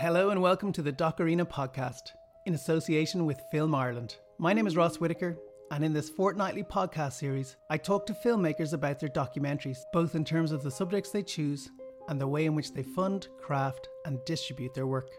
Hello 0.00 0.30
and 0.30 0.40
welcome 0.40 0.72
to 0.72 0.80
the 0.80 0.90
Doc 0.90 1.20
Arena 1.20 1.44
podcast 1.44 2.12
in 2.46 2.54
association 2.54 3.26
with 3.26 3.42
Film 3.52 3.74
Ireland. 3.74 4.16
My 4.38 4.54
name 4.54 4.66
is 4.66 4.74
Ross 4.74 4.98
Whitaker, 4.98 5.36
and 5.72 5.84
in 5.84 5.92
this 5.92 6.08
fortnightly 6.08 6.62
podcast 6.62 7.12
series, 7.12 7.56
I 7.68 7.76
talk 7.76 8.06
to 8.06 8.14
filmmakers 8.14 8.72
about 8.72 8.98
their 8.98 9.10
documentaries, 9.10 9.76
both 9.92 10.14
in 10.14 10.24
terms 10.24 10.52
of 10.52 10.62
the 10.62 10.70
subjects 10.70 11.10
they 11.10 11.22
choose 11.22 11.68
and 12.08 12.18
the 12.18 12.26
way 12.26 12.46
in 12.46 12.54
which 12.54 12.72
they 12.72 12.82
fund, 12.82 13.28
craft, 13.42 13.90
and 14.06 14.24
distribute 14.24 14.72
their 14.72 14.86
work. 14.86 15.10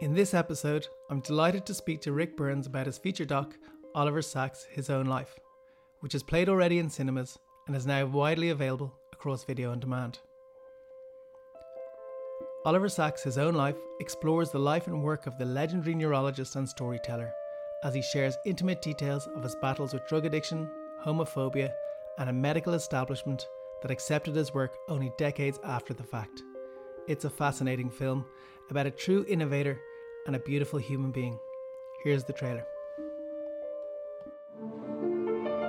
In 0.00 0.14
this 0.14 0.34
episode, 0.34 0.86
I'm 1.10 1.20
delighted 1.20 1.66
to 1.66 1.74
speak 1.74 2.00
to 2.02 2.12
Rick 2.12 2.36
Burns 2.36 2.68
about 2.68 2.86
his 2.86 2.96
feature 2.96 3.24
doc, 3.24 3.56
Oliver 3.96 4.22
Sacks' 4.22 4.68
His 4.70 4.88
Own 4.88 5.06
Life, 5.06 5.34
which 5.98 6.14
is 6.14 6.22
played 6.22 6.48
already 6.48 6.78
in 6.78 6.90
cinemas 6.90 7.40
and 7.66 7.74
is 7.74 7.88
now 7.88 8.06
widely 8.06 8.50
available 8.50 8.94
across 9.12 9.42
video 9.42 9.72
on 9.72 9.80
demand. 9.80 10.20
Oliver 12.66 12.90
Sacks' 12.90 13.22
His 13.22 13.38
Own 13.38 13.54
Life 13.54 13.78
explores 14.00 14.50
the 14.50 14.58
life 14.58 14.86
and 14.86 15.02
work 15.02 15.26
of 15.26 15.38
the 15.38 15.46
legendary 15.46 15.94
neurologist 15.94 16.56
and 16.56 16.68
storyteller 16.68 17.32
as 17.84 17.94
he 17.94 18.02
shares 18.02 18.36
intimate 18.44 18.82
details 18.82 19.26
of 19.34 19.42
his 19.42 19.54
battles 19.62 19.94
with 19.94 20.06
drug 20.06 20.26
addiction, 20.26 20.70
homophobia, 21.02 21.72
and 22.18 22.28
a 22.28 22.34
medical 22.34 22.74
establishment 22.74 23.48
that 23.80 23.90
accepted 23.90 24.36
his 24.36 24.52
work 24.52 24.76
only 24.88 25.10
decades 25.16 25.58
after 25.64 25.94
the 25.94 26.02
fact. 26.02 26.42
It's 27.08 27.24
a 27.24 27.30
fascinating 27.30 27.88
film 27.88 28.26
about 28.68 28.86
a 28.86 28.90
true 28.90 29.24
innovator 29.26 29.80
and 30.26 30.36
a 30.36 30.40
beautiful 30.40 30.78
human 30.78 31.12
being. 31.12 31.40
Here's 32.04 32.24
the 32.24 32.34
trailer. 32.34 32.66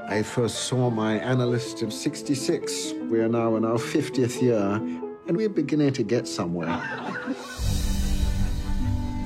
I 0.10 0.24
first 0.24 0.66
saw 0.66 0.90
my 0.90 1.14
analyst 1.20 1.84
in 1.84 1.90
66. 1.90 2.92
We 3.10 3.22
are 3.22 3.30
now 3.30 3.56
in 3.56 3.64
our 3.64 3.78
50th 3.78 4.42
year, 4.42 5.11
and 5.32 5.38
we're 5.38 5.48
beginning 5.48 5.94
to 5.94 6.04
get 6.04 6.28
somewhere. 6.28 6.68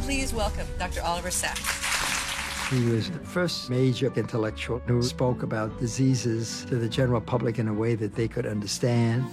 Please 0.04 0.36
welcome 0.36 0.68
Dr. 0.78 1.02
Oliver 1.02 1.32
Sacks. 1.32 2.70
He 2.70 2.86
was 2.92 3.10
the 3.10 3.18
first 3.18 3.72
major 3.72 4.14
intellectual 4.16 4.78
who 4.86 5.02
spoke 5.02 5.42
about 5.42 5.80
diseases 5.80 6.64
to 6.66 6.76
the 6.76 6.88
general 6.88 7.22
public 7.22 7.58
in 7.58 7.68
a 7.68 7.74
way 7.74 7.96
that 7.96 8.14
they 8.14 8.28
could 8.28 8.46
understand. 8.46 9.26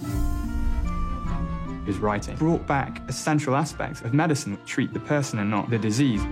His 1.85 1.99
writing 1.99 2.37
brought 2.37 2.65
back 2.65 3.07
essential 3.07 3.55
aspects 3.55 4.01
of 4.01 4.15
medicine 4.15 4.53
that 4.53 4.65
treat 4.65 4.93
the 4.93 4.99
person 4.99 5.37
and 5.37 5.51
not 5.51 5.69
the 5.69 5.77
disease. 5.77 6.23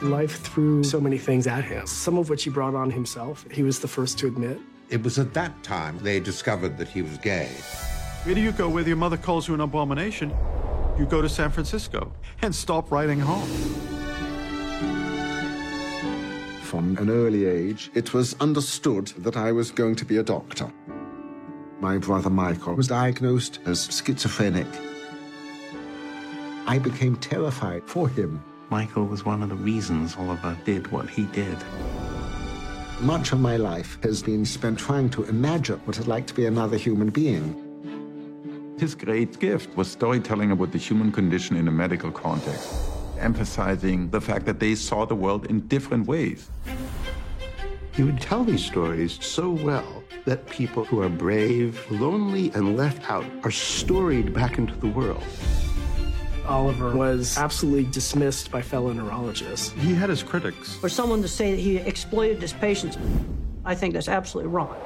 Life 0.00 0.40
threw 0.40 0.82
so 0.82 0.98
many 0.98 1.18
things 1.18 1.46
at 1.46 1.62
him, 1.62 1.86
some 1.86 2.16
of 2.16 2.30
which 2.30 2.44
he 2.44 2.48
brought 2.48 2.74
on 2.74 2.90
himself. 2.90 3.44
He 3.50 3.62
was 3.62 3.80
the 3.80 3.88
first 3.88 4.16
to 4.20 4.28
admit. 4.28 4.58
It 4.88 5.02
was 5.02 5.18
at 5.18 5.34
that 5.34 5.62
time 5.62 5.98
they 5.98 6.20
discovered 6.20 6.78
that 6.78 6.88
he 6.88 7.02
was 7.02 7.18
gay. 7.18 7.50
Where 8.26 8.34
do 8.34 8.40
you 8.40 8.50
go 8.50 8.68
whether 8.68 8.88
your 8.88 8.96
mother 8.96 9.16
calls 9.16 9.46
you 9.46 9.54
an 9.54 9.60
abomination? 9.60 10.34
You 10.98 11.06
go 11.06 11.22
to 11.22 11.28
San 11.28 11.48
Francisco 11.48 12.10
and 12.42 12.52
stop 12.52 12.90
writing 12.90 13.20
home. 13.20 13.46
From 16.62 16.98
an 16.98 17.08
early 17.08 17.44
age, 17.44 17.88
it 17.94 18.12
was 18.12 18.34
understood 18.40 19.06
that 19.18 19.36
I 19.36 19.52
was 19.52 19.70
going 19.70 19.94
to 19.94 20.04
be 20.04 20.16
a 20.16 20.24
doctor. 20.24 20.72
My 21.78 21.98
brother 21.98 22.28
Michael 22.28 22.74
was 22.74 22.88
diagnosed 22.88 23.60
as 23.64 23.86
schizophrenic. 23.96 24.66
I 26.66 26.80
became 26.80 27.14
terrified 27.18 27.84
for 27.84 28.08
him. 28.08 28.42
Michael 28.70 29.04
was 29.04 29.24
one 29.24 29.40
of 29.44 29.50
the 29.50 29.54
reasons 29.54 30.16
Oliver 30.16 30.58
did 30.64 30.90
what 30.90 31.08
he 31.08 31.26
did. 31.26 31.58
Much 33.00 33.30
of 33.30 33.38
my 33.38 33.56
life 33.56 34.02
has 34.02 34.20
been 34.20 34.44
spent 34.44 34.80
trying 34.80 35.10
to 35.10 35.22
imagine 35.26 35.78
what 35.84 35.96
it's 35.96 36.08
like 36.08 36.26
to 36.26 36.34
be 36.34 36.46
another 36.46 36.76
human 36.76 37.10
being. 37.10 37.62
His 38.78 38.94
great 38.94 39.38
gift 39.40 39.74
was 39.74 39.90
storytelling 39.90 40.50
about 40.50 40.70
the 40.70 40.78
human 40.78 41.10
condition 41.10 41.56
in 41.56 41.66
a 41.66 41.70
medical 41.70 42.10
context, 42.10 42.74
emphasizing 43.18 44.10
the 44.10 44.20
fact 44.20 44.44
that 44.44 44.60
they 44.60 44.74
saw 44.74 45.06
the 45.06 45.14
world 45.14 45.46
in 45.46 45.66
different 45.66 46.06
ways. 46.06 46.50
He 47.92 48.02
would 48.02 48.20
tell 48.20 48.44
these 48.44 48.62
stories 48.62 49.18
so 49.24 49.50
well 49.50 50.04
that 50.26 50.46
people 50.50 50.84
who 50.84 51.00
are 51.00 51.08
brave, 51.08 51.90
lonely, 51.90 52.50
and 52.50 52.76
left 52.76 53.10
out 53.10 53.24
are 53.44 53.50
storied 53.50 54.34
back 54.34 54.58
into 54.58 54.76
the 54.76 54.88
world. 54.88 55.24
Oliver 56.46 56.94
was 56.94 57.38
absolutely 57.38 57.90
dismissed 57.90 58.50
by 58.50 58.60
fellow 58.60 58.92
neurologists. 58.92 59.70
He 59.70 59.94
had 59.94 60.10
his 60.10 60.22
critics. 60.22 60.76
For 60.76 60.90
someone 60.90 61.22
to 61.22 61.28
say 61.28 61.52
that 61.52 61.60
he 61.60 61.78
exploited 61.78 62.42
his 62.42 62.52
patients, 62.52 62.98
I 63.64 63.74
think 63.74 63.94
that's 63.94 64.08
absolutely 64.08 64.52
wrong. 64.52 64.76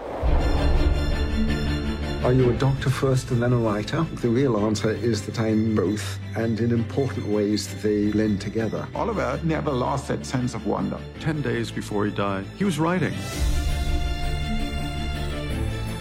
Are 2.22 2.34
you 2.34 2.50
a 2.50 2.52
doctor 2.52 2.90
first 2.90 3.30
and 3.30 3.42
then 3.42 3.54
a 3.54 3.56
writer? 3.56 4.02
The 4.16 4.28
real 4.28 4.58
answer 4.58 4.90
is 4.90 5.24
that 5.24 5.40
I'm 5.40 5.74
both, 5.74 6.18
and 6.36 6.60
in 6.60 6.70
important 6.70 7.26
ways 7.26 7.66
they 7.82 8.10
blend 8.10 8.42
together. 8.42 8.86
Oliver 8.94 9.40
never 9.42 9.70
lost 9.70 10.08
that 10.08 10.26
sense 10.26 10.52
of 10.52 10.66
wonder. 10.66 10.98
Ten 11.18 11.40
days 11.40 11.70
before 11.70 12.04
he 12.04 12.10
died, 12.10 12.44
he 12.58 12.64
was 12.64 12.78
writing. 12.78 13.14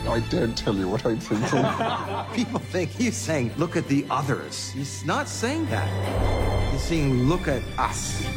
I 0.09 0.19
daren't 0.29 0.57
tell 0.57 0.75
you 0.75 0.89
what 0.89 1.05
I'm 1.05 1.21
thinking. 1.21 1.63
People 2.35 2.59
think 2.59 2.89
he's 2.91 3.15
saying, 3.15 3.53
look 3.57 3.77
at 3.77 3.87
the 3.87 4.05
others. 4.09 4.71
He's 4.71 5.05
not 5.05 5.29
saying 5.29 5.67
that. 5.67 5.87
He's 6.73 6.81
saying, 6.81 7.29
look 7.29 7.47
at 7.47 7.63
us. 7.77 8.27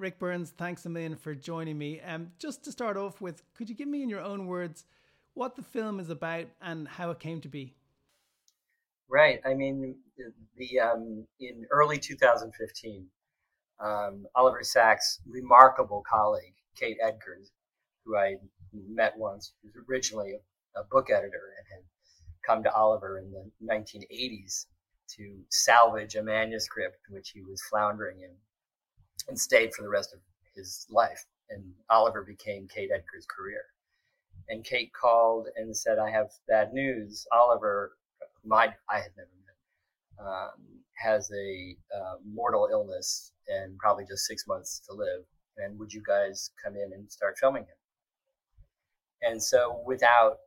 Rick 0.00 0.18
Burns, 0.18 0.50
thanks 0.56 0.86
a 0.86 0.88
million 0.88 1.14
for 1.14 1.34
joining 1.34 1.76
me. 1.76 2.00
Um, 2.00 2.32
just 2.38 2.64
to 2.64 2.72
start 2.72 2.96
off 2.96 3.20
with, 3.20 3.42
could 3.54 3.68
you 3.68 3.74
give 3.74 3.86
me 3.86 4.02
in 4.02 4.08
your 4.08 4.22
own 4.22 4.46
words 4.46 4.84
what 5.34 5.56
the 5.56 5.62
film 5.62 6.00
is 6.00 6.08
about 6.08 6.46
and 6.62 6.88
how 6.88 7.10
it 7.10 7.20
came 7.20 7.40
to 7.42 7.48
be? 7.48 7.74
Right. 9.08 9.40
I 9.44 9.54
mean, 9.54 9.96
the, 10.56 10.80
um, 10.80 11.26
in 11.38 11.66
early 11.70 11.98
2015, 11.98 13.06
um, 13.78 14.26
Oliver 14.34 14.62
Sacks' 14.62 15.20
remarkable 15.26 16.02
colleague 16.08 16.54
Kate 16.76 16.98
Edgars, 17.04 17.50
who 18.04 18.16
I 18.16 18.36
met 18.72 19.18
once, 19.18 19.52
was 19.62 19.72
originally 19.88 20.32
a, 20.32 20.80
a 20.80 20.84
book 20.90 21.08
editor 21.10 21.54
and 21.58 21.66
had 21.74 21.84
come 22.46 22.62
to 22.62 22.72
Oliver 22.72 23.18
in 23.18 23.30
the 23.30 23.50
1980s 23.70 24.66
to 25.16 25.40
salvage 25.50 26.14
a 26.14 26.22
manuscript 26.22 26.98
which 27.10 27.30
he 27.30 27.42
was 27.42 27.60
floundering 27.68 28.20
in 28.20 28.30
and 29.28 29.38
stayed 29.38 29.74
for 29.74 29.82
the 29.82 29.88
rest 29.88 30.12
of 30.12 30.20
his 30.54 30.86
life. 30.90 31.24
And 31.48 31.72
Oliver 31.88 32.22
became 32.22 32.68
Kate 32.68 32.90
Edgars' 32.90 33.26
career. 33.28 33.62
And 34.48 34.64
Kate 34.64 34.92
called 34.92 35.48
and 35.56 35.76
said, 35.76 35.98
I 35.98 36.10
have 36.10 36.30
bad 36.48 36.72
news. 36.72 37.26
Oliver, 37.32 37.92
my, 38.44 38.66
I 38.88 38.96
had 38.96 39.12
never 39.16 39.30
met, 39.46 40.26
um, 40.26 40.82
has 40.96 41.30
a 41.30 41.76
uh, 41.96 42.16
mortal 42.24 42.68
illness 42.70 43.32
and 43.48 43.78
probably 43.78 44.04
just 44.08 44.26
six 44.26 44.46
months 44.46 44.80
to 44.88 44.94
live. 44.94 45.24
And 45.56 45.78
would 45.78 45.92
you 45.92 46.02
guys 46.06 46.50
come 46.62 46.74
in 46.74 46.92
and 46.92 47.10
start 47.10 47.36
filming 47.38 47.62
him? 47.62 47.68
And 49.22 49.42
so 49.42 49.82
without, 49.86 50.38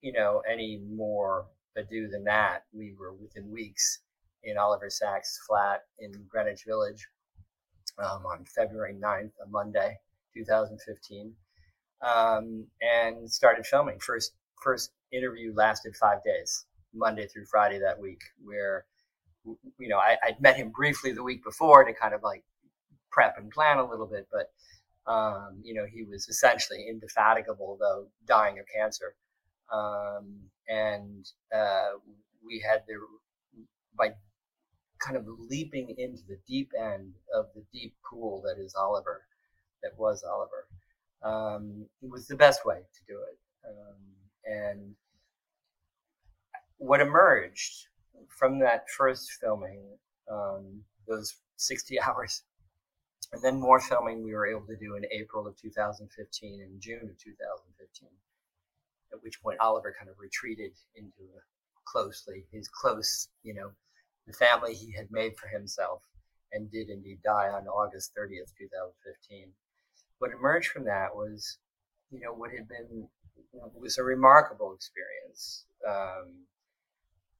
you 0.00 0.12
know, 0.12 0.42
any 0.50 0.80
more 0.88 1.46
ado 1.76 2.08
than 2.08 2.24
that, 2.24 2.64
we 2.72 2.94
were 2.98 3.12
within 3.14 3.50
weeks 3.50 4.00
in 4.42 4.56
Oliver 4.56 4.88
Sacks' 4.88 5.40
flat 5.46 5.82
in 5.98 6.12
Greenwich 6.28 6.64
Village 6.66 7.06
um, 7.98 8.26
on 8.26 8.44
February 8.44 8.94
9th, 8.94 9.32
a 9.44 9.48
Monday, 9.48 9.98
2015, 10.34 11.32
um, 12.02 12.66
and 12.82 13.30
started 13.30 13.66
filming. 13.66 13.98
First, 14.00 14.32
first 14.62 14.92
interview 15.12 15.52
lasted 15.54 15.96
five 15.96 16.22
days, 16.22 16.66
Monday 16.94 17.26
through 17.26 17.46
Friday 17.46 17.78
that 17.78 17.98
week, 17.98 18.20
where, 18.44 18.84
you 19.44 19.88
know, 19.88 19.98
I, 19.98 20.16
I'd 20.24 20.40
met 20.40 20.56
him 20.56 20.70
briefly 20.70 21.12
the 21.12 21.22
week 21.22 21.42
before 21.44 21.84
to 21.84 21.92
kind 21.92 22.14
of 22.14 22.22
like 22.22 22.44
prep 23.10 23.38
and 23.38 23.50
plan 23.50 23.78
a 23.78 23.88
little 23.88 24.06
bit, 24.06 24.28
but, 24.30 24.50
um, 25.10 25.60
you 25.62 25.74
know, 25.74 25.86
he 25.86 26.02
was 26.02 26.28
essentially 26.28 26.86
indefatigable, 26.88 27.78
though 27.80 28.06
dying 28.26 28.58
of 28.58 28.66
cancer. 28.74 29.14
Um, 29.72 30.36
and 30.68 31.26
uh, 31.54 31.98
we 32.44 32.62
had 32.68 32.82
the, 32.86 32.94
by 33.96 34.14
kind 34.98 35.16
of 35.16 35.26
leaping 35.50 35.94
into 35.98 36.22
the 36.28 36.38
deep 36.46 36.70
end 36.78 37.14
of 37.34 37.46
the 37.54 37.64
deep 37.72 37.94
pool 38.08 38.42
that 38.42 38.62
is 38.62 38.74
Oliver, 38.74 39.22
that 39.82 39.92
was 39.98 40.24
Oliver. 40.24 40.66
Um, 41.22 41.86
it 42.02 42.10
was 42.10 42.26
the 42.26 42.36
best 42.36 42.64
way 42.64 42.76
to 42.76 43.12
do 43.12 43.20
it. 43.20 43.38
Um, 43.68 43.96
and 44.44 44.94
what 46.78 47.00
emerged 47.00 47.88
from 48.28 48.58
that 48.60 48.88
first 48.96 49.32
filming, 49.40 49.82
um, 50.30 50.82
those 51.08 51.36
60 51.56 52.00
hours, 52.06 52.42
and 53.32 53.42
then 53.42 53.60
more 53.60 53.80
filming 53.80 54.22
we 54.22 54.34
were 54.34 54.46
able 54.46 54.66
to 54.66 54.76
do 54.76 54.94
in 54.94 55.04
April 55.10 55.46
of 55.46 55.56
2015 55.56 56.60
and 56.60 56.80
June 56.80 57.08
of 57.10 57.18
2015, 57.18 58.08
at 59.12 59.22
which 59.22 59.42
point 59.42 59.58
Oliver 59.60 59.94
kind 59.98 60.08
of 60.08 60.16
retreated 60.18 60.72
into 60.94 61.22
a 61.36 61.40
closely, 61.86 62.44
his 62.52 62.68
close, 62.68 63.28
you 63.42 63.54
know, 63.54 63.70
the 64.26 64.32
family 64.32 64.74
he 64.74 64.92
had 64.92 65.10
made 65.10 65.36
for 65.36 65.48
himself 65.48 66.02
and 66.52 66.70
did 66.70 66.88
indeed 66.88 67.18
die 67.24 67.48
on 67.48 67.66
August 67.66 68.12
30th, 68.16 68.52
2015. 68.58 69.48
What 70.18 70.30
emerged 70.32 70.70
from 70.70 70.84
that 70.84 71.14
was, 71.14 71.58
you 72.10 72.20
know, 72.20 72.32
what 72.32 72.50
had 72.50 72.68
been 72.68 73.08
was 73.74 73.98
a 73.98 74.02
remarkable 74.02 74.74
experience. 74.74 75.64
Um, 75.86 76.46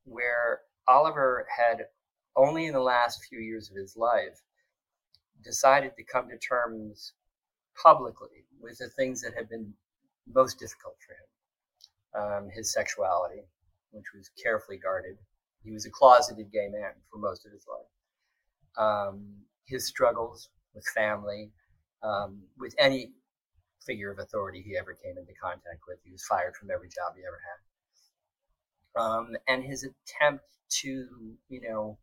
where 0.05 0.61
Oliver 0.87 1.47
had 1.55 1.87
only 2.37 2.67
in 2.67 2.73
the 2.73 2.81
last 2.81 3.25
few 3.29 3.41
years 3.41 3.71
of 3.71 3.77
his 3.77 3.97
life 3.97 4.41
decided 5.43 5.93
to 5.97 6.05
come 6.05 6.29
to 6.29 6.39
terms 6.39 7.13
publicly 7.83 8.45
with 8.61 8.79
the 8.79 8.89
things 8.91 9.21
that 9.23 9.35
had 9.35 9.49
been 9.49 9.73
most 10.33 10.59
difficult 10.59 10.97
for 11.05 11.15
him 11.15 11.27
um, 12.17 12.49
his 12.51 12.73
sexuality, 12.73 13.43
which 13.91 14.07
was 14.15 14.31
carefully 14.43 14.79
guarded. 14.79 15.17
He 15.67 15.73
was 15.73 15.85
a 15.85 15.91
closeted 15.91 16.53
gay 16.53 16.69
man 16.69 16.93
for 17.11 17.19
most 17.19 17.45
of 17.45 17.51
his 17.51 17.67
life. 17.69 17.91
Um, 18.79 19.27
his 19.67 19.85
struggles 19.85 20.49
with 20.75 20.87
family, 20.95 21.51
um, 22.05 22.39
with 22.57 22.73
any 22.79 23.11
figure 23.85 24.13
of 24.13 24.21
authority 24.21 24.63
he 24.63 24.77
ever 24.77 24.95
came 24.95 25.19
into 25.19 25.33
contact 25.43 25.81
with. 25.89 25.99
He 26.05 26.13
was 26.13 26.25
fired 26.25 26.55
from 26.55 26.71
every 26.71 26.89
job 26.89 27.15
he 27.17 27.23
ever 27.27 27.41
had. 28.95 29.03
Um, 29.03 29.37
and 29.49 29.65
his 29.65 29.85
attempt 29.85 30.45
to, 30.83 31.09
you 31.49 31.61
know, 31.61 31.99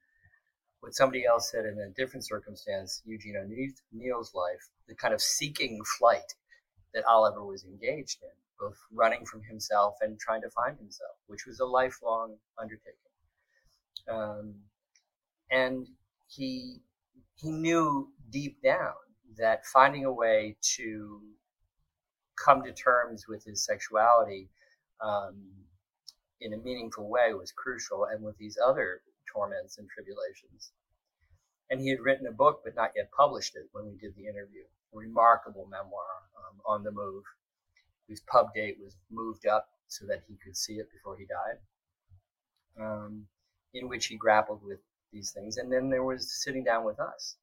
what 0.82 0.94
somebody 0.94 1.26
else 1.26 1.50
said 1.50 1.66
in 1.66 1.80
a 1.80 1.90
different 1.90 2.26
circumstance, 2.26 3.02
Eugene 3.06 3.38
O'Neill's 3.38 4.34
life, 4.36 4.68
the 4.90 4.96
kind 4.96 5.14
of 5.14 5.22
seeking 5.22 5.82
flight 5.98 6.36
that 6.94 7.06
Oliver 7.06 7.46
was 7.46 7.64
engaged 7.64 8.22
in, 8.22 8.30
both 8.60 8.78
running 8.92 9.26
from 9.26 9.42
himself 9.44 9.96
and 10.02 10.20
trying 10.20 10.42
to 10.42 10.50
find 10.50 10.78
himself, 10.78 11.16
which 11.28 11.46
was 11.46 11.62
a 11.62 11.66
lifelong 11.66 12.36
undertaking. 12.62 13.13
Um, 14.10 14.56
and 15.52 15.88
he 16.28 16.82
he 17.36 17.52
knew 17.52 18.10
deep 18.30 18.62
down 18.62 18.94
that 19.38 19.66
finding 19.66 20.06
a 20.06 20.12
way 20.12 20.56
to 20.62 21.22
come 22.36 22.64
to 22.64 22.72
terms 22.74 23.26
with 23.28 23.44
his 23.44 23.66
sexuality 23.66 24.50
um, 25.02 25.36
in 26.42 26.54
a 26.54 26.58
meaningful 26.58 27.10
way 27.10 27.34
was 27.34 27.52
crucial, 27.52 28.06
and 28.06 28.24
with 28.24 28.38
these 28.38 28.58
other 28.64 29.02
torments 29.32 29.78
and 29.78 29.90
tribulations. 29.90 30.72
And 31.70 31.80
he 31.80 31.90
had 31.90 32.02
written 32.02 32.28
a 32.28 32.32
book, 32.32 32.62
but 32.64 32.76
not 32.76 32.92
yet 32.96 33.10
published 33.16 33.56
it 33.56 33.70
when 33.72 33.86
we 33.86 33.98
did 33.98 34.16
the 34.16 34.28
interview. 34.28 34.64
A 34.94 34.98
remarkable 34.98 35.68
memoir 35.70 36.06
um, 36.38 36.60
on 36.66 36.84
the 36.84 36.92
move, 36.92 37.24
whose 38.08 38.22
pub 38.22 38.54
date 38.54 38.78
was 38.84 38.96
moved 39.10 39.48
up 39.48 39.70
so 39.88 40.06
that 40.08 40.24
he 40.28 40.36
could 40.44 40.56
see 40.56 40.74
it 40.74 40.92
before 40.92 41.18
he 41.18 41.26
died, 41.26 42.86
um, 42.86 43.28
in 43.74 43.90
which 43.90 44.08
he 44.08 44.16
grappled 44.16 44.64
with 44.64 44.80
these 45.12 45.32
things. 45.32 45.58
And 45.58 45.72
then 45.72 45.90
there 45.90 46.04
was 46.04 46.32
sitting 46.44 46.64
down 46.64 46.84
with 46.84 47.00
us 47.00 47.38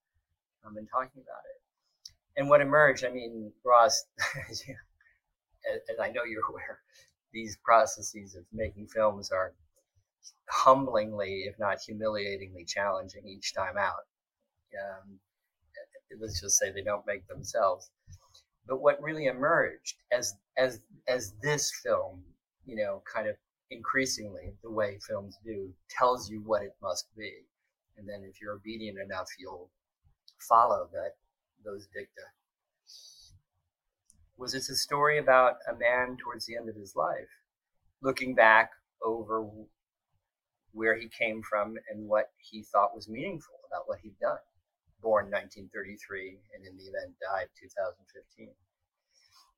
um, 0.64 0.76
and 0.76 0.88
talking 0.88 1.22
about 1.22 1.42
it. 1.44 2.12
And 2.36 2.48
what 2.48 2.60
emerged, 2.60 3.04
I 3.04 3.10
mean, 3.10 3.52
Ross, 3.64 4.04
as, 4.50 4.66
you, 4.66 4.76
as 5.72 5.98
I 6.00 6.10
know 6.10 6.24
you're 6.24 6.46
aware, 6.48 6.80
these 7.32 7.56
processes 7.64 8.34
of 8.34 8.44
making 8.52 8.88
films 8.88 9.30
are 9.30 9.52
humblingly, 10.48 11.44
if 11.46 11.58
not 11.58 11.80
humiliatingly, 11.80 12.64
challenging 12.64 13.26
each 13.26 13.54
time 13.54 13.76
out. 13.78 14.06
Um, 14.74 15.18
let's 16.20 16.40
just 16.40 16.58
say 16.58 16.70
they 16.70 16.82
don't 16.82 17.06
make 17.06 17.26
themselves. 17.28 17.90
But 18.66 18.80
what 18.80 19.02
really 19.02 19.26
emerged 19.26 19.96
as 20.12 20.34
as 20.56 20.80
as 21.08 21.32
this 21.42 21.72
film, 21.82 22.22
you 22.66 22.76
know, 22.76 23.02
kind 23.12 23.28
of 23.28 23.36
increasingly 23.70 24.54
the 24.62 24.70
way 24.70 24.98
films 25.06 25.38
do, 25.44 25.72
tells 25.88 26.28
you 26.28 26.42
what 26.44 26.62
it 26.62 26.74
must 26.82 27.06
be, 27.16 27.32
and 27.96 28.08
then 28.08 28.22
if 28.28 28.40
you're 28.40 28.54
obedient 28.54 28.98
enough, 28.98 29.28
you'll 29.38 29.70
follow 30.48 30.88
that 30.92 31.12
those 31.64 31.86
dicta. 31.94 32.22
Was 34.36 34.54
it's 34.54 34.70
a 34.70 34.76
story 34.76 35.18
about 35.18 35.56
a 35.68 35.74
man 35.76 36.16
towards 36.16 36.46
the 36.46 36.56
end 36.56 36.68
of 36.68 36.76
his 36.76 36.96
life, 36.96 37.28
looking 38.02 38.34
back 38.34 38.70
over 39.02 39.46
where 40.72 40.96
he 40.96 41.08
came 41.08 41.42
from 41.42 41.76
and 41.90 42.08
what 42.08 42.30
he 42.38 42.62
thought 42.62 42.94
was 42.94 43.08
meaningful 43.08 43.56
about 43.70 43.88
what 43.88 43.98
he'd 44.02 44.18
done. 44.20 44.38
Born 45.02 45.26
1933 45.26 46.38
and 46.54 46.66
in 46.66 46.76
the 46.76 46.84
event 46.84 47.14
died 47.20 47.48
2015. 47.60 48.48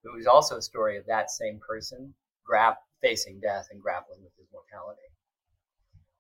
It 0.05 0.17
was 0.17 0.27
also 0.27 0.57
a 0.57 0.63
story 0.63 0.97
of 0.97 1.07
that 1.07 1.31
same 1.31 1.61
person 1.61 2.15
gra- 2.45 2.79
facing 3.03 3.41
death 3.41 3.69
and 3.71 3.83
grappling 3.83 4.23
with 4.23 4.33
his 4.39 4.49
mortality. 4.53 5.01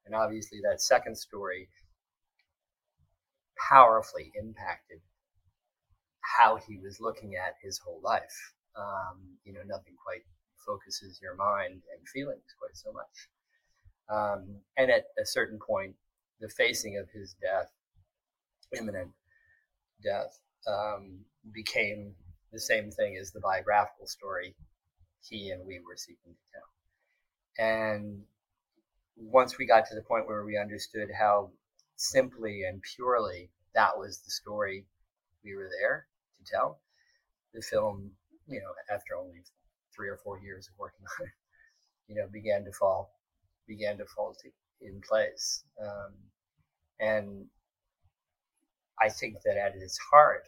And 0.04 0.14
obviously, 0.14 0.58
that 0.62 0.82
second 0.82 1.16
story 1.16 1.68
powerfully 3.70 4.32
impacted 4.34 5.00
how 6.20 6.56
he 6.56 6.78
was 6.78 7.00
looking 7.00 7.34
at 7.36 7.54
his 7.62 7.78
whole 7.78 8.00
life. 8.02 8.52
Um, 8.76 9.38
you 9.44 9.52
know, 9.52 9.60
nothing 9.66 9.94
quite 10.02 10.22
focuses 10.66 11.20
your 11.22 11.36
mind 11.36 11.82
and 11.94 12.08
feelings 12.08 12.44
quite 12.58 12.76
so 12.76 12.92
much. 12.92 13.28
Um, 14.08 14.56
and 14.76 14.90
at 14.90 15.04
a 15.20 15.26
certain 15.26 15.58
point, 15.58 15.94
the 16.40 16.48
facing 16.48 16.98
of 16.98 17.08
his 17.10 17.34
death, 17.40 17.70
imminent 18.76 19.10
death, 20.02 20.38
um, 20.66 21.20
became 21.52 22.14
the 22.52 22.60
same 22.60 22.90
thing 22.90 23.16
as 23.20 23.30
the 23.30 23.40
biographical 23.40 24.06
story 24.06 24.54
he 25.28 25.50
and 25.50 25.64
we 25.66 25.78
were 25.78 25.96
seeking 25.96 26.32
to 26.32 26.52
tell. 26.52 26.71
And 27.58 28.22
once 29.16 29.58
we 29.58 29.66
got 29.66 29.86
to 29.86 29.94
the 29.94 30.02
point 30.02 30.26
where 30.26 30.44
we 30.44 30.58
understood 30.58 31.08
how 31.16 31.50
simply 31.96 32.64
and 32.64 32.82
purely 32.96 33.50
that 33.74 33.96
was 33.96 34.18
the 34.18 34.30
story 34.30 34.86
we 35.44 35.54
were 35.54 35.68
there 35.80 36.06
to 36.38 36.50
tell, 36.50 36.80
the 37.54 37.62
film, 37.62 38.10
you 38.46 38.60
know, 38.60 38.72
after 38.94 39.16
only 39.16 39.42
three 39.94 40.08
or 40.08 40.18
four 40.24 40.40
years 40.40 40.68
of 40.68 40.78
working 40.78 41.04
on 41.20 41.26
it, 41.26 41.32
you 42.08 42.14
know, 42.16 42.28
began 42.32 42.64
to 42.64 42.72
fall 42.72 43.12
began 43.68 43.96
to 43.96 44.04
fall 44.06 44.34
in 44.80 45.00
place. 45.08 45.64
Um, 45.80 46.12
and 46.98 47.46
I 49.00 49.08
think 49.08 49.36
that 49.44 49.56
at 49.56 49.74
its 49.76 49.98
heart, 50.10 50.44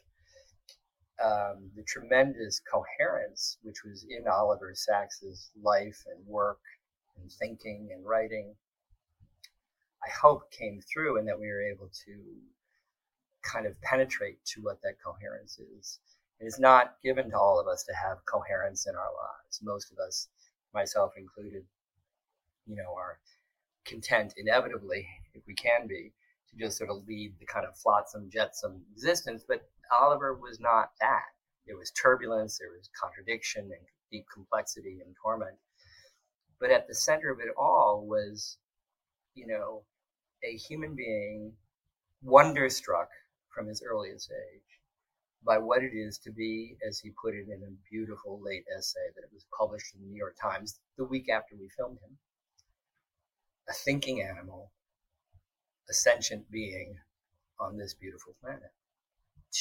um, 1.22 1.70
the 1.76 1.84
tremendous 1.84 2.60
coherence 2.60 3.58
which 3.62 3.84
was 3.84 4.04
in 4.08 4.26
Oliver 4.28 4.72
Sacks's 4.74 5.50
life 5.62 6.02
and 6.12 6.26
work 6.26 6.58
and 7.20 7.30
thinking 7.30 7.90
and 7.92 8.04
writing, 8.04 8.54
I 10.04 10.10
hope 10.10 10.50
came 10.50 10.80
through 10.80 11.18
and 11.18 11.28
that 11.28 11.38
we 11.38 11.46
were 11.46 11.62
able 11.62 11.90
to 12.06 12.12
kind 13.42 13.66
of 13.66 13.80
penetrate 13.82 14.44
to 14.46 14.60
what 14.60 14.80
that 14.82 14.96
coherence 15.04 15.58
is. 15.58 16.00
It 16.40 16.46
is 16.46 16.58
not 16.58 16.96
given 17.02 17.30
to 17.30 17.38
all 17.38 17.60
of 17.60 17.68
us 17.68 17.84
to 17.84 17.94
have 17.94 18.24
coherence 18.26 18.86
in 18.86 18.94
our 18.94 19.00
lives. 19.02 19.60
Most 19.62 19.92
of 19.92 19.98
us, 19.98 20.28
myself 20.72 21.12
included, 21.16 21.64
you 22.66 22.76
know, 22.76 22.94
are 22.96 23.18
content 23.84 24.34
inevitably, 24.36 25.06
if 25.34 25.42
we 25.46 25.54
can 25.54 25.86
be, 25.86 26.12
to 26.50 26.56
just 26.56 26.78
sort 26.78 26.90
of 26.90 27.06
lead 27.06 27.34
the 27.38 27.46
kind 27.46 27.66
of 27.66 27.76
flotsam 27.76 28.28
jetsam 28.30 28.82
existence. 28.92 29.44
But 29.46 29.62
Oliver 29.92 30.34
was 30.34 30.58
not 30.60 30.90
that. 31.00 31.22
There 31.66 31.76
was 31.76 31.90
turbulence, 31.92 32.58
there 32.58 32.70
was 32.76 32.90
contradiction 33.00 33.64
and 33.64 33.86
deep 34.10 34.26
complexity 34.32 35.00
and 35.04 35.14
torment. 35.20 35.56
But 36.60 36.70
at 36.70 36.86
the 36.86 36.94
center 36.94 37.30
of 37.30 37.40
it 37.40 37.52
all 37.56 38.06
was, 38.06 38.58
you 39.34 39.46
know, 39.46 39.84
a 40.42 40.56
human 40.56 40.94
being 40.94 41.52
wonderstruck 42.22 43.08
from 43.54 43.66
his 43.66 43.82
earliest 43.82 44.30
age 44.30 44.80
by 45.44 45.58
what 45.58 45.82
it 45.82 45.92
is 45.94 46.18
to 46.18 46.30
be, 46.30 46.76
as 46.86 46.98
he 46.98 47.10
put 47.22 47.34
it 47.34 47.46
in 47.48 47.62
a 47.62 47.90
beautiful 47.90 48.40
late 48.42 48.64
essay 48.76 49.10
that 49.14 49.32
was 49.32 49.46
published 49.56 49.94
in 49.94 50.00
the 50.00 50.06
New 50.06 50.16
York 50.16 50.36
Times 50.40 50.80
the 50.96 51.04
week 51.04 51.28
after 51.28 51.54
we 51.54 51.68
filmed 51.76 51.98
him, 51.98 52.16
a 53.68 53.72
thinking 53.72 54.22
animal, 54.22 54.72
a 55.88 55.92
sentient 55.92 56.50
being 56.50 56.96
on 57.60 57.76
this 57.76 57.94
beautiful 57.94 58.34
planet. 58.40 58.72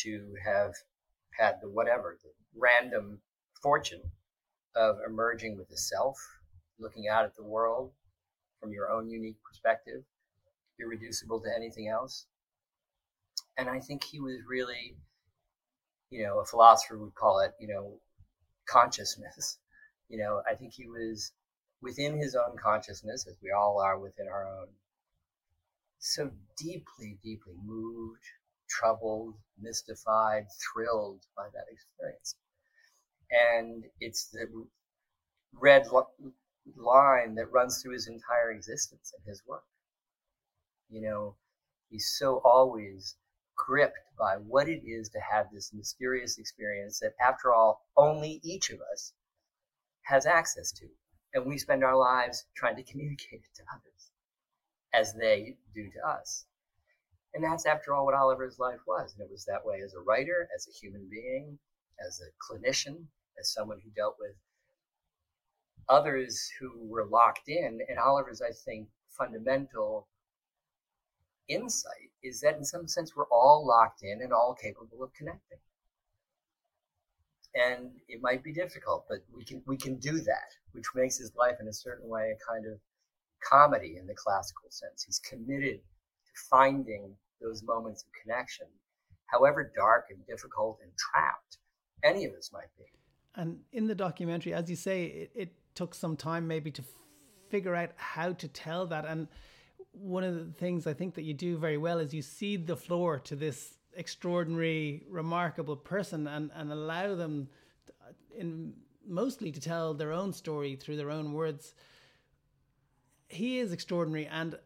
To 0.03 0.35
have 0.43 0.73
had 1.38 1.55
the 1.62 1.69
whatever, 1.69 2.17
the 2.23 2.31
random 2.55 3.21
fortune 3.62 4.12
of 4.75 4.97
emerging 5.05 5.57
with 5.57 5.69
a 5.69 5.77
self, 5.77 6.17
looking 6.79 7.07
out 7.07 7.25
at 7.25 7.35
the 7.35 7.43
world 7.43 7.91
from 8.59 8.71
your 8.71 8.89
own 8.91 9.09
unique 9.09 9.37
perspective, 9.43 10.03
irreducible 10.79 11.41
to 11.41 11.49
anything 11.55 11.87
else. 11.89 12.25
And 13.57 13.69
I 13.69 13.79
think 13.79 14.03
he 14.03 14.19
was 14.19 14.37
really, 14.47 14.97
you 16.09 16.23
know, 16.23 16.39
a 16.39 16.45
philosopher 16.45 16.97
would 16.97 17.15
call 17.15 17.39
it, 17.39 17.51
you 17.59 17.67
know, 17.67 17.99
consciousness. 18.67 19.59
You 20.09 20.19
know, 20.19 20.43
I 20.47 20.53
think 20.53 20.73
he 20.73 20.85
was 20.85 21.31
within 21.81 22.17
his 22.17 22.35
own 22.35 22.55
consciousness, 22.61 23.25
as 23.25 23.35
we 23.41 23.49
all 23.51 23.79
are 23.79 23.97
within 23.97 24.27
our 24.27 24.45
own, 24.45 24.67
so 25.97 26.29
deeply, 26.57 27.17
deeply 27.23 27.53
moved, 27.65 28.21
troubled, 28.69 29.35
mystified, 29.59 30.45
thrilled 30.61 31.21
by 31.35 31.47
that 31.53 31.65
experience. 31.71 32.35
And 33.31 33.85
it's 33.99 34.25
the 34.27 34.47
red 35.53 35.87
line 36.77 37.36
that 37.36 37.51
runs 37.51 37.82
through 37.82 37.93
his 37.93 38.08
entire 38.08 38.51
existence 38.51 39.13
and 39.15 39.25
his 39.27 39.41
work. 39.48 39.65
You 40.89 41.01
know, 41.01 41.36
he's 41.89 42.15
so 42.17 42.41
always 42.43 43.15
gripped 43.55 44.00
by 44.17 44.36
what 44.38 44.67
it 44.67 44.84
is 44.86 45.10
to 45.10 45.20
have 45.20 45.48
this 45.51 45.74
mysterious 45.74 46.38
experience 46.38 47.00
that, 47.00 47.13
after 47.20 47.53
all, 47.53 47.86
only 47.98 48.39
each 48.43 48.70
of 48.70 48.79
us 48.93 49.13
has 50.03 50.25
access 50.25 50.72
to 50.74 50.88
and 51.34 51.46
we 51.46 51.58
spend 51.58 51.84
our 51.84 51.98
lives 51.98 52.46
trying 52.55 52.75
to 52.75 52.84
communicate 52.84 53.41
it 53.43 53.55
to 53.55 53.63
others. 53.74 54.12
as 54.93 55.13
they 55.15 55.58
do 55.74 55.89
to 55.89 56.08
us. 56.08 56.46
And 57.34 57.43
that's, 57.43 57.65
after 57.65 57.93
all, 57.93 58.05
what 58.05 58.13
Oliver's 58.13 58.60
life 58.60 58.82
was. 58.86 59.13
And 59.13 59.25
it 59.25 59.32
was 59.32 59.43
that 59.46 59.65
way 59.65 59.82
as 59.84 59.93
a 59.96 60.01
writer, 60.01 60.48
as 60.55 60.67
a 60.67 60.72
human 60.72 61.08
being, 61.10 61.58
as 62.05 62.22
a 62.22 62.29
clinician, 62.38 63.05
as 63.39 63.51
someone 63.51 63.79
who 63.84 63.89
dealt 63.89 64.17
with 64.20 64.36
others 65.89 66.49
who 66.59 66.71
were 66.87 67.05
locked 67.05 67.47
in. 67.49 67.79
And 67.87 67.99
Oliver's, 67.99 68.41
I 68.41 68.51
think, 68.65 68.87
fundamental 69.09 70.07
insight 71.47 72.11
is 72.23 72.39
that 72.41 72.55
in 72.55 72.63
some 72.63 72.87
sense 72.87 73.15
we're 73.15 73.27
all 73.31 73.65
locked 73.67 74.03
in 74.03 74.21
and 74.21 74.31
all 74.31 74.55
capable 74.59 75.03
of 75.03 75.13
connecting. 75.13 75.57
And 77.55 77.91
it 78.07 78.19
might 78.21 78.43
be 78.43 78.51
difficult, 78.51 79.05
but 79.07 79.19
we 79.35 79.43
can 79.43 79.61
we 79.67 79.77
can 79.77 79.97
do 79.97 80.19
that, 80.21 80.49
which 80.71 80.85
makes 80.95 81.17
his 81.17 81.31
life 81.35 81.57
in 81.59 81.67
a 81.67 81.73
certain 81.73 82.09
way 82.09 82.31
a 82.31 82.51
kind 82.51 82.65
of 82.65 82.79
comedy 83.47 83.97
in 83.99 84.07
the 84.07 84.15
classical 84.15 84.71
sense. 84.71 85.03
He's 85.03 85.19
committed 85.19 85.77
to 85.77 86.31
finding 86.49 87.13
those 87.41 87.61
moments 87.61 88.03
of 88.03 88.09
connection, 88.23 88.65
however 89.27 89.71
dark 89.75 90.07
and 90.09 90.25
difficult 90.25 90.79
and 90.81 90.91
trapped 90.97 91.57
any 92.03 92.25
of 92.25 92.33
us 92.33 92.49
might 92.51 92.73
be. 92.77 92.85
And 93.35 93.59
in 93.71 93.87
the 93.87 93.95
documentary, 93.95 94.53
as 94.53 94.69
you 94.69 94.75
say, 94.75 95.05
it, 95.05 95.31
it 95.35 95.53
took 95.75 95.95
some 95.95 96.15
time 96.15 96.47
maybe 96.47 96.71
to 96.71 96.83
figure 97.49 97.75
out 97.75 97.91
how 97.95 98.33
to 98.33 98.47
tell 98.47 98.87
that. 98.87 99.05
And 99.05 99.27
one 99.91 100.23
of 100.23 100.35
the 100.35 100.51
things 100.53 100.87
I 100.87 100.93
think 100.93 101.15
that 101.15 101.23
you 101.23 101.33
do 101.33 101.57
very 101.57 101.77
well 101.77 101.99
is 101.99 102.13
you 102.13 102.21
cede 102.21 102.67
the 102.67 102.75
floor 102.75 103.19
to 103.19 103.35
this 103.35 103.75
extraordinary, 103.95 105.05
remarkable 105.09 105.75
person 105.75 106.27
and, 106.27 106.51
and 106.55 106.71
allow 106.71 107.15
them 107.15 107.47
in 108.35 108.73
mostly 109.07 109.51
to 109.51 109.59
tell 109.59 109.93
their 109.93 110.11
own 110.11 110.33
story 110.33 110.75
through 110.75 110.97
their 110.97 111.11
own 111.11 111.33
words. 111.33 111.75
He 113.27 113.59
is 113.59 113.71
extraordinary 113.71 114.27
and 114.27 114.57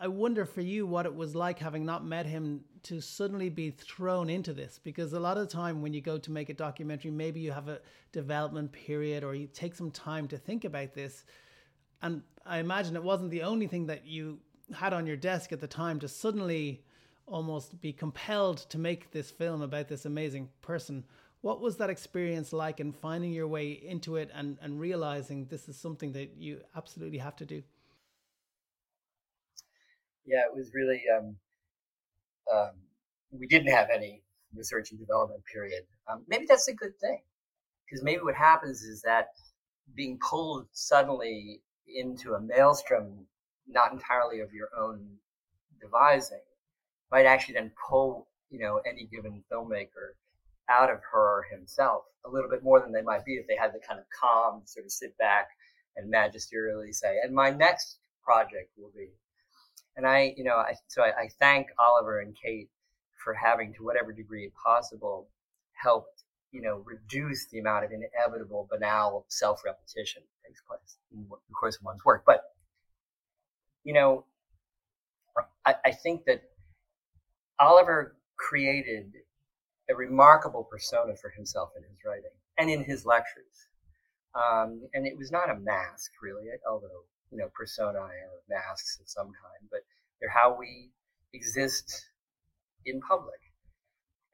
I 0.00 0.08
wonder 0.08 0.44
for 0.44 0.60
you 0.60 0.86
what 0.86 1.06
it 1.06 1.14
was 1.14 1.34
like 1.34 1.58
having 1.58 1.84
not 1.84 2.04
met 2.04 2.26
him 2.26 2.64
to 2.84 3.00
suddenly 3.00 3.48
be 3.48 3.70
thrown 3.70 4.30
into 4.30 4.52
this 4.52 4.78
because 4.82 5.12
a 5.12 5.20
lot 5.20 5.36
of 5.36 5.48
the 5.48 5.54
time 5.54 5.82
when 5.82 5.92
you 5.92 6.00
go 6.00 6.18
to 6.18 6.30
make 6.30 6.48
a 6.48 6.54
documentary 6.54 7.10
maybe 7.10 7.40
you 7.40 7.52
have 7.52 7.68
a 7.68 7.80
development 8.12 8.72
period 8.72 9.24
or 9.24 9.34
you 9.34 9.46
take 9.46 9.74
some 9.74 9.90
time 9.90 10.28
to 10.28 10.38
think 10.38 10.64
about 10.64 10.94
this 10.94 11.24
and 12.02 12.22
I 12.44 12.58
imagine 12.58 12.94
it 12.94 13.02
wasn't 13.02 13.30
the 13.30 13.42
only 13.42 13.66
thing 13.66 13.86
that 13.86 14.06
you 14.06 14.38
had 14.74 14.92
on 14.92 15.06
your 15.06 15.16
desk 15.16 15.52
at 15.52 15.60
the 15.60 15.66
time 15.66 15.98
to 16.00 16.08
suddenly 16.08 16.84
almost 17.26 17.80
be 17.80 17.92
compelled 17.92 18.58
to 18.58 18.78
make 18.78 19.10
this 19.10 19.30
film 19.30 19.62
about 19.62 19.88
this 19.88 20.04
amazing 20.04 20.48
person. 20.62 21.04
What 21.40 21.60
was 21.60 21.76
that 21.78 21.90
experience 21.90 22.52
like 22.52 22.80
in 22.80 22.92
finding 22.92 23.32
your 23.32 23.48
way 23.48 23.70
into 23.70 24.16
it 24.16 24.30
and, 24.34 24.58
and 24.60 24.78
realizing 24.78 25.46
this 25.46 25.68
is 25.68 25.76
something 25.76 26.12
that 26.12 26.36
you 26.36 26.60
absolutely 26.76 27.18
have 27.18 27.36
to 27.36 27.46
do? 27.46 27.62
Yeah, 30.26 30.40
it 30.40 30.54
was 30.54 30.72
really, 30.74 31.02
um, 31.16 31.36
um, 32.52 32.70
we 33.30 33.46
didn't 33.46 33.72
have 33.72 33.88
any 33.90 34.22
research 34.54 34.90
and 34.90 35.00
development 35.00 35.42
period. 35.52 35.84
Um, 36.10 36.24
maybe 36.28 36.46
that's 36.48 36.68
a 36.68 36.74
good 36.74 36.98
thing 37.00 37.20
because 37.84 38.02
maybe 38.02 38.22
what 38.22 38.34
happens 38.34 38.82
is 38.82 39.02
that 39.02 39.28
being 39.94 40.18
pulled 40.18 40.66
suddenly 40.72 41.62
into 41.86 42.34
a 42.34 42.40
maelstrom, 42.40 43.26
not 43.68 43.92
entirely 43.92 44.40
of 44.40 44.52
your 44.52 44.68
own 44.76 45.06
devising, 45.80 46.40
might 47.10 47.26
actually 47.26 47.54
then 47.54 47.70
pull, 47.88 48.26
you 48.50 48.58
know, 48.58 48.80
any 48.86 49.06
given 49.06 49.44
filmmaker 49.52 50.14
out 50.68 50.90
of 50.90 50.98
her 51.12 51.38
or 51.38 51.46
himself 51.50 52.02
a 52.24 52.30
little 52.30 52.50
bit 52.50 52.64
more 52.64 52.80
than 52.80 52.92
they 52.92 53.02
might 53.02 53.24
be 53.24 53.34
if 53.34 53.46
they 53.46 53.56
had 53.56 53.72
the 53.72 53.80
kind 53.86 54.00
of 54.00 54.06
calm 54.20 54.62
sort 54.64 54.84
of 54.84 54.90
sit 54.90 55.16
back 55.18 55.48
and 55.96 56.12
magisterially 56.12 56.92
say, 56.92 57.16
and 57.22 57.34
my 57.34 57.50
next 57.50 57.98
project 58.24 58.70
will 58.76 58.90
be. 58.94 59.08
And 59.96 60.06
I, 60.06 60.34
you 60.36 60.44
know, 60.44 60.56
I, 60.56 60.74
so 60.88 61.02
I, 61.02 61.08
I 61.08 61.28
thank 61.38 61.68
Oliver 61.78 62.20
and 62.20 62.36
Kate 62.40 62.68
for 63.22 63.32
having, 63.34 63.72
to 63.74 63.84
whatever 63.84 64.12
degree 64.12 64.50
possible, 64.62 65.28
helped 65.72 66.16
you 66.56 66.62
know, 66.62 66.82
reduce 66.86 67.46
the 67.48 67.58
amount 67.58 67.84
of 67.84 67.90
inevitable, 67.92 68.66
banal 68.70 69.26
self 69.28 69.62
repetition 69.64 70.22
that 70.22 70.48
takes 70.48 70.62
place 70.62 70.96
in 71.12 71.26
the 71.28 71.54
course 71.54 71.76
of 71.76 71.84
one's 71.84 72.02
work. 72.02 72.22
But, 72.26 72.44
you 73.84 73.92
know, 73.92 74.24
I, 75.66 75.74
I 75.84 75.90
think 75.92 76.24
that 76.24 76.42
Oliver 77.58 78.16
created 78.36 79.12
a 79.90 79.94
remarkable 79.94 80.64
persona 80.64 81.14
for 81.20 81.28
himself 81.28 81.70
in 81.76 81.82
his 81.82 81.98
writing 82.06 82.30
and 82.56 82.70
in 82.70 82.84
his 82.84 83.04
lectures. 83.04 83.68
Um, 84.34 84.88
and 84.94 85.06
it 85.06 85.16
was 85.16 85.30
not 85.30 85.50
a 85.50 85.56
mask, 85.56 86.12
really, 86.22 86.46
although, 86.68 87.04
you 87.30 87.38
know, 87.38 87.48
personae 87.54 87.96
or 87.96 88.42
masks 88.48 88.98
of 89.00 89.08
some 89.08 89.26
kind, 89.26 89.68
but 89.70 89.80
they're 90.20 90.30
how 90.30 90.56
we 90.58 90.90
exist 91.32 92.06
in 92.84 93.00
public. 93.00 93.40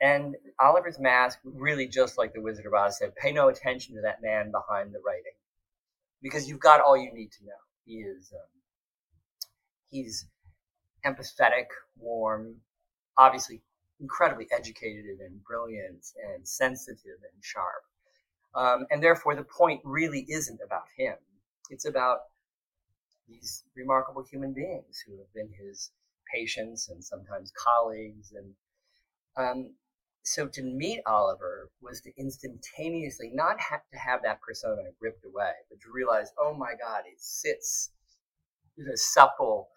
And 0.01 0.35
Oliver's 0.61 0.99
Mask, 0.99 1.39
really 1.45 1.87
just 1.87 2.19
like 2.19 2.33
the 2.33 2.41
Wizard 2.41 2.67
of 2.67 2.75
Oz 2.75 2.99
said, 2.99 3.15
pay 3.15 3.33
no 3.33 3.49
attention 3.49 3.95
to 3.95 4.03
that 4.03 4.21
man 4.21 4.51
behind 4.51 4.93
the 4.93 5.01
writing, 5.07 5.39
because 6.23 6.49
you've 6.49 6.61
got 6.61 6.81
all 6.81 6.97
you 6.97 7.13
need 7.15 7.31
to 7.33 7.45
know. 7.45 7.53
He 7.85 7.95
is, 7.99 8.33
um, 8.35 8.49
he's 9.91 10.27
empathetic, 11.07 11.67
warm, 11.97 12.57
obviously 13.17 13.63
incredibly 14.01 14.49
educated 14.51 15.21
and 15.21 15.43
brilliant 15.45 16.05
and 16.35 16.47
sensitive 16.47 17.19
and 17.23 17.43
sharp. 17.43 17.85
Um, 18.55 18.87
and 18.91 19.03
therefore, 19.03 19.37
the 19.37 19.45
point 19.45 19.81
really 19.85 20.27
isn't 20.29 20.61
about 20.65 20.87
him. 20.97 21.15
It's 21.71 21.87
about 21.87 22.19
these 23.29 23.65
remarkable 23.77 24.25
human 24.31 24.53
beings 24.53 25.03
who 25.07 25.19
have 25.19 25.33
been 25.35 25.51
his 25.59 25.91
patients 26.33 26.89
and 26.89 27.05
sometimes 27.05 27.53
colleagues 27.57 28.33
and 28.33 28.55
um, 29.37 29.75
so 30.25 30.47
to 30.47 30.63
meet 30.63 31.01
Oliver 31.07 31.71
was 31.81 32.01
to 32.03 32.13
instantaneously 32.17 33.31
not 33.33 33.59
have 33.61 33.81
to 33.93 33.99
have 33.99 34.23
that 34.23 34.41
persona 34.41 34.83
ripped 35.01 35.25
away, 35.25 35.53
but 35.69 35.81
to 35.81 35.91
realize, 35.93 36.33
oh 36.39 36.55
my 36.55 36.73
God, 36.81 37.03
it 37.07 37.21
sits 37.21 37.91
in 38.79 38.87
a 38.89 38.97
supple 38.97 39.69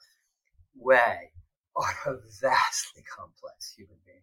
way 0.76 1.32
on 1.76 1.94
a 2.06 2.14
vastly 2.42 3.04
complex 3.04 3.74
human 3.76 3.98
being. 4.06 4.22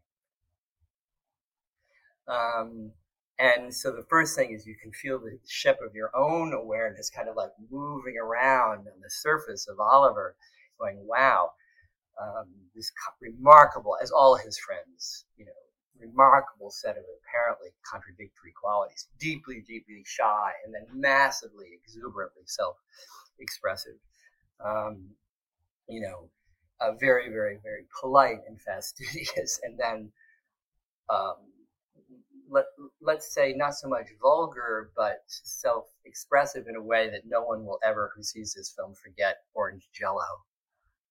Um, 2.29 2.93
and 3.39 3.75
so 3.75 3.91
the 3.91 4.05
first 4.09 4.37
thing 4.37 4.53
is 4.53 4.67
you 4.67 4.77
can 4.81 4.93
feel 4.93 5.19
the 5.19 5.39
ship 5.47 5.79
of 5.85 5.95
your 5.95 6.11
own 6.15 6.53
awareness 6.53 7.11
kind 7.11 7.29
of 7.29 7.37
like 7.37 7.51
moving 7.71 8.17
around 8.23 8.81
on 8.81 9.01
the 9.03 9.11
surface 9.11 9.67
of 9.69 9.81
Oliver, 9.81 10.37
going, 10.79 10.99
wow, 11.07 11.51
um, 12.21 12.47
this 12.75 12.93
remarkable, 13.21 13.97
as 14.03 14.11
all 14.11 14.37
his 14.37 14.59
friends, 14.59 15.25
you 15.37 15.45
know, 15.45 15.53
remarkable 15.99 16.71
set 16.71 16.97
of 16.97 17.05
apparently 17.23 17.69
contradictory 17.91 18.53
qualities. 18.61 19.09
Deeply, 19.19 19.65
deeply 19.67 20.03
shy, 20.05 20.53
and 20.65 20.75
then 20.75 20.87
massively, 20.93 21.69
exuberantly 21.83 22.43
self-expressive. 22.47 23.97
Um, 24.65 25.11
you 25.89 26.01
know, 26.01 26.29
very, 27.01 27.29
very, 27.29 27.59
very 27.63 27.87
polite 28.01 28.41
and 28.47 28.61
fastidious, 28.61 29.61
and 29.63 29.79
then 29.79 30.13
um, 31.09 31.37
let 32.53 32.67
let's 33.01 33.35
say 33.35 33.55
not 33.57 33.75
so 33.75 33.89
much 33.89 34.09
vulgar, 34.21 34.91
but 34.95 35.23
self-expressive 35.27 36.67
in 36.69 36.77
a 36.77 36.83
way 36.83 37.11
that 37.11 37.23
no 37.27 37.43
one 37.43 37.65
will 37.65 37.79
ever, 37.85 38.13
who 38.15 38.23
sees 38.23 38.55
this 38.55 38.73
film, 38.77 38.95
forget 38.95 39.39
Orange 39.55 39.89
Jello. 39.93 40.31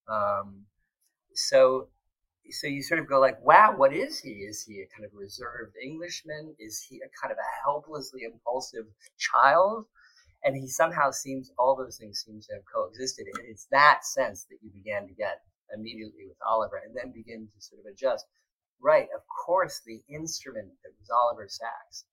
Um, 0.07 0.65
so 1.33 1.87
so 2.49 2.67
you 2.67 2.81
sort 2.83 2.99
of 2.99 3.07
go 3.07 3.19
like, 3.19 3.43
wow, 3.43 3.73
what 3.75 3.93
is 3.93 4.19
he? 4.19 4.29
Is 4.29 4.63
he 4.63 4.81
a 4.81 4.87
kind 4.95 5.05
of 5.05 5.11
reserved 5.13 5.75
Englishman? 5.81 6.55
Is 6.59 6.85
he 6.87 6.97
a 6.97 7.09
kind 7.21 7.31
of 7.31 7.37
a 7.37 7.51
helplessly 7.63 8.21
impulsive 8.23 8.85
child? 9.17 9.85
And 10.43 10.55
he 10.55 10.67
somehow 10.67 11.11
seems, 11.11 11.51
all 11.57 11.75
those 11.75 11.97
things 11.97 12.23
seem 12.25 12.41
to 12.41 12.53
have 12.55 12.63
coexisted. 12.73 13.27
And 13.27 13.45
it's 13.47 13.67
that 13.71 14.03
sense 14.03 14.45
that 14.49 14.57
you 14.61 14.71
began 14.71 15.07
to 15.07 15.13
get 15.13 15.41
immediately 15.73 16.25
with 16.27 16.37
Oliver 16.45 16.81
and 16.83 16.95
then 16.95 17.13
begin 17.13 17.47
to 17.47 17.61
sort 17.61 17.79
of 17.81 17.85
adjust. 17.93 18.25
Right, 18.81 19.07
of 19.15 19.21
course, 19.45 19.81
the 19.85 20.01
instrument 20.09 20.69
that 20.83 20.91
was 20.99 21.09
Oliver 21.09 21.47
Sacks, 21.47 22.05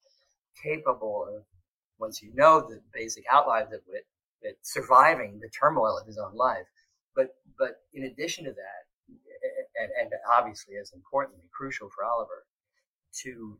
capable 0.62 1.26
of, 1.28 1.44
once 1.98 2.22
you 2.22 2.30
know 2.34 2.60
the 2.60 2.80
basic 2.92 3.24
outlines 3.30 3.72
of 3.72 3.80
it, 3.92 4.58
surviving 4.62 5.40
the 5.40 5.48
turmoil 5.48 5.98
of 5.98 6.06
his 6.06 6.18
own 6.18 6.34
life. 6.34 6.66
But, 7.16 7.34
but 7.58 7.80
in 7.94 8.04
addition 8.04 8.44
to 8.44 8.52
that, 8.52 8.88
and, 9.80 9.90
and 10.00 10.10
obviously 10.36 10.76
as 10.76 10.92
importantly 10.92 11.44
crucial 11.52 11.88
for 11.88 12.04
Oliver 12.04 12.44
to 13.22 13.58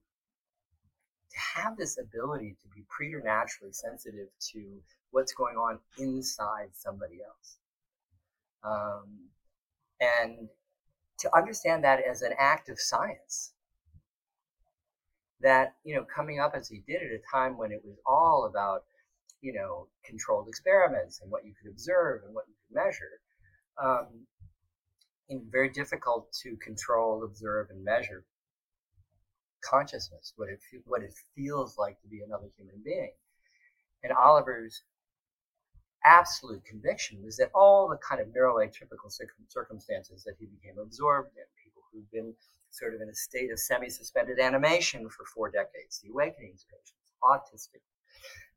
to 1.31 1.39
have 1.61 1.77
this 1.77 1.99
ability 1.99 2.57
to 2.63 2.69
be 2.75 2.85
preternaturally 2.89 3.73
sensitive 3.73 4.29
to 4.53 4.81
what's 5.11 5.33
going 5.35 5.57
on 5.57 5.79
inside 5.99 6.71
somebody 6.73 7.19
else. 7.23 7.59
Um, 8.65 9.29
and 10.01 10.49
to 11.21 11.37
understand 11.37 11.85
that 11.85 12.01
as 12.05 12.23
an 12.23 12.33
act 12.39 12.69
of 12.69 12.79
science. 12.79 13.53
That, 15.41 15.75
you 15.85 15.95
know, 15.95 16.05
coming 16.05 16.41
up 16.41 16.55
as 16.55 16.69
he 16.69 16.83
did 16.87 17.03
at 17.03 17.13
a 17.13 17.21
time 17.33 17.57
when 17.57 17.71
it 17.71 17.83
was 17.85 17.97
all 18.05 18.49
about, 18.51 18.85
you 19.41 19.53
know, 19.53 19.87
controlled 20.05 20.49
experiments 20.49 21.21
and 21.23 21.31
what 21.31 21.45
you 21.45 21.55
could 21.61 21.71
observe 21.71 22.23
and 22.25 22.35
what 22.35 22.45
you 22.49 22.55
could 22.67 22.85
measure, 22.85 23.21
um, 23.81 24.27
very 25.51 25.71
difficult 25.71 26.33
to 26.43 26.57
control, 26.57 27.23
observe, 27.23 27.69
and 27.71 27.85
measure 27.85 28.25
consciousness, 29.61 30.33
what 30.37 30.49
it 30.49 30.61
what 30.87 31.03
it 31.03 31.15
feels 31.35 31.77
like 31.79 32.01
to 32.01 32.09
be 32.09 32.21
another 32.23 32.49
human 32.57 32.81
being. 32.85 33.13
And 34.03 34.13
Oliver's 34.13 34.83
absolute 36.05 36.65
conviction 36.65 37.23
was 37.23 37.37
that 37.37 37.51
all 37.55 37.89
the 37.89 37.99
kind 37.99 38.21
of 38.21 38.29
neuroatypical 38.29 39.11
circumstances 39.49 40.25
that 40.25 40.35
he 40.39 40.47
became 40.47 40.79
absorbed 40.79 41.31
in, 41.37 41.45
people 41.63 41.83
who've 41.93 42.11
been 42.11 42.35
sort 42.71 42.95
of 42.95 43.01
in 43.01 43.09
a 43.09 43.15
state 43.15 43.51
of 43.51 43.59
semi-suspended 43.59 44.39
animation 44.39 45.09
for 45.09 45.25
four 45.25 45.51
decades, 45.51 46.01
the 46.03 46.11
awakenings 46.11 46.67
patients, 46.71 47.13
autistic 47.23 47.81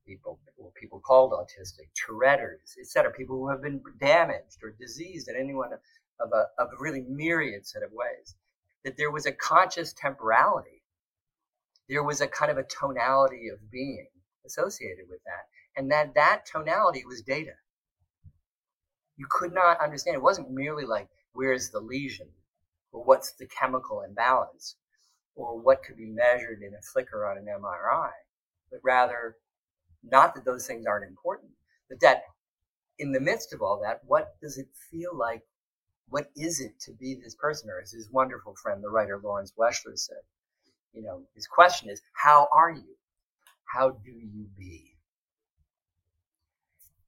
people, 0.06 0.40
or 0.58 0.72
people 0.80 1.00
called 1.00 1.32
autistic, 1.32 1.88
Tourette's, 1.96 2.76
etc., 2.80 3.12
people 3.12 3.38
who 3.38 3.50
have 3.50 3.62
been 3.62 3.82
damaged 4.00 4.58
or 4.64 4.72
diseased 4.72 5.30
in 5.30 5.36
any 5.36 5.54
one 5.54 5.72
of 6.20 6.32
a, 6.34 6.46
of 6.62 6.70
a 6.70 6.82
really 6.82 7.02
myriad 7.08 7.66
set 7.66 7.84
of 7.84 7.92
ways, 7.92 8.36
that 8.84 8.98
there 8.98 9.12
was 9.12 9.26
a 9.26 9.32
conscious 9.32 9.94
temporality. 9.94 10.82
There 11.88 12.04
was 12.04 12.22
a 12.22 12.28
kind 12.28 12.52
of 12.52 12.58
a 12.58 12.64
tonality 12.64 13.50
of 13.50 13.72
being 13.72 14.08
associated 14.46 15.06
with 15.10 15.20
that. 15.26 15.48
And 15.75 15.92
that 15.92 16.13
that 16.16 16.46
tonality 16.46 17.06
was 17.06 17.22
data. 17.22 17.54
You 19.18 19.25
could 19.30 19.54
not 19.54 19.80
understand. 19.80 20.16
It 20.16 20.22
wasn't 20.22 20.51
merely 20.51 20.86
like, 20.86 21.08
where's 21.34 21.70
the 21.70 21.80
lesion? 21.80 22.28
Or 22.92 23.04
what's 23.04 23.34
the 23.34 23.48
chemical 23.48 24.01
imbalance? 24.01 24.75
Or 25.36 25.58
what 25.60 25.84
could 25.84 25.96
be 25.98 26.10
measured 26.10 26.62
in 26.62 26.74
a 26.74 26.82
flicker 26.92 27.25
on 27.25 27.38
an 27.38 27.46
MRI? 27.46 28.12
But 28.70 28.82
rather, 28.84 29.38
not 30.04 30.36
that 30.36 30.46
those 30.46 30.68
things 30.68 30.86
aren't 30.86 31.08
important, 31.08 31.51
but 31.90 32.00
that 32.01 32.24
in 33.00 33.12
the 33.12 33.20
midst 33.20 33.54
of 33.54 33.62
all 33.62 33.80
that, 33.84 34.01
what 34.06 34.40
does 34.42 34.58
it 34.58 34.68
feel 34.90 35.16
like? 35.16 35.44
What 36.10 36.30
is 36.36 36.60
it 36.60 36.80
to 36.82 36.92
be 36.92 37.16
this 37.16 37.36
person? 37.36 37.70
Or 37.70 37.82
as 37.82 37.92
his 37.92 38.10
wonderful 38.12 38.56
friend, 38.62 38.84
the 38.84 38.90
writer 38.90 39.20
Lawrence 39.24 39.54
Weschler 39.58 39.98
said, 39.98 40.24
you 40.94 41.01
know, 41.01 41.24
his 41.34 41.48
question 41.48 41.90
is, 41.90 42.01
how 42.13 42.48
are 42.51 42.72
you? 42.72 42.98
How 43.74 43.92
do 43.92 44.12
you 44.12 44.48
be? 44.58 44.91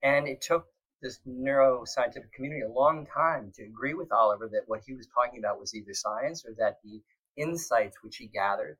And 0.04 0.28
it 0.28 0.42
took 0.42 0.68
this 1.02 1.20
neuroscientific 1.28 2.32
community 2.34 2.62
a 2.62 2.72
long 2.72 3.06
time 3.06 3.52
to 3.56 3.64
agree 3.64 3.94
with 3.94 4.12
Oliver 4.12 4.50
that 4.52 4.68
what 4.68 4.82
he 4.86 4.94
was 4.94 5.08
talking 5.08 5.40
about 5.40 5.60
was 5.60 5.74
either 5.74 5.94
science 5.94 6.46
or 6.46 6.54
that 6.58 6.80
the 6.84 7.02
insights 7.36 7.98
which 8.04 8.18
he 8.18 8.28
gathered 8.28 8.78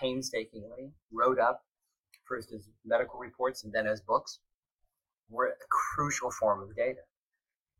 painstakingly, 0.00 0.90
wrote 1.12 1.38
up 1.38 1.64
first 2.24 2.52
as 2.52 2.68
medical 2.84 3.18
reports 3.18 3.64
and 3.64 3.72
then 3.72 3.86
as 3.86 4.00
books, 4.00 4.40
were 5.28 5.48
a 5.48 5.66
crucial 5.70 6.30
form 6.30 6.62
of 6.62 6.74
data. 6.74 7.00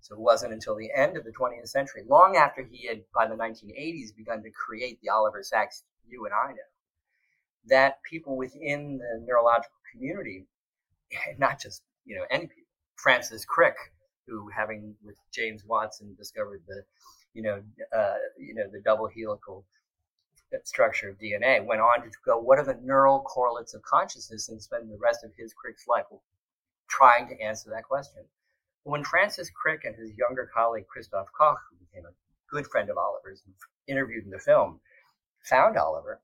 So 0.00 0.14
it 0.14 0.21
wasn't 0.21 0.52
until 0.52 0.76
the 0.76 0.90
end 0.95 1.16
of 1.16 1.25
the 1.25 1.33
20th 1.33 1.69
century, 1.69 2.02
long 2.07 2.37
after 2.37 2.62
he 2.62 2.87
had, 2.87 3.02
by 3.14 3.26
the 3.26 3.35
1980s, 3.35 4.14
begun 4.14 4.43
to 4.43 4.50
create 4.50 5.00
the 5.00 5.09
Oliver 5.09 5.43
Sacks 5.43 5.83
you 6.07 6.25
and 6.26 6.35
I 6.35 6.52
know, 6.52 6.69
that 7.66 8.02
people 8.02 8.37
within 8.37 8.99
the 8.99 9.25
neurological 9.26 9.78
community, 9.90 10.47
not 11.38 11.61
just 11.61 11.83
you 12.04 12.16
know 12.16 12.26
any 12.31 12.47
people, 12.47 12.63
Francis 12.97 13.45
Crick, 13.45 13.77
who 14.27 14.49
having 14.49 14.95
with 15.05 15.17
James 15.33 15.65
Watson 15.67 16.15
discovered 16.17 16.63
the 16.67 16.83
you 17.35 17.43
know 17.43 17.63
uh, 17.97 18.15
you 18.39 18.55
know 18.55 18.65
the 18.73 18.81
double 18.81 19.09
helical 19.09 19.65
structure 20.63 21.09
of 21.09 21.19
DNA, 21.19 21.65
went 21.65 21.81
on 21.81 22.03
to 22.03 22.11
go 22.25 22.39
what 22.39 22.59
are 22.59 22.65
the 22.65 22.79
neural 22.83 23.21
correlates 23.21 23.75
of 23.75 23.83
consciousness 23.83 24.49
and 24.49 24.63
spend 24.63 24.91
the 24.91 24.99
rest 25.03 25.25
of 25.25 25.33
his 25.37 25.53
Crick's 25.53 25.87
life 25.89 26.05
trying 26.89 27.29
to 27.29 27.41
answer 27.41 27.71
that 27.71 27.85
question. 27.85 28.23
When 28.85 29.03
Francis 29.03 29.51
Crick 29.51 29.85
and 29.85 29.97
his 29.97 30.13
younger 30.17 30.49
colleague 30.55 30.87
Christoph 30.87 31.29
Koch, 31.38 31.59
who 31.71 31.85
became 31.87 32.05
a 32.07 32.14
good 32.55 32.66
friend 32.66 32.90
of 32.90 32.99
Oliver's, 32.99 33.42
interviewed 33.88 34.25
in 34.25 34.31
the 34.31 34.38
film, 34.38 34.81
found 35.42 35.77
Oliver, 35.77 36.21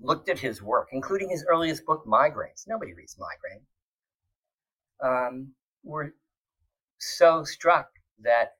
looked 0.00 0.28
at 0.28 0.38
his 0.38 0.62
work, 0.62 0.88
including 0.92 1.30
his 1.30 1.44
earliest 1.48 1.84
book, 1.86 2.04
Migraines. 2.06 2.66
Nobody 2.66 2.94
reads 2.94 3.16
Migraine. 3.18 3.62
Um, 5.00 5.52
were 5.88 6.14
so 6.98 7.44
struck 7.44 7.88
that 8.22 8.52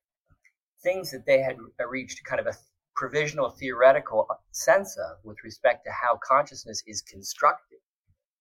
things 0.83 1.11
that 1.11 1.27
they 1.27 1.41
had 1.41 1.57
reached 1.89 2.25
kind 2.25 2.41
of 2.41 2.47
a 2.47 2.57
provisional 2.95 3.51
theoretical 3.51 4.27
sense 4.51 4.97
of 4.97 5.19
with 5.25 5.37
respect 5.45 5.85
to 5.85 5.93
how 5.93 6.19
consciousness 6.27 6.83
is 6.87 7.03
constructed 7.03 7.79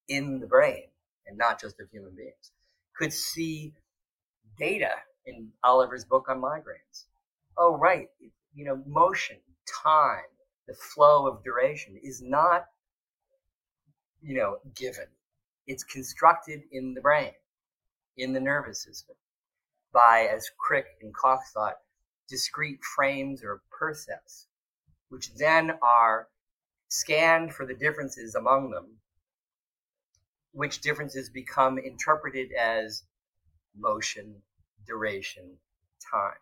in 0.07 0.39
the 0.39 0.47
brain 0.47 0.85
and 1.25 1.37
not 1.37 1.59
just 1.59 1.79
of 1.79 1.89
human 1.91 2.15
beings 2.15 2.51
could 2.95 3.13
see 3.13 3.73
data 4.57 4.91
in 5.25 5.49
Oliver's 5.63 6.05
book 6.05 6.27
on 6.29 6.41
migraines. 6.41 7.05
Oh, 7.57 7.77
right. 7.77 8.07
You 8.55 8.65
know, 8.65 8.81
motion, 8.87 9.37
time, 9.83 10.23
the 10.67 10.73
flow 10.73 11.27
of 11.27 11.43
duration 11.43 11.99
is 12.01 12.21
not 12.23 12.65
you 14.21 14.37
know, 14.37 14.57
given. 14.75 15.05
It's 15.67 15.83
constructed 15.83 16.61
in 16.71 16.93
the 16.93 17.01
brain, 17.01 17.31
in 18.17 18.33
the 18.33 18.39
nervous 18.39 18.83
system, 18.83 19.15
by, 19.93 20.27
as 20.31 20.49
Crick 20.57 20.85
and 21.01 21.13
Koch 21.13 21.41
thought, 21.53 21.77
discrete 22.27 22.83
frames 22.95 23.43
or 23.43 23.61
percepts, 23.71 24.47
which 25.09 25.33
then 25.35 25.71
are 25.81 26.27
scanned 26.89 27.53
for 27.53 27.65
the 27.65 27.73
differences 27.73 28.35
among 28.35 28.71
them, 28.71 28.85
which 30.51 30.81
differences 30.81 31.29
become 31.29 31.77
interpreted 31.77 32.51
as 32.53 33.03
motion, 33.75 34.41
duration, 34.85 35.57
time. 36.11 36.39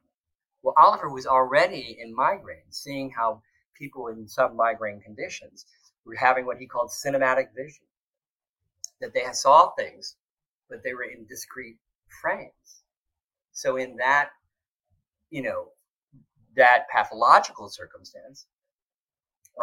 Well, 0.64 0.76
Oliver 0.78 1.10
was 1.10 1.28
already 1.28 1.98
in 2.00 2.16
migraine, 2.16 2.72
seeing 2.72 3.12
how 3.12 3.42
people 3.76 4.08
in 4.08 4.28
some 4.28 4.56
migraine 4.56 5.02
conditions 5.02 5.66
were 6.06 6.16
having 6.16 6.46
what 6.46 6.58
he 6.58 6.68
called 6.68 6.90
cinematic 6.90 7.50
vision, 7.56 7.86
that 9.02 9.14
they 9.14 9.26
saw 9.34 9.72
things, 9.72 10.16
but 10.70 10.84
they 10.84 10.94
were 10.94 11.04
in 11.04 11.26
discrete 11.26 11.78
frames. 12.22 12.84
So 13.52 13.78
in 13.78 13.98
that, 13.98 14.30
you 15.30 15.42
know, 15.42 15.70
that 16.56 16.88
pathological 16.90 17.70
circumstance, 17.70 18.46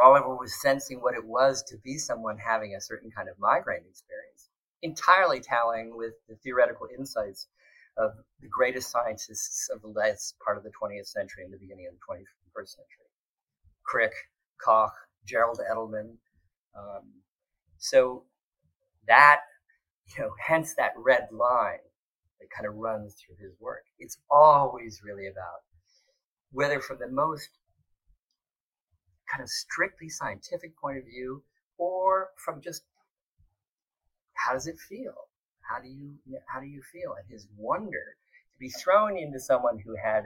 Oliver 0.02 0.34
was 0.34 0.60
sensing 0.60 1.00
what 1.00 1.14
it 1.14 1.24
was 1.24 1.62
to 1.64 1.76
be 1.78 1.98
someone 1.98 2.38
having 2.38 2.74
a 2.74 2.80
certain 2.80 3.10
kind 3.10 3.28
of 3.28 3.38
migraine 3.38 3.84
experience, 3.88 4.48
entirely 4.82 5.40
tallying 5.40 5.96
with 5.96 6.14
the 6.28 6.36
theoretical 6.36 6.88
insights 6.96 7.48
of 7.98 8.12
the 8.40 8.48
greatest 8.48 8.90
scientists 8.90 9.68
of 9.68 9.82
the 9.82 9.88
last 9.88 10.34
part 10.42 10.56
of 10.56 10.64
the 10.64 10.70
20th 10.70 11.06
century 11.06 11.44
and 11.44 11.52
the 11.52 11.58
beginning 11.58 11.86
of 11.86 11.94
the 11.94 12.00
21st 12.00 12.68
century. 12.68 13.06
Crick, 13.84 14.12
Koch, 14.64 14.94
Gerald 15.26 15.60
Edelman, 15.70 16.16
um, 16.74 17.04
so 17.78 18.24
that, 19.06 19.40
you 20.06 20.22
know, 20.22 20.30
hence 20.46 20.74
that 20.74 20.92
red 20.96 21.28
line 21.30 21.78
that 22.40 22.50
kind 22.50 22.66
of 22.66 22.74
runs 22.76 23.14
through 23.14 23.36
his 23.36 23.54
work. 23.60 23.84
It's 23.98 24.18
always 24.30 25.00
really 25.04 25.26
about 25.28 25.62
whether 26.50 26.80
from 26.80 26.98
the 26.98 27.08
most 27.08 27.48
kind 29.30 29.42
of 29.42 29.48
strictly 29.48 30.08
scientific 30.08 30.76
point 30.78 30.98
of 30.98 31.04
view 31.04 31.42
or 31.78 32.28
from 32.36 32.60
just 32.60 32.82
how 34.34 34.52
does 34.52 34.66
it 34.66 34.78
feel? 34.78 35.14
How 35.60 35.80
do 35.80 35.88
you 35.88 36.18
how 36.46 36.60
do 36.60 36.66
you 36.66 36.82
feel? 36.92 37.14
And 37.18 37.30
his 37.30 37.46
wonder 37.56 38.16
to 38.52 38.58
be 38.58 38.68
thrown 38.68 39.16
into 39.16 39.40
someone 39.40 39.78
who 39.78 39.94
had 39.96 40.24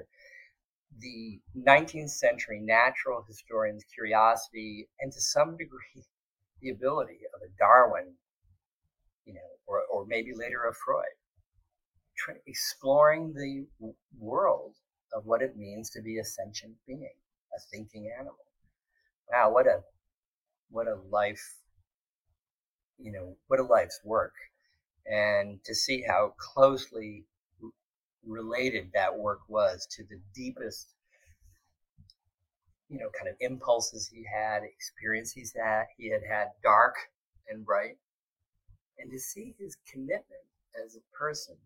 the 0.98 1.40
19th 1.56 2.10
century 2.10 2.60
natural 2.60 3.24
historian's 3.26 3.84
curiosity 3.84 4.88
and 5.00 5.12
to 5.12 5.20
some 5.20 5.56
degree 5.56 6.04
the 6.62 6.70
ability 6.70 7.20
of 7.34 7.42
a 7.42 7.52
Darwin, 7.58 8.14
you 9.26 9.34
know, 9.34 9.40
or, 9.66 9.82
or 9.92 10.06
maybe 10.06 10.32
later 10.34 10.64
a 10.64 10.74
Freud, 10.74 11.04
exploring 12.46 13.34
the 13.34 13.66
world 14.18 14.74
of 15.12 15.26
what 15.26 15.42
it 15.42 15.56
means 15.56 15.90
to 15.90 16.00
be 16.00 16.18
a 16.18 16.24
sentient 16.24 16.74
being, 16.86 17.10
a 17.54 17.60
thinking 17.70 18.10
animal. 18.18 18.36
Wow, 19.30 19.52
what 19.52 19.66
a 19.66 19.80
what 20.70 20.86
a 20.86 20.96
life, 21.10 21.56
you 22.98 23.12
know, 23.12 23.36
what 23.48 23.60
a 23.60 23.64
life's 23.64 24.00
work, 24.04 24.34
and 25.10 25.62
to 25.64 25.74
see 25.74 26.04
how 26.06 26.34
closely 26.38 27.24
related 28.26 28.90
that 28.94 29.16
work 29.16 29.40
was 29.48 29.86
to 29.90 30.02
the 30.04 30.20
deepest 30.34 30.88
you 32.88 32.98
know, 32.98 33.10
kind 33.18 33.28
of 33.28 33.34
impulses 33.40 34.06
he 34.06 34.24
had, 34.24 34.62
experiences 34.62 35.52
that 35.52 35.86
he 35.96 36.10
had 36.10 36.20
had, 36.30 36.48
dark 36.62 36.94
and 37.48 37.64
bright, 37.64 37.96
and 38.98 39.10
to 39.10 39.18
see 39.18 39.54
his 39.58 39.76
commitment 39.90 40.46
as 40.84 40.96
a 40.96 41.16
person 41.16 41.56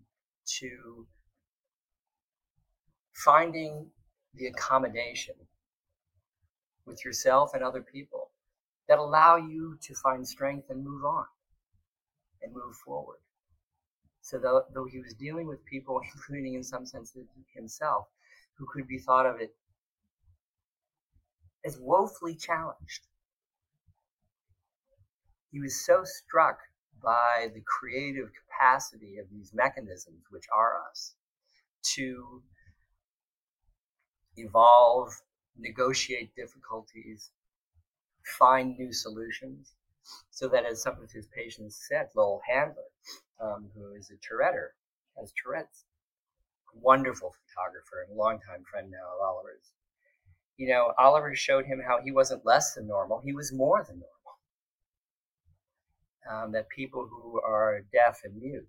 to 0.47 1.07
finding 3.13 3.87
the 4.35 4.47
accommodation 4.47 5.35
with 6.87 7.05
yourself 7.05 7.53
and 7.55 7.63
other 7.63 7.83
people 7.83 8.31
that 8.89 8.99
allow 8.99 9.37
you 9.37 9.79
to 9.83 9.95
find 9.95 10.27
strength 10.27 10.71
and 10.71 10.85
move 10.85 11.05
on 11.05 11.27
and 12.43 12.53
move 12.53 12.75
forward. 12.85 13.19
So 14.23 14.39
though, 14.39 14.65
though 14.75 14.87
he 14.87 15.01
was 15.01 15.15
dealing 15.15 15.47
with 15.47 15.65
people, 15.65 16.01
including 16.15 16.55
in 16.55 16.65
some 16.65 16.87
sense 16.87 17.15
himself, 17.55 18.07
who 18.55 18.67
could 18.73 18.87
be 18.87 18.99
thought 18.99 19.27
of 19.27 19.41
it 19.41 19.55
as 21.65 21.79
woefully 21.79 22.35
challenged. 22.35 23.07
He 25.53 25.61
was 25.61 25.85
so 25.85 26.05
struck 26.05 26.59
by 27.03 27.49
the 27.55 27.63
creative 27.67 28.31
capacity 28.35 29.19
of 29.19 29.27
these 29.31 29.53
mechanisms, 29.55 30.25
which 30.31 30.45
are 30.55 30.83
us, 30.89 31.15
to 31.95 32.43
evolve, 34.37 35.13
negotiate 35.57 36.35
difficulties, 36.35 37.31
find 38.39 38.77
new 38.79 38.93
solutions. 38.93 39.75
So 40.31 40.49
that, 40.49 40.65
as 40.65 40.83
some 40.83 41.01
of 41.03 41.11
his 41.13 41.27
patients 41.27 41.87
said, 41.89 42.09
Lowell 42.17 42.41
Handler, 42.49 42.91
um, 43.41 43.71
who 43.75 43.95
is 43.95 44.11
a 44.11 44.17
Touretteer, 44.17 44.71
has 45.19 45.33
Tourette's, 45.41 45.85
wonderful 46.75 47.35
photographer 47.35 48.07
and 48.07 48.17
longtime 48.17 48.65
friend 48.71 48.91
now 48.91 49.15
of 49.15 49.29
Oliver's. 49.29 49.73
You 50.57 50.69
know, 50.69 50.93
Oliver 50.99 51.35
showed 51.35 51.67
him 51.67 51.81
how 51.87 52.01
he 52.03 52.13
wasn't 52.13 52.47
less 52.47 52.75
than 52.75 52.87
normal, 52.87 53.21
he 53.21 53.33
was 53.33 53.53
more 53.53 53.85
than 53.87 53.97
normal. 53.97 54.20
Um, 56.29 56.53
that 56.53 56.69
people 56.69 57.09
who 57.11 57.41
are 57.41 57.81
deaf 57.93 58.21
and 58.25 58.37
mute 58.37 58.69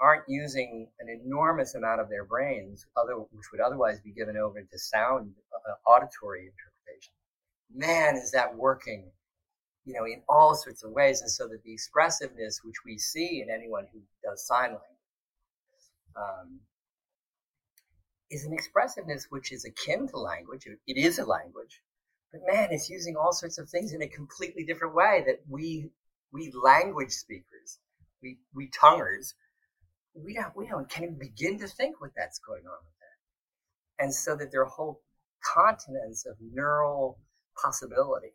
aren't 0.00 0.24
using 0.28 0.88
an 0.98 1.08
enormous 1.08 1.76
amount 1.76 2.00
of 2.00 2.08
their 2.08 2.24
brains, 2.24 2.84
other 2.96 3.14
which 3.14 3.46
would 3.52 3.60
otherwise 3.60 4.00
be 4.00 4.10
given 4.10 4.36
over 4.36 4.60
to 4.60 4.78
sound 4.78 5.32
uh, 5.54 5.88
auditory 5.88 6.50
interpretation. 6.50 7.14
Man, 7.72 8.16
is 8.16 8.32
that 8.32 8.56
working, 8.56 9.12
you 9.84 9.94
know, 9.94 10.04
in 10.04 10.22
all 10.28 10.56
sorts 10.56 10.82
of 10.82 10.90
ways, 10.90 11.20
and 11.20 11.30
so 11.30 11.46
that 11.46 11.62
the 11.62 11.72
expressiveness 11.72 12.60
which 12.64 12.84
we 12.84 12.98
see 12.98 13.40
in 13.40 13.48
anyone 13.48 13.86
who 13.92 14.00
does 14.24 14.44
sign 14.44 14.70
language 14.70 14.80
um, 16.16 16.58
is 18.30 18.44
an 18.44 18.52
expressiveness 18.52 19.28
which 19.30 19.52
is 19.52 19.64
akin 19.64 20.08
to 20.08 20.18
language. 20.18 20.66
It 20.66 20.96
is 20.96 21.20
a 21.20 21.24
language, 21.24 21.80
but 22.32 22.40
man, 22.52 22.68
it's 22.72 22.90
using 22.90 23.14
all 23.14 23.32
sorts 23.32 23.58
of 23.58 23.70
things 23.70 23.92
in 23.92 24.02
a 24.02 24.08
completely 24.08 24.64
different 24.64 24.96
way 24.96 25.22
that 25.26 25.40
we 25.48 25.92
we 26.32 26.52
language 26.62 27.12
speakers, 27.12 27.78
we 28.22 28.38
we 28.54 28.68
tonguers 28.70 29.34
we 30.14 30.34
don't 30.34 30.54
we 30.56 30.68
don't 30.68 30.90
even 30.98 31.18
begin 31.18 31.58
to 31.58 31.66
think 31.66 32.00
what 32.00 32.10
that's 32.16 32.38
going 32.38 32.62
on 32.66 32.78
with 32.84 32.94
that. 33.00 34.04
And 34.04 34.14
so 34.14 34.36
that 34.36 34.50
there 34.52 34.62
are 34.62 34.66
whole 34.66 35.00
continents 35.42 36.26
of 36.26 36.36
neural 36.40 37.18
possibility 37.60 38.34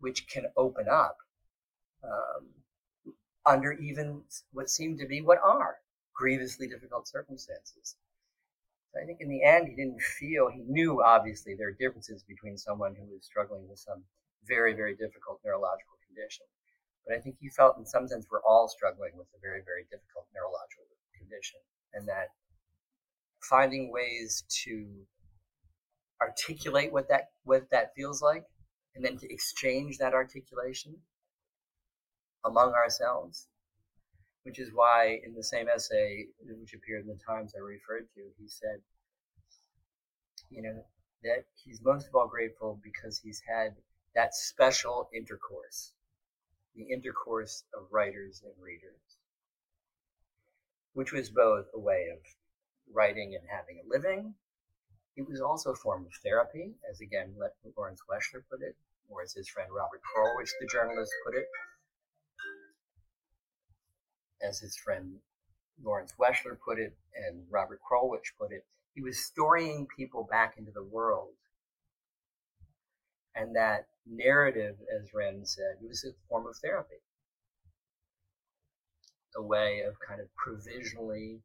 which 0.00 0.28
can 0.28 0.46
open 0.56 0.86
up 0.90 1.18
um, 2.02 2.48
under 3.46 3.72
even 3.72 4.22
what 4.52 4.70
seem 4.70 4.98
to 4.98 5.06
be 5.06 5.20
what 5.20 5.38
are 5.44 5.76
grievously 6.14 6.66
difficult 6.66 7.06
circumstances. 7.06 7.96
I 9.00 9.06
think 9.06 9.20
in 9.20 9.28
the 9.28 9.44
end, 9.44 9.68
he 9.68 9.76
didn't 9.76 10.02
feel, 10.02 10.48
he 10.48 10.62
knew 10.66 11.00
obviously 11.00 11.54
there 11.54 11.68
are 11.68 11.76
differences 11.78 12.24
between 12.24 12.58
someone 12.58 12.96
who 12.96 13.16
is 13.16 13.24
struggling 13.24 13.68
with 13.68 13.78
some 13.78 14.02
very, 14.48 14.74
very 14.74 14.96
difficult 14.96 15.38
neurological 15.44 15.94
condition 16.10 16.50
but 17.06 17.16
I 17.16 17.20
think 17.20 17.36
he 17.40 17.48
felt 17.48 17.78
in 17.78 17.86
some 17.86 18.06
sense 18.06 18.26
we're 18.30 18.42
all 18.42 18.68
struggling 18.68 19.12
with 19.16 19.26
a 19.34 19.40
very, 19.40 19.62
very 19.64 19.84
difficult 19.90 20.26
neurological 20.34 20.84
condition. 21.16 21.60
And 21.94 22.06
that 22.08 22.28
finding 23.42 23.90
ways 23.90 24.44
to 24.64 24.86
articulate 26.20 26.92
what 26.92 27.08
that 27.08 27.30
what 27.44 27.70
that 27.70 27.94
feels 27.96 28.20
like 28.20 28.44
and 28.94 29.04
then 29.04 29.16
to 29.16 29.32
exchange 29.32 29.96
that 29.98 30.12
articulation 30.12 30.94
among 32.44 32.74
ourselves 32.74 33.48
which 34.42 34.58
is 34.58 34.70
why 34.74 35.18
in 35.24 35.34
the 35.34 35.42
same 35.42 35.66
essay 35.74 36.26
which 36.60 36.74
appeared 36.74 37.02
in 37.02 37.08
the 37.08 37.18
times 37.26 37.54
i 37.56 37.58
referred 37.58 38.06
to 38.14 38.20
he 38.38 38.46
said 38.46 38.82
you 40.50 40.60
know 40.60 40.84
that 41.22 41.44
he's 41.54 41.80
most 41.82 42.06
of 42.06 42.14
all 42.14 42.28
grateful 42.28 42.78
because 42.84 43.18
he's 43.18 43.40
had 43.48 43.74
that 44.14 44.34
special 44.34 45.08
intercourse 45.14 45.94
the 46.80 46.94
intercourse 46.94 47.64
of 47.74 47.86
writers 47.90 48.42
and 48.44 48.54
readers, 48.62 49.18
which 50.94 51.12
was 51.12 51.30
both 51.30 51.66
a 51.74 51.78
way 51.78 52.08
of 52.12 52.18
writing 52.92 53.36
and 53.38 53.48
having 53.48 53.80
a 53.80 53.88
living. 53.88 54.34
It 55.16 55.28
was 55.28 55.40
also 55.40 55.72
a 55.72 55.76
form 55.76 56.06
of 56.06 56.12
therapy, 56.24 56.72
as 56.90 57.00
again 57.00 57.34
Lawrence 57.76 58.00
Weschler 58.08 58.42
put 58.50 58.62
it, 58.62 58.76
or 59.08 59.22
as 59.22 59.34
his 59.34 59.48
friend 59.48 59.68
Robert 59.74 60.00
Krulwich, 60.00 60.50
the 60.60 60.66
journalist, 60.66 61.12
put 61.26 61.34
it, 61.34 61.46
as 64.42 64.58
his 64.60 64.76
friend 64.76 65.16
Lawrence 65.82 66.14
Weschler 66.18 66.56
put 66.64 66.78
it, 66.78 66.96
and 67.14 67.44
Robert 67.50 67.80
Krulwich 67.86 68.32
put 68.38 68.52
it. 68.52 68.64
He 68.94 69.02
was 69.02 69.26
storying 69.26 69.86
people 69.96 70.26
back 70.30 70.54
into 70.56 70.72
the 70.72 70.84
world 70.84 71.34
and 73.34 73.54
that 73.54 73.86
narrative, 74.06 74.76
as 74.98 75.14
Ren 75.14 75.44
said, 75.44 75.76
was 75.86 76.04
a 76.04 76.12
form 76.28 76.46
of 76.46 76.56
therapy, 76.56 76.96
a 79.36 79.42
way 79.42 79.82
of 79.86 79.94
kind 80.06 80.20
of 80.20 80.26
provisionally 80.36 81.40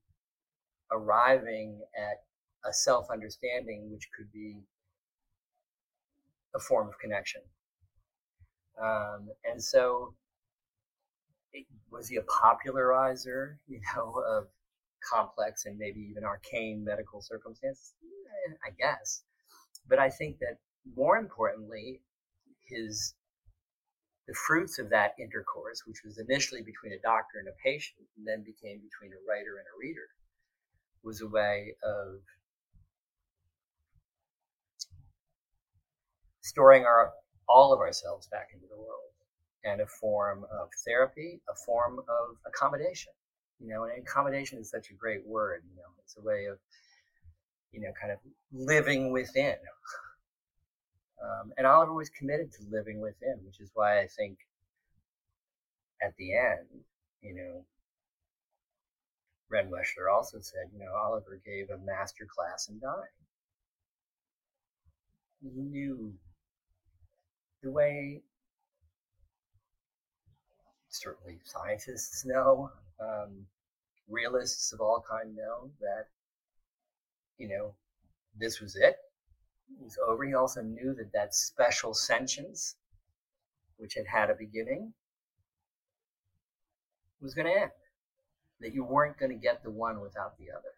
arriving 0.92 1.82
at 1.98 2.24
a 2.68 2.74
self 2.74 3.08
understanding 3.12 3.92
which 3.92 4.10
could 4.16 4.32
be 4.32 4.64
a 6.56 6.60
form 6.60 6.88
of 6.88 6.98
connection. 7.00 7.42
Um, 8.82 9.30
and 9.50 9.64
so, 9.64 10.14
it, 11.54 11.66
was 11.92 12.10
he 12.10 12.18
a 12.18 12.24
popularizer, 12.24 13.60
you 13.68 13.80
know, 13.96 14.22
of 14.28 14.48
complex 15.12 15.66
and 15.66 15.78
maybe 15.78 16.00
even 16.00 16.24
arcane 16.24 16.84
medical 16.84 17.22
circumstances? 17.22 17.94
Eh, 18.50 18.54
I 18.66 18.72
guess. 18.78 19.24
But 19.88 20.00
I 20.00 20.10
think 20.10 20.40
that 20.40 20.58
more 20.96 21.18
importantly, 21.18 22.02
his 22.68 23.16
the 24.28 24.34
fruits 24.48 24.80
of 24.80 24.90
that 24.90 25.14
intercourse, 25.20 25.84
which 25.86 26.02
was 26.04 26.18
initially 26.18 26.62
between 26.62 26.94
a 26.94 27.02
doctor 27.04 27.38
and 27.38 27.48
a 27.48 27.52
patient, 27.64 28.08
and 28.18 28.26
then 28.26 28.44
became 28.44 28.82
between 28.82 29.14
a 29.14 29.22
writer 29.30 29.58
and 29.58 29.68
a 29.70 29.78
reader, 29.80 30.08
was 31.04 31.22
a 31.22 31.28
way 31.28 31.76
of 31.84 32.22
storing 36.42 36.86
our 36.86 37.12
all 37.48 37.72
of 37.72 37.80
ourselves 37.80 38.28
back 38.32 38.50
into 38.54 38.66
the 38.68 38.78
world, 38.78 39.14
and 39.64 39.80
a 39.80 39.86
form 39.86 40.44
of 40.52 40.70
therapy, 40.88 41.40
a 41.48 41.56
form 41.66 42.00
of 42.00 42.38
accommodation. 42.48 43.14
You 43.60 43.70
know, 43.70 43.84
and 43.84 44.02
accommodation 44.02 44.60
is 44.60 44.70
such 44.72 44.90
a 44.90 44.96
great 44.96 45.26
word. 45.26 45.62
You 45.70 45.78
know, 45.78 45.90
it's 46.04 46.18
a 46.18 46.22
way 46.22 46.46
of 46.46 46.58
you 47.76 47.82
know, 47.82 47.92
kind 48.00 48.12
of 48.12 48.20
living 48.54 49.12
within 49.12 49.56
um, 51.22 51.52
and 51.58 51.66
Oliver 51.66 51.94
was 51.94 52.10
committed 52.10 52.52
to 52.54 52.64
living 52.70 53.00
with 53.00 53.16
him, 53.22 53.40
which 53.46 53.60
is 53.60 53.72
why 53.74 54.02
I 54.02 54.08
think 54.08 54.38
at 56.02 56.16
the 56.18 56.36
end, 56.36 56.84
you 57.22 57.34
know, 57.36 57.66
Ren 59.50 59.70
Weschler 59.70 60.14
also 60.14 60.40
said, 60.42 60.70
you 60.74 60.80
know, 60.80 60.92
Oliver 60.94 61.40
gave 61.46 61.70
a 61.70 61.78
master 61.86 62.26
class 62.26 62.68
in 62.68 62.80
dying. 62.80 63.04
He 65.42 65.50
knew 65.62 66.14
the 67.62 67.72
way 67.72 68.22
certainly 70.90 71.40
scientists 71.44 72.26
know, 72.26 72.72
um, 73.00 73.46
realists 74.10 74.74
of 74.74 74.82
all 74.82 75.04
kind 75.10 75.36
know 75.36 75.70
that, 75.80 76.08
you 77.38 77.48
know, 77.48 77.74
this 78.38 78.60
was 78.60 78.76
it 78.76 78.98
was 79.80 79.98
over. 80.06 80.26
He 80.26 80.34
also 80.34 80.62
knew 80.62 80.94
that 80.96 81.14
that 81.14 81.34
special 81.34 81.94
sentience, 81.94 82.76
which 83.78 83.94
had 83.96 84.08
had 84.08 84.30
a 84.30 84.36
beginning, 84.36 84.94
was 87.22 87.34
going 87.34 87.48
to 87.48 87.62
end. 87.62 87.72
That 88.62 88.74
you 88.74 88.84
weren't 88.84 89.18
going 89.18 89.32
to 89.32 89.38
get 89.38 89.64
the 89.64 89.72
one 89.72 90.00
without 90.00 90.38
the 90.38 90.46
other. 90.52 90.74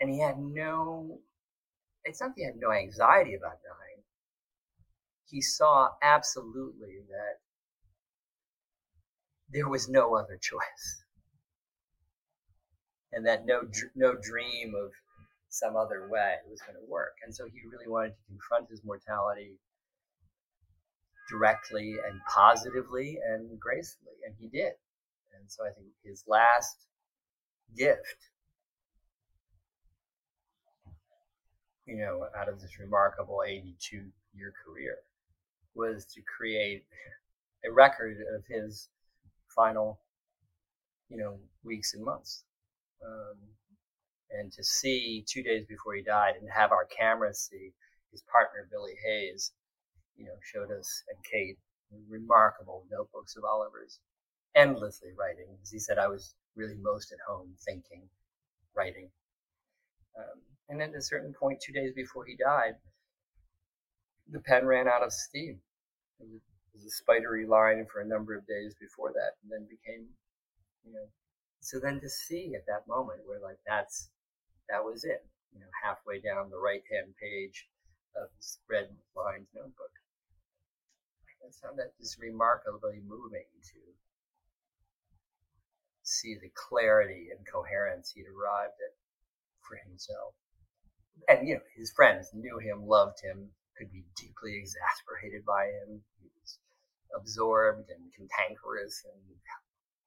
And 0.00 0.10
he 0.10 0.20
had 0.20 0.38
no, 0.38 1.18
it's 2.04 2.20
not 2.20 2.28
that 2.28 2.40
he 2.40 2.44
had 2.44 2.56
no 2.56 2.72
anxiety 2.72 3.34
about 3.34 3.58
dying. 3.62 4.02
He 5.28 5.42
saw 5.42 5.90
absolutely 6.02 7.00
that 7.08 7.40
there 9.52 9.68
was 9.68 9.88
no 9.88 10.16
other 10.16 10.36
choice. 10.40 11.04
And 13.12 13.26
that 13.26 13.44
no, 13.44 13.62
no 13.94 14.14
dream 14.14 14.74
of 14.74 14.92
some 15.50 15.76
other 15.76 16.08
way 16.08 16.36
it 16.38 16.48
was 16.48 16.60
going 16.62 16.78
to 16.78 16.90
work. 16.90 17.16
And 17.24 17.34
so 17.34 17.44
he 17.44 17.60
really 17.70 17.88
wanted 17.88 18.10
to 18.10 18.22
confront 18.28 18.70
his 18.70 18.82
mortality 18.84 19.58
directly 21.28 21.96
and 22.06 22.20
positively 22.32 23.18
and 23.28 23.58
gracefully, 23.58 24.14
and 24.24 24.34
he 24.38 24.48
did. 24.48 24.72
And 25.34 25.48
so 25.48 25.64
I 25.64 25.70
think 25.70 25.88
his 26.04 26.24
last 26.26 26.86
gift, 27.76 28.30
you 31.86 31.98
know, 31.98 32.26
out 32.38 32.48
of 32.48 32.60
this 32.60 32.78
remarkable 32.78 33.42
82 33.46 34.04
year 34.34 34.52
career 34.64 34.98
was 35.74 36.06
to 36.14 36.20
create 36.22 36.84
a 37.64 37.72
record 37.72 38.18
of 38.36 38.44
his 38.48 38.88
final, 39.54 40.00
you 41.08 41.16
know, 41.16 41.38
weeks 41.64 41.94
and 41.94 42.04
months. 42.04 42.44
Um, 43.04 43.36
And 44.32 44.52
to 44.52 44.62
see 44.62 45.24
two 45.28 45.42
days 45.42 45.66
before 45.66 45.94
he 45.94 46.02
died 46.02 46.34
and 46.40 46.48
have 46.50 46.70
our 46.72 46.86
cameras 46.86 47.48
see 47.50 47.72
his 48.12 48.22
partner, 48.30 48.68
Billy 48.70 48.94
Hayes, 49.04 49.52
you 50.16 50.26
know, 50.26 50.38
showed 50.42 50.70
us 50.70 51.02
and 51.08 51.18
Kate 51.24 51.58
remarkable 52.08 52.84
notebooks 52.90 53.36
of 53.36 53.44
Oliver's, 53.44 53.98
endlessly 54.54 55.10
writing. 55.18 55.46
As 55.62 55.70
he 55.70 55.78
said, 55.78 55.98
I 55.98 56.08
was 56.08 56.34
really 56.56 56.76
most 56.80 57.12
at 57.12 57.18
home 57.26 57.54
thinking, 57.64 58.08
writing. 58.74 59.10
Um, 60.16 60.40
and 60.68 60.82
at 60.82 60.94
a 60.94 61.02
certain 61.02 61.34
point, 61.34 61.60
two 61.60 61.72
days 61.72 61.92
before 61.94 62.24
he 62.24 62.36
died, 62.36 62.74
the 64.30 64.40
pen 64.40 64.66
ran 64.66 64.86
out 64.86 65.02
of 65.02 65.12
steam. 65.12 65.60
It 66.20 66.26
was 66.72 66.84
a 66.84 66.90
spidery 66.90 67.46
line 67.46 67.86
for 67.92 68.00
a 68.00 68.06
number 68.06 68.36
of 68.36 68.46
days 68.46 68.74
before 68.80 69.12
that, 69.12 69.32
and 69.42 69.50
then 69.50 69.66
became, 69.68 70.06
you 70.84 70.92
know. 70.92 71.08
So 71.60 71.78
then 71.78 72.00
to 72.00 72.08
see 72.08 72.54
at 72.54 72.66
that 72.66 72.86
moment 72.88 73.20
where 73.26 73.40
like 73.40 73.58
that's 73.66 74.10
that 74.70 74.84
was 74.84 75.04
it, 75.04 75.26
you 75.52 75.60
know, 75.60 75.70
halfway 75.82 76.20
down 76.20 76.50
the 76.50 76.58
right 76.58 76.82
hand 76.90 77.14
page 77.20 77.68
of 78.16 78.28
this 78.36 78.58
red 78.68 78.88
lined 79.16 79.46
notebook. 79.54 79.92
I 81.42 81.50
found 81.66 81.78
that 81.78 81.96
just 81.98 82.20
remarkably 82.20 83.00
moving 83.06 83.48
to 83.72 83.80
see 86.02 86.34
the 86.34 86.50
clarity 86.54 87.28
and 87.30 87.46
coherence 87.46 88.12
he'd 88.12 88.26
arrived 88.28 88.78
at 88.78 88.94
for 89.66 89.76
himself. 89.88 90.34
And 91.28 91.48
you 91.48 91.54
know, 91.54 91.60
his 91.76 91.92
friends 91.92 92.30
knew 92.34 92.58
him, 92.58 92.86
loved 92.86 93.20
him, 93.22 93.50
could 93.76 93.90
be 93.92 94.04
deeply 94.16 94.56
exasperated 94.56 95.44
by 95.44 95.66
him. 95.66 96.02
He 96.20 96.28
was 96.40 96.58
absorbed 97.16 97.90
and 97.90 98.12
cantankerous 98.12 99.04
and 99.04 99.22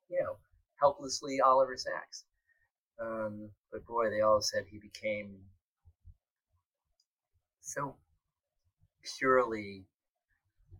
you 0.09 0.21
know, 0.21 0.37
helplessly 0.79 1.39
Oliver 1.41 1.77
Sacks. 1.77 2.25
Um, 2.99 3.49
but 3.71 3.85
boy, 3.85 4.09
they 4.09 4.21
all 4.21 4.41
said 4.41 4.65
he 4.67 4.79
became 4.79 5.35
so 7.61 7.95
purely, 9.17 9.85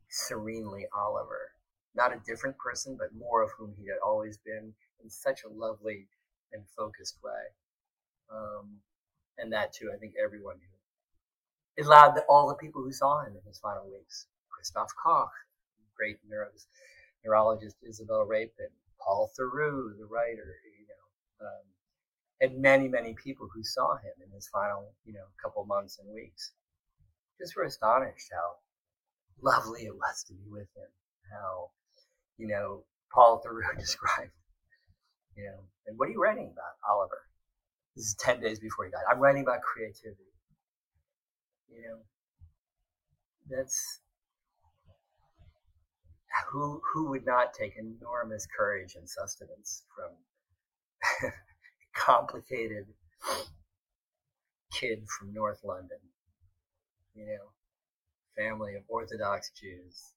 serenely 0.10 0.86
Oliver. 0.96 1.52
Not 1.96 2.14
a 2.14 2.22
different 2.26 2.58
person, 2.58 2.98
but 2.98 3.16
more 3.18 3.44
of 3.44 3.52
whom 3.58 3.74
he 3.78 3.88
had 3.88 3.98
always 4.06 4.38
been 4.38 4.74
in 5.04 5.10
such 5.10 5.44
a 5.44 5.50
lovely 5.50 6.08
and 6.52 6.64
focused 6.78 7.18
way. 7.24 7.52
Um, 8.32 8.78
and 9.38 9.52
that 9.54 9.74
too, 9.74 9.92
I 9.94 9.98
think 9.98 10.14
everyone 10.24 10.58
knew. 10.58 10.68
It 11.76 11.86
allowed 11.88 12.20
all 12.30 12.48
the 12.48 12.56
people 12.56 12.84
who 12.84 12.92
saw 12.92 13.24
him 13.26 13.34
in 13.36 13.42
his 13.48 13.60
final 13.60 13.90
weeks, 13.90 14.28
Christoph 14.50 14.92
Koch, 15.04 15.32
great 15.98 16.18
neuros, 16.30 16.66
neurologist 17.26 17.78
Isabelle 17.88 18.26
Rapin, 18.26 18.70
Paul 19.00 19.32
Theroux, 19.38 19.98
the 19.98 20.06
writer, 20.06 20.56
you 20.80 20.86
know, 20.88 21.48
um, 21.48 21.66
and 22.42 22.62
many, 22.62 22.88
many 22.88 23.14
people 23.14 23.48
who 23.54 23.64
saw 23.64 23.96
him 23.98 24.14
in 24.26 24.32
his 24.34 24.48
final, 24.48 24.94
you 25.06 25.14
know, 25.14 25.26
couple 25.42 25.66
months 25.66 26.00
and 26.00 26.14
weeks, 26.14 26.52
just 27.40 27.56
were 27.56 27.64
astonished 27.64 28.30
how 28.32 28.56
lovely 29.42 29.84
it 29.84 29.96
was 29.96 30.24
to 30.28 30.34
be 30.34 30.50
with 30.50 30.68
him. 30.76 30.90
How, 31.32 31.70
you 32.38 32.48
know, 32.48 32.84
Paul 33.14 33.42
Theroux 33.46 33.78
described, 33.80 34.32
you 35.36 35.46
know, 35.46 35.60
and 35.88 35.98
what 35.98 36.10
are 36.10 36.12
you 36.12 36.22
writing 36.22 36.50
about, 36.52 36.76
Oliver? 36.90 37.22
This 37.96 38.08
is 38.08 38.16
10 38.16 38.42
days 38.42 38.60
before 38.60 38.86
he 38.86 38.92
died. 38.92 39.04
I'm 39.10 39.20
writing 39.20 39.44
about 39.44 39.62
creativity. 39.62 40.24
You 41.70 41.82
know, 41.82 41.98
that's 43.50 44.00
who 46.50 46.82
who 46.94 47.10
would 47.10 47.26
not 47.26 47.54
take 47.54 47.74
enormous 47.78 48.48
courage 48.56 48.96
and 48.96 49.08
sustenance 49.10 49.84
from 49.96 51.32
complicated 51.96 52.86
kid 54.72 55.06
from 55.08 55.34
North 55.34 55.62
London, 55.64 56.00
you 57.16 57.26
know, 57.26 57.52
family 58.36 58.76
of 58.76 58.84
Orthodox 58.88 59.52
Jews. 59.52 60.14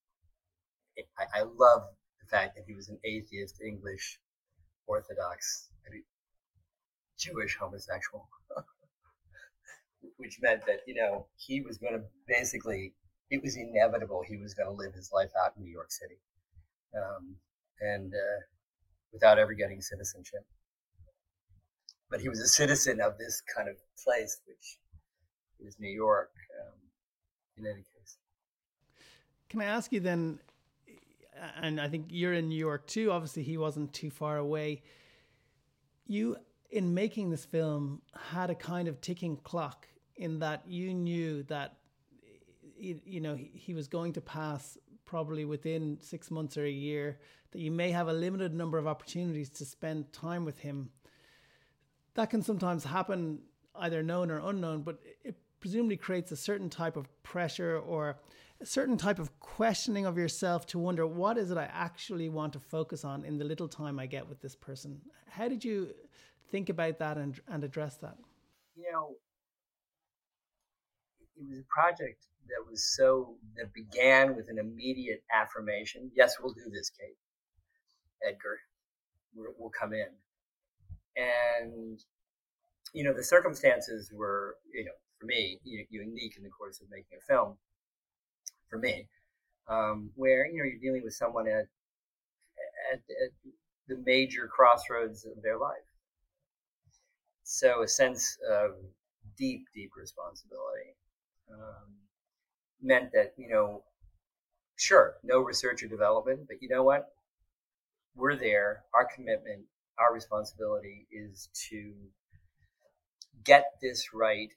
I, 1.18 1.40
I 1.40 1.42
love 1.42 1.82
the 2.20 2.26
fact 2.30 2.56
that 2.56 2.64
he 2.66 2.74
was 2.74 2.88
an 2.88 2.98
atheist 3.04 3.60
English 3.60 4.18
Orthodox 4.86 5.68
Jewish 7.18 7.56
homosexual, 7.56 8.28
which 10.16 10.38
meant 10.40 10.64
that 10.66 10.80
you 10.86 10.94
know 10.94 11.26
he 11.36 11.60
was 11.60 11.78
going 11.78 11.94
to 11.94 12.02
basically 12.28 12.94
it 13.30 13.42
was 13.42 13.56
inevitable 13.56 14.22
he 14.26 14.36
was 14.36 14.54
going 14.54 14.68
to 14.68 14.74
live 14.74 14.94
his 14.94 15.10
life 15.12 15.30
out 15.42 15.52
in 15.56 15.64
New 15.64 15.72
York 15.72 15.90
City, 15.90 16.18
um, 16.94 17.36
and 17.80 18.12
uh, 18.12 18.40
without 19.12 19.38
ever 19.38 19.54
getting 19.54 19.80
citizenship. 19.80 20.44
But 22.16 22.22
he 22.22 22.30
was 22.30 22.40
a 22.40 22.48
citizen 22.48 22.98
of 23.02 23.18
this 23.18 23.42
kind 23.54 23.68
of 23.68 23.76
place, 24.02 24.40
which 24.46 24.78
is 25.60 25.78
New 25.78 25.90
York. 25.90 26.30
Um, 26.58 26.72
in 27.58 27.66
any 27.66 27.82
case, 27.82 28.16
can 29.50 29.60
I 29.60 29.66
ask 29.66 29.92
you 29.92 30.00
then? 30.00 30.38
And 31.60 31.78
I 31.78 31.88
think 31.88 32.06
you're 32.08 32.32
in 32.32 32.48
New 32.48 32.58
York 32.58 32.86
too. 32.86 33.12
Obviously, 33.12 33.42
he 33.42 33.58
wasn't 33.58 33.92
too 33.92 34.08
far 34.08 34.38
away. 34.38 34.82
You, 36.06 36.38
in 36.70 36.94
making 36.94 37.28
this 37.28 37.44
film, 37.44 38.00
had 38.30 38.48
a 38.48 38.54
kind 38.54 38.88
of 38.88 39.02
ticking 39.02 39.36
clock 39.36 39.86
in 40.16 40.38
that 40.38 40.62
you 40.66 40.94
knew 40.94 41.42
that 41.42 41.76
you 42.78 43.20
know 43.20 43.36
he 43.36 43.74
was 43.74 43.88
going 43.88 44.14
to 44.14 44.22
pass 44.22 44.78
probably 45.04 45.44
within 45.44 45.98
six 46.00 46.30
months 46.30 46.56
or 46.56 46.64
a 46.64 46.70
year 46.70 47.18
that 47.50 47.60
you 47.60 47.70
may 47.70 47.90
have 47.90 48.08
a 48.08 48.12
limited 48.14 48.54
number 48.54 48.78
of 48.78 48.86
opportunities 48.86 49.50
to 49.50 49.66
spend 49.66 50.10
time 50.14 50.46
with 50.46 50.58
him 50.60 50.88
that 52.16 52.30
can 52.30 52.42
sometimes 52.42 52.84
happen 52.84 53.38
either 53.76 54.02
known 54.02 54.30
or 54.30 54.38
unknown 54.38 54.82
but 54.82 54.98
it 55.24 55.36
presumably 55.60 55.96
creates 55.96 56.32
a 56.32 56.36
certain 56.36 56.68
type 56.68 56.96
of 56.96 57.06
pressure 57.22 57.78
or 57.78 58.18
a 58.60 58.66
certain 58.66 58.96
type 58.96 59.18
of 59.18 59.38
questioning 59.40 60.06
of 60.06 60.16
yourself 60.16 60.66
to 60.66 60.78
wonder 60.78 61.06
what 61.06 61.36
is 61.36 61.50
it 61.50 61.58
I 61.58 61.68
actually 61.72 62.28
want 62.28 62.52
to 62.54 62.60
focus 62.60 63.04
on 63.04 63.24
in 63.24 63.38
the 63.38 63.44
little 63.44 63.68
time 63.68 63.98
I 63.98 64.06
get 64.06 64.28
with 64.28 64.40
this 64.40 64.54
person. 64.54 65.00
How 65.28 65.48
did 65.48 65.64
you 65.64 65.94
think 66.50 66.68
about 66.68 66.98
that 66.98 67.18
and, 67.18 67.38
and 67.48 67.64
address 67.64 67.96
that? 67.98 68.16
You 68.76 68.90
know, 68.92 69.10
it 71.36 71.44
was 71.48 71.58
a 71.58 71.64
project 71.68 72.24
that 72.48 72.70
was 72.70 72.84
so 72.96 73.34
that 73.56 73.72
began 73.74 74.36
with 74.36 74.48
an 74.48 74.58
immediate 74.58 75.22
affirmation. 75.34 76.10
Yes, 76.14 76.36
we'll 76.40 76.54
do 76.54 76.70
this, 76.72 76.90
Kate. 76.90 77.16
Edgar, 78.26 78.58
we'll 79.34 79.70
come 79.70 79.92
in, 79.92 80.08
and 81.16 81.98
you 82.92 83.04
know 83.04 83.12
the 83.12 83.24
circumstances 83.24 84.10
were, 84.12 84.56
you 84.72 84.84
know, 84.84 84.92
for 85.18 85.26
me, 85.26 85.60
unique 85.64 86.36
in 86.36 86.44
the 86.44 86.50
course 86.50 86.80
of 86.80 86.88
making 86.90 87.18
a 87.18 87.24
film. 87.24 87.56
For 88.68 88.78
me, 88.78 89.08
um, 89.68 90.10
where 90.14 90.46
you 90.46 90.58
know 90.58 90.64
you're 90.64 90.80
dealing 90.80 91.04
with 91.04 91.14
someone 91.14 91.46
at, 91.46 91.66
at, 92.92 92.98
at 92.98 93.30
the 93.88 94.02
major 94.04 94.48
crossroads 94.48 95.24
of 95.24 95.42
their 95.42 95.58
life. 95.58 95.76
So 97.44 97.82
a 97.82 97.88
sense 97.88 98.36
of 98.50 98.72
deep, 99.36 99.66
deep 99.74 99.90
responsibility. 99.96 100.96
Um, 101.52 101.94
meant 102.82 103.12
that, 103.12 103.34
you 103.36 103.48
know, 103.48 103.82
sure, 104.76 105.14
no 105.22 105.40
research 105.40 105.82
or 105.82 105.88
development, 105.88 106.40
but 106.48 106.56
you 106.60 106.68
know 106.68 106.82
what? 106.82 107.06
We're 108.14 108.36
there. 108.36 108.84
Our 108.94 109.08
commitment, 109.14 109.62
our 109.98 110.12
responsibility 110.12 111.06
is 111.10 111.48
to 111.70 111.94
get 113.44 113.64
this 113.80 114.08
right, 114.12 114.50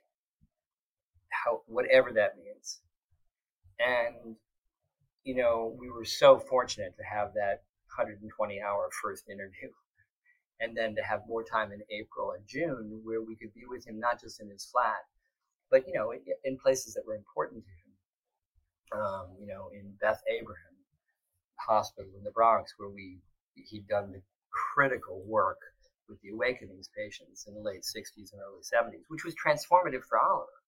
how, 1.30 1.62
whatever 1.68 2.12
that 2.14 2.38
means. 2.38 2.80
And, 3.80 4.36
you 5.24 5.36
know, 5.36 5.76
we 5.80 5.90
were 5.90 6.06
so 6.06 6.40
fortunate 6.40 6.96
to 6.98 7.04
have 7.04 7.34
that 7.34 7.64
120 7.96 8.62
hour 8.62 8.90
first 9.02 9.30
interview 9.30 9.70
and 10.60 10.76
then 10.76 10.96
to 10.96 11.02
have 11.02 11.22
more 11.28 11.44
time 11.44 11.72
in 11.72 11.82
April 11.90 12.32
and 12.32 12.46
June 12.48 13.02
where 13.04 13.22
we 13.22 13.36
could 13.36 13.54
be 13.54 13.64
with 13.68 13.88
him, 13.88 14.00
not 14.00 14.20
just 14.20 14.42
in 14.42 14.50
his 14.50 14.66
flat, 14.66 15.06
but, 15.72 15.84
you 15.88 15.94
know, 15.94 16.12
in, 16.12 16.20
in 16.44 16.58
places 16.58 16.94
that 16.96 17.06
were 17.06 17.16
important 17.16 17.64
to 17.64 17.70
him 17.70 17.90
um, 18.92 19.28
you 19.40 19.48
know, 19.48 19.70
in 19.74 19.94
Beth 20.02 20.22
Abraham 20.30 20.76
Hospital 21.60 22.12
in 22.18 22.24
the 22.24 22.32
Bronx, 22.32 22.74
where 22.78 22.90
we 22.90 23.20
he'd 23.56 23.88
done 23.88 24.12
the 24.12 24.22
critical 24.52 25.22
work 25.26 25.60
with 26.08 26.20
the 26.22 26.30
Awakenings 26.30 26.90
patients 26.98 27.46
in 27.48 27.54
the 27.54 27.62
late 27.62 27.84
60s 27.84 28.34
and 28.34 28.42
early 28.42 28.62
70s, 28.62 29.06
which 29.10 29.24
was 29.24 29.36
transformative 29.36 30.04
for 30.10 30.20
Oliver 30.20 30.60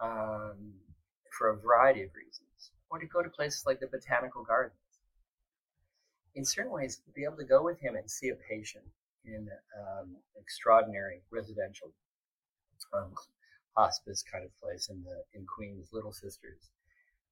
um, 0.00 0.72
for 1.36 1.50
a 1.50 1.56
variety 1.56 2.02
of 2.02 2.10
reasons. 2.14 2.70
Or 2.90 2.98
to 2.98 3.06
go 3.06 3.22
to 3.22 3.28
places 3.28 3.64
like 3.66 3.80
the 3.80 3.86
Botanical 3.86 4.42
Gardens. 4.42 4.74
In 6.34 6.44
certain 6.44 6.72
ways, 6.72 7.00
to 7.04 7.12
be 7.12 7.24
able 7.24 7.36
to 7.36 7.44
go 7.44 7.62
with 7.62 7.80
him 7.80 7.96
and 7.96 8.08
see 8.10 8.28
a 8.28 8.36
patient 8.48 8.84
in 9.24 9.48
um, 9.78 10.16
extraordinary 10.40 11.22
residential 11.30 11.92
um, 12.94 13.12
hospice 13.76 14.22
kind 14.22 14.44
of 14.44 14.50
place 14.60 14.88
in 14.88 15.02
the 15.02 15.38
in 15.38 15.46
Queens, 15.46 15.88
Little 15.92 16.12
Sisters, 16.12 16.70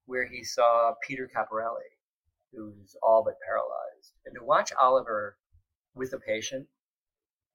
where 0.07 0.27
he 0.27 0.45
saw 0.45 0.95
Peter 1.07 1.29
Caporelli, 1.29 1.91
who's 2.53 2.97
all 3.03 3.23
but 3.25 3.35
paralyzed, 3.45 3.88
and 4.27 4.35
to 4.35 4.45
watch 4.45 4.73
Oliver 4.81 5.37
with 5.95 6.13
a 6.13 6.19
patient 6.19 6.67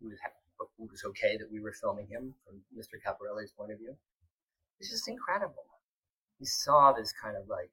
who 0.02 0.10
was 0.80 1.04
okay 1.06 1.38
that 1.38 1.52
we 1.52 1.60
were 1.60 1.74
filming 1.74 2.08
him 2.08 2.34
from 2.46 2.62
Mr. 2.78 3.00
Caporelli's 3.06 3.52
point 3.52 3.72
of 3.72 3.80
view. 3.80 3.96
It's 4.80 4.90
just 4.90 5.08
incredible. 5.08 5.66
He 6.40 6.46
saw 6.46 6.92
this 6.92 7.14
kind 7.22 7.38
of 7.38 7.48
like 7.48 7.72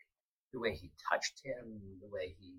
the 0.52 0.60
way 0.60 0.74
he 0.74 0.90
touched 1.10 1.40
him, 1.44 1.80
the 2.00 2.08
way 2.08 2.34
he 2.38 2.54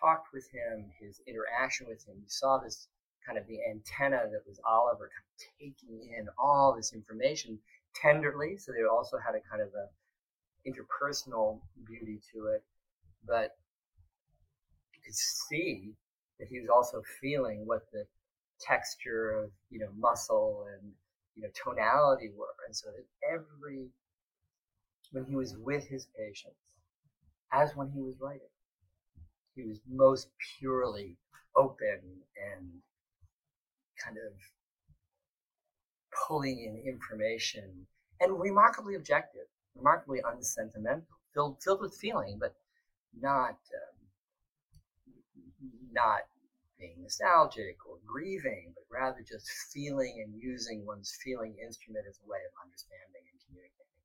talked 0.00 0.28
with 0.32 0.46
him, 0.52 0.90
his 1.00 1.20
interaction 1.26 1.86
with 1.88 2.06
him. 2.06 2.16
You 2.18 2.28
saw 2.28 2.58
this 2.58 2.88
kind 3.26 3.38
of 3.38 3.46
the 3.46 3.58
antenna 3.70 4.28
that 4.30 4.46
was 4.46 4.60
Oliver 4.68 5.10
kind 5.10 5.24
of 5.24 5.46
taking 5.58 6.12
in 6.16 6.28
all 6.38 6.74
this 6.76 6.92
information 6.92 7.58
tenderly. 7.94 8.56
So 8.58 8.72
they 8.72 8.84
also 8.84 9.16
had 9.18 9.34
a 9.34 9.40
kind 9.50 9.62
of 9.62 9.68
a 9.74 9.88
interpersonal 10.68 11.60
beauty 11.86 12.20
to 12.32 12.46
it, 12.46 12.62
but 13.26 13.56
could 15.04 15.14
see 15.14 15.92
that 16.38 16.48
he 16.48 16.60
was 16.60 16.68
also 16.68 17.02
feeling 17.20 17.66
what 17.66 17.82
the 17.92 18.04
texture 18.60 19.42
of 19.42 19.50
you 19.70 19.78
know 19.78 19.88
muscle 19.98 20.66
and 20.72 20.92
you 21.34 21.42
know 21.42 21.48
tonality 21.54 22.30
were, 22.36 22.46
and 22.66 22.74
so 22.74 22.88
that 22.88 23.04
every 23.28 23.86
when 25.12 25.24
he 25.24 25.36
was 25.36 25.56
with 25.56 25.86
his 25.86 26.06
patients, 26.18 26.56
as 27.52 27.76
when 27.76 27.90
he 27.90 28.00
was 28.00 28.14
writing, 28.20 28.40
he 29.54 29.62
was 29.62 29.78
most 29.88 30.28
purely 30.58 31.16
open 31.56 32.00
and 32.36 32.66
kind 34.02 34.16
of 34.16 34.32
pulling 36.26 36.58
in 36.60 36.82
information 36.92 37.86
and 38.20 38.40
remarkably 38.40 38.94
objective, 38.94 39.46
remarkably 39.76 40.20
unsentimental, 40.32 41.04
filled 41.32 41.62
filled 41.62 41.80
with 41.80 41.94
feeling, 41.96 42.38
but 42.40 42.54
not 43.20 43.50
um, 43.50 43.93
not 45.94 46.20
being 46.78 46.96
nostalgic 47.00 47.76
or 47.88 47.96
grieving, 48.06 48.74
but 48.74 48.84
rather 48.90 49.20
just 49.26 49.48
feeling 49.72 50.22
and 50.24 50.34
using 50.40 50.84
one's 50.84 51.16
feeling 51.22 51.56
instrument 51.64 52.04
as 52.08 52.18
a 52.24 52.28
way 52.28 52.38
of 52.44 52.52
understanding 52.64 53.22
and 53.30 53.40
communicating. 53.46 54.02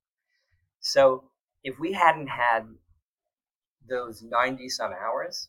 So 0.80 1.24
if 1.64 1.78
we 1.78 1.92
hadn't 1.92 2.28
had 2.28 2.66
those 3.88 4.22
90 4.22 4.68
some 4.68 4.92
hours, 4.92 5.48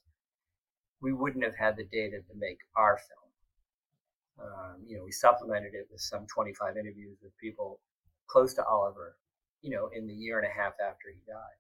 we 1.02 1.14
wouldn't 1.14 1.44
have 1.44 1.56
had 1.56 1.78
the 1.78 1.86
data 1.86 2.18
to 2.18 2.34
make 2.38 2.60
our 2.76 2.98
film. 2.98 4.48
Um, 4.48 4.84
you 4.86 4.98
know, 4.98 5.04
we 5.04 5.12
supplemented 5.12 5.74
it 5.74 5.88
with 5.92 6.02
some 6.02 6.26
25 6.28 6.78
interviews 6.78 7.18
with 7.22 7.38
people 7.38 7.80
close 8.28 8.54
to 8.56 8.66
Oliver, 8.66 9.18
you 9.62 9.70
know, 9.70 9.90
in 9.94 10.08
the 10.08 10.14
year 10.14 10.40
and 10.40 10.48
a 10.48 10.54
half 10.54 10.74
after 10.82 11.10
he 11.14 11.20
died. 11.28 11.60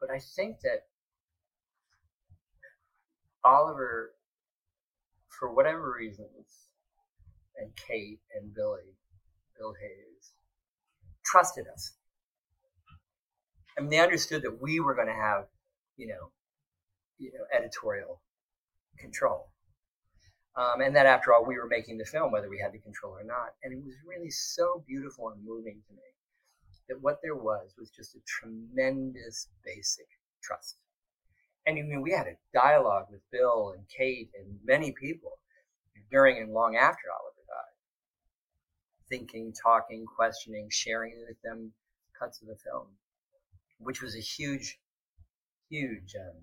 But 0.00 0.10
I 0.10 0.18
think 0.18 0.60
that 0.60 0.86
Oliver, 3.46 4.10
for 5.38 5.54
whatever 5.54 5.94
reasons, 5.96 6.66
and 7.56 7.70
Kate 7.76 8.18
and 8.34 8.52
Billy, 8.52 8.98
Bill 9.56 9.72
Hayes, 9.80 10.32
trusted 11.24 11.66
us. 11.72 11.94
I 13.78 13.82
mean, 13.82 13.90
they 13.90 14.00
understood 14.00 14.42
that 14.42 14.60
we 14.60 14.80
were 14.80 14.94
going 14.94 15.06
to 15.06 15.14
have, 15.14 15.44
you 15.96 16.08
know, 16.08 16.32
you 17.18 17.30
know, 17.32 17.44
editorial 17.56 18.20
control. 18.98 19.52
Um, 20.56 20.80
and 20.80 20.96
that 20.96 21.06
after 21.06 21.32
all, 21.32 21.44
we 21.44 21.56
were 21.56 21.68
making 21.68 21.98
the 21.98 22.04
film, 22.04 22.32
whether 22.32 22.48
we 22.48 22.58
had 22.58 22.72
the 22.72 22.78
control 22.78 23.12
or 23.12 23.24
not. 23.24 23.54
And 23.62 23.72
it 23.72 23.84
was 23.84 23.94
really 24.08 24.30
so 24.30 24.82
beautiful 24.88 25.28
and 25.28 25.44
moving 25.44 25.82
to 25.86 25.94
me 25.94 26.02
that 26.88 27.00
what 27.00 27.18
there 27.22 27.36
was 27.36 27.74
was 27.78 27.90
just 27.90 28.14
a 28.16 28.20
tremendous 28.26 29.48
basic 29.64 30.06
trust. 30.42 30.78
And 31.66 31.78
I 31.78 31.82
mean, 31.82 32.02
we 32.02 32.12
had 32.12 32.26
a 32.26 32.36
dialogue 32.54 33.06
with 33.10 33.20
Bill 33.32 33.74
and 33.76 33.84
Kate 33.88 34.30
and 34.38 34.58
many 34.64 34.92
people 34.92 35.38
during 36.10 36.38
and 36.38 36.52
long 36.52 36.76
after 36.76 37.08
Oliver 37.10 37.42
died. 37.48 37.74
Thinking, 39.08 39.52
talking, 39.52 40.04
questioning, 40.06 40.68
sharing 40.70 41.14
with 41.26 41.40
them 41.42 41.72
cuts 42.18 42.40
of 42.40 42.48
the 42.48 42.56
film, 42.56 42.86
which 43.78 44.00
was 44.00 44.14
a 44.16 44.20
huge, 44.20 44.78
huge 45.68 46.14
um, 46.14 46.42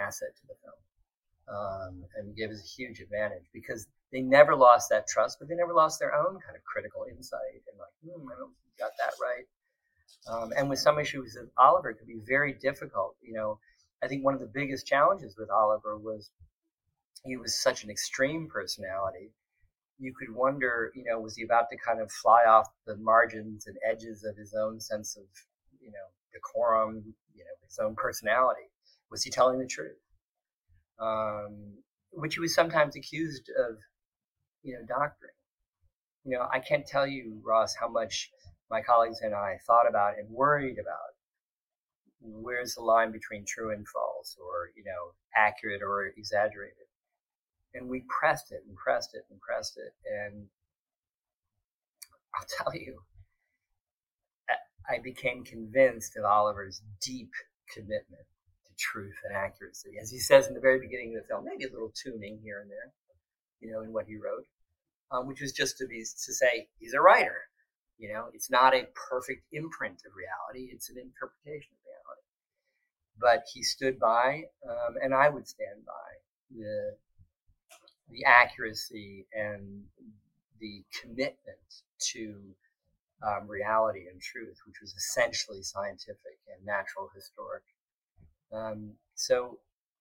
asset 0.00 0.34
to 0.36 0.46
the 0.48 0.54
film 0.62 0.74
um, 1.50 2.04
and 2.16 2.36
gave 2.36 2.50
us 2.50 2.60
a 2.60 2.66
huge 2.66 3.00
advantage 3.00 3.44
because 3.52 3.86
they 4.12 4.20
never 4.20 4.54
lost 4.54 4.88
that 4.90 5.06
trust, 5.06 5.38
but 5.38 5.48
they 5.48 5.54
never 5.54 5.72
lost 5.72 5.98
their 5.98 6.14
own 6.14 6.38
kind 6.40 6.56
of 6.56 6.64
critical 6.64 7.04
insight 7.10 7.62
and 7.70 7.78
like, 7.78 7.94
hmm, 8.04 8.26
I 8.28 8.36
don't 8.38 8.52
got 8.78 8.92
that 8.98 9.14
right. 9.20 9.46
Um, 10.26 10.52
and 10.56 10.68
with 10.68 10.78
some 10.78 10.98
issues 10.98 11.36
with 11.38 11.50
Oliver, 11.56 11.90
it 11.90 11.98
could 11.98 12.06
be 12.06 12.20
very 12.26 12.52
difficult. 12.52 13.16
You 13.22 13.34
know, 13.34 13.58
I 14.02 14.08
think 14.08 14.24
one 14.24 14.34
of 14.34 14.40
the 14.40 14.46
biggest 14.46 14.86
challenges 14.86 15.36
with 15.36 15.50
Oliver 15.50 15.98
was 15.98 16.30
he 17.24 17.36
was 17.36 17.60
such 17.60 17.84
an 17.84 17.90
extreme 17.90 18.48
personality. 18.48 19.32
You 19.98 20.14
could 20.14 20.34
wonder, 20.34 20.92
you 20.94 21.04
know, 21.04 21.20
was 21.20 21.36
he 21.36 21.42
about 21.42 21.68
to 21.70 21.76
kind 21.76 22.00
of 22.00 22.10
fly 22.12 22.44
off 22.46 22.68
the 22.86 22.96
margins 22.96 23.66
and 23.66 23.76
edges 23.88 24.24
of 24.24 24.36
his 24.36 24.54
own 24.54 24.80
sense 24.80 25.16
of, 25.16 25.24
you 25.80 25.90
know, 25.90 26.06
decorum, 26.32 27.14
you 27.34 27.44
know, 27.44 27.50
his 27.66 27.78
own 27.78 27.96
personality? 27.96 28.70
Was 29.10 29.24
he 29.24 29.30
telling 29.30 29.58
the 29.58 29.66
truth? 29.66 29.96
um, 31.00 31.74
which 32.12 32.34
he 32.34 32.40
was 32.40 32.54
sometimes 32.54 32.96
accused 32.96 33.50
of, 33.50 33.76
you 34.62 34.74
know, 34.74 34.84
doctoring. 34.86 35.32
You 36.24 36.38
know, 36.38 36.48
I 36.52 36.58
can't 36.58 36.86
tell 36.86 37.06
you, 37.06 37.40
Ross, 37.44 37.74
how 37.74 37.88
much 37.88 38.30
my 38.70 38.82
colleagues 38.82 39.20
and 39.22 39.34
I 39.34 39.58
thought 39.66 39.88
about 39.88 40.18
and 40.18 40.28
worried 40.30 40.78
about 40.78 41.14
where's 42.20 42.74
the 42.74 42.82
line 42.82 43.12
between 43.12 43.44
true 43.44 43.72
and 43.72 43.86
false, 43.88 44.36
or 44.40 44.70
you 44.76 44.84
know, 44.84 45.12
accurate 45.36 45.82
or 45.82 46.06
exaggerated. 46.16 46.86
And 47.74 47.88
we 47.88 48.04
pressed 48.08 48.50
it 48.50 48.64
and 48.66 48.76
pressed 48.76 49.14
it 49.14 49.24
and 49.30 49.40
pressed 49.40 49.76
it, 49.76 49.92
and 50.04 50.46
I'll 52.34 52.46
tell 52.64 52.74
you, 52.74 53.00
I 54.88 54.98
became 54.98 55.44
convinced 55.44 56.16
of 56.16 56.24
Oliver's 56.24 56.80
deep 57.02 57.30
commitment 57.72 58.24
to 58.66 58.72
truth 58.78 59.16
and 59.24 59.36
accuracy. 59.36 59.98
As 60.00 60.10
he 60.10 60.18
says 60.18 60.46
in 60.46 60.54
the 60.54 60.60
very 60.60 60.80
beginning 60.80 61.14
of 61.14 61.22
the 61.22 61.28
film, 61.28 61.44
maybe 61.44 61.64
a 61.64 61.72
little 61.72 61.92
tuning 61.92 62.40
here 62.42 62.60
and 62.60 62.70
there, 62.70 62.92
you 63.60 63.70
know, 63.70 63.82
in 63.82 63.92
what 63.92 64.06
he 64.06 64.16
wrote, 64.16 64.46
um, 65.10 65.26
which 65.26 65.40
was 65.40 65.52
just 65.52 65.76
to 65.78 65.86
be 65.86 66.00
to 66.00 66.32
say 66.32 66.68
he's 66.78 66.94
a 66.94 67.00
writer. 67.00 67.48
You 67.98 68.12
know, 68.12 68.26
it's 68.32 68.50
not 68.50 68.74
a 68.74 68.86
perfect 69.10 69.42
imprint 69.52 70.02
of 70.06 70.12
reality; 70.14 70.70
it's 70.72 70.88
an 70.88 70.96
interpretation. 70.98 71.74
But 73.20 73.44
he 73.52 73.62
stood 73.62 73.98
by, 73.98 74.44
um, 74.68 74.94
and 75.02 75.14
I 75.14 75.28
would 75.28 75.48
stand 75.48 75.84
by 75.84 76.56
the 76.56 76.96
the 78.10 78.24
accuracy 78.24 79.26
and 79.34 79.84
the 80.60 80.82
commitment 81.00 81.82
to 82.12 82.54
um, 83.26 83.48
reality 83.48 84.06
and 84.10 84.20
truth, 84.20 84.56
which 84.66 84.76
was 84.80 84.94
essentially 84.94 85.62
scientific 85.62 86.38
and 86.48 86.64
natural 86.64 87.10
historic. 87.14 87.64
Um, 88.52 88.92
so, 89.14 89.58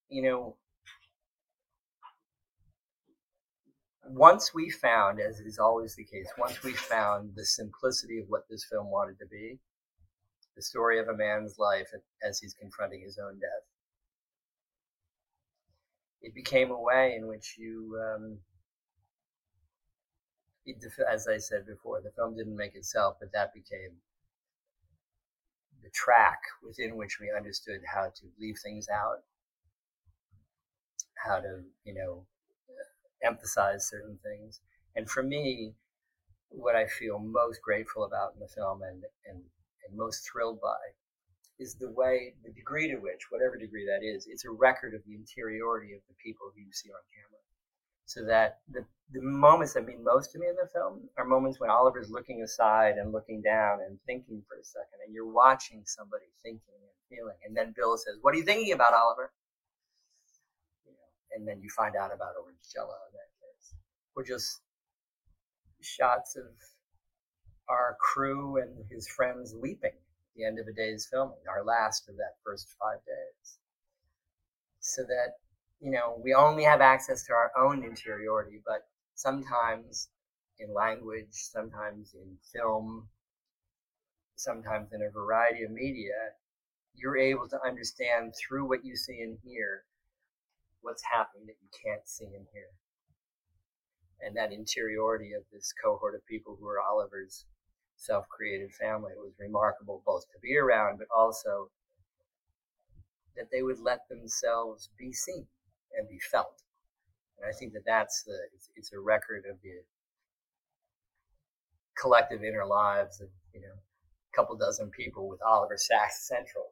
you 0.09 0.21
know, 0.21 0.55
once 4.05 4.53
we 4.53 4.69
found, 4.69 5.19
as 5.19 5.39
is 5.39 5.59
always 5.59 5.95
the 5.95 6.05
case, 6.05 6.27
once 6.37 6.63
we 6.63 6.73
found 6.73 7.31
the 7.35 7.45
simplicity 7.45 8.19
of 8.19 8.27
what 8.29 8.47
this 8.49 8.65
film 8.65 8.89
wanted 8.89 9.19
to 9.19 9.25
be, 9.25 9.59
the 10.57 10.63
story 10.63 10.99
of 10.99 11.07
a 11.07 11.15
man's 11.15 11.59
life 11.59 11.91
as 12.27 12.39
he's 12.39 12.55
confronting 12.55 13.01
his 13.01 13.19
own 13.19 13.39
death, 13.39 13.65
it 16.21 16.33
became 16.33 16.71
a 16.71 16.81
way 16.81 17.15
in 17.15 17.27
which 17.27 17.55
you, 17.59 17.95
um, 18.03 18.39
it, 20.65 20.83
as 21.09 21.27
I 21.27 21.37
said 21.37 21.67
before, 21.67 22.01
the 22.01 22.11
film 22.11 22.35
didn't 22.35 22.57
make 22.57 22.75
itself, 22.75 23.17
but 23.19 23.31
that 23.33 23.53
became 23.53 24.01
the 25.83 25.91
track 25.91 26.39
within 26.63 26.97
which 26.97 27.19
we 27.21 27.31
understood 27.31 27.81
how 27.93 28.05
to 28.05 28.23
leave 28.39 28.57
things 28.61 28.87
out, 28.89 29.19
how 31.23 31.39
to, 31.39 31.61
you 31.85 31.93
know, 31.93 32.25
emphasize 33.23 33.87
certain 33.87 34.17
things. 34.23 34.59
And 34.95 35.07
for 35.07 35.21
me, 35.21 35.75
what 36.49 36.75
I 36.75 36.87
feel 36.87 37.19
most 37.19 37.61
grateful 37.61 38.05
about 38.05 38.33
in 38.33 38.39
the 38.39 38.47
film 38.47 38.81
and, 38.81 39.03
and, 39.29 39.43
and 39.87 39.97
most 39.97 40.27
thrilled 40.29 40.61
by 40.61 40.93
is 41.59 41.75
the 41.75 41.89
way, 41.89 42.35
the 42.43 42.51
degree 42.51 42.87
to 42.87 42.97
which, 42.97 43.31
whatever 43.31 43.57
degree 43.57 43.85
that 43.85 44.05
is, 44.05 44.27
it's 44.27 44.45
a 44.45 44.51
record 44.51 44.93
of 44.93 45.01
the 45.05 45.15
interiority 45.15 45.93
of 45.93 46.01
the 46.07 46.15
people 46.23 46.51
who 46.53 46.61
you 46.61 46.71
see 46.71 46.89
on 46.89 47.01
camera 47.09 47.41
so 48.07 48.23
that 48.23 48.59
the, 48.71 48.85
the 49.11 49.21
moments 49.21 49.73
that 49.73 49.85
mean 49.85 50.01
most 50.01 50.31
to 50.31 50.39
me 50.39 50.47
in 50.47 50.55
the 50.55 50.69
film 50.71 51.01
are 51.17 51.25
moments 51.25 51.59
when 51.59 51.69
Oliver's 51.69 52.09
looking 52.09 52.41
aside 52.41 52.95
and 52.95 53.11
looking 53.11 53.41
down 53.41 53.79
and 53.85 53.99
thinking 54.05 54.41
for 54.47 54.57
a 54.57 54.63
second, 54.63 55.03
and 55.05 55.13
you're 55.13 55.27
watching 55.27 55.83
somebody 55.85 56.23
thinking 56.41 56.79
and 56.79 56.95
feeling, 57.09 57.35
and 57.45 57.55
then 57.55 57.73
Bill 57.75 57.97
says, 57.97 58.15
"What 58.21 58.33
are 58.33 58.37
you 58.37 58.45
thinking 58.45 58.71
about, 58.71 58.93
Oliver?" 58.93 59.33
You 60.85 60.93
know, 60.93 61.09
and 61.35 61.45
then 61.45 61.61
you 61.61 61.69
find 61.69 61.97
out 61.97 62.13
about 62.13 62.35
Orange 62.41 62.63
Jello 62.73 62.95
in 63.11 63.13
that 63.13 63.31
case, 63.43 63.75
or 64.15 64.23
just 64.23 64.61
shots 65.81 66.37
of 66.37 66.47
our 67.69 67.97
crew 67.99 68.57
and 68.57 68.85
his 68.89 69.07
friends 69.07 69.55
weeping 69.55 69.91
at 69.91 70.35
the 70.35 70.45
end 70.45 70.59
of 70.59 70.67
a 70.67 70.73
day's 70.73 71.07
filming, 71.11 71.37
our 71.49 71.63
last 71.63 72.07
of 72.09 72.15
that 72.17 72.35
first 72.43 72.75
five 72.79 72.99
days, 73.05 73.57
so 74.79 75.03
that 75.03 75.35
you 75.79 75.91
know, 75.91 76.19
we 76.23 76.33
only 76.33 76.63
have 76.63 76.81
access 76.81 77.23
to 77.23 77.33
our 77.33 77.51
own 77.57 77.83
interiority, 77.83 78.61
but 78.65 78.87
sometimes 79.13 80.09
in 80.59 80.73
language, 80.73 81.29
sometimes 81.31 82.15
in 82.15 82.37
film, 82.53 83.07
sometimes 84.35 84.91
in 84.93 85.01
a 85.03 85.11
variety 85.11 85.63
of 85.63 85.71
media, 85.71 86.33
you're 86.95 87.17
able 87.17 87.47
to 87.47 87.59
understand 87.63 88.33
through 88.35 88.67
what 88.67 88.83
you 88.83 88.95
see 88.95 89.19
and 89.21 89.37
hear 89.43 89.83
what's 90.81 91.03
happening 91.03 91.45
that 91.45 91.57
you 91.61 91.69
can't 91.85 92.07
see 92.07 92.25
and 92.25 92.47
hear. 92.53 92.69
And 94.19 94.35
that 94.35 94.51
interiority 94.51 95.33
of 95.33 95.43
this 95.51 95.71
cohort 95.83 96.15
of 96.15 96.25
people 96.25 96.57
who 96.59 96.67
are 96.67 96.81
Oliver's 96.81 97.45
self 97.97 98.27
created 98.29 98.71
family 98.73 99.11
It 99.11 99.19
was 99.19 99.33
remarkable, 99.39 100.01
both 100.05 100.23
to 100.31 100.39
be 100.41 100.57
around, 100.57 100.97
but 100.97 101.07
also 101.15 101.69
that 103.35 103.49
they 103.51 103.61
would 103.61 103.79
let 103.79 104.07
themselves 104.09 104.89
be 104.97 105.11
seen 105.11 105.45
and 105.97 106.07
be 106.07 106.19
felt. 106.31 106.63
And 107.37 107.47
I 107.47 107.53
think 107.57 107.73
that 107.73 107.85
that's 107.85 108.23
the, 108.23 108.37
it's, 108.53 108.69
it's 108.75 108.93
a 108.93 108.99
record 108.99 109.43
of 109.49 109.57
the 109.61 109.83
collective 111.99 112.43
inner 112.43 112.65
lives 112.65 113.21
of, 113.21 113.29
you 113.53 113.61
know, 113.61 113.67
a 113.67 114.35
couple 114.35 114.55
dozen 114.55 114.89
people 114.89 115.27
with 115.27 115.39
Oliver 115.41 115.77
Sacks 115.77 116.27
Central, 116.27 116.65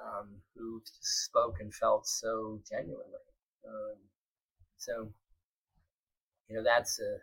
um, 0.00 0.28
who 0.56 0.82
spoke 1.00 1.56
and 1.60 1.74
felt 1.74 2.06
so 2.06 2.60
genuinely. 2.68 3.24
Um, 3.66 3.96
so, 4.76 5.08
you 6.48 6.56
know, 6.56 6.62
that's 6.62 6.98
a, 7.00 7.18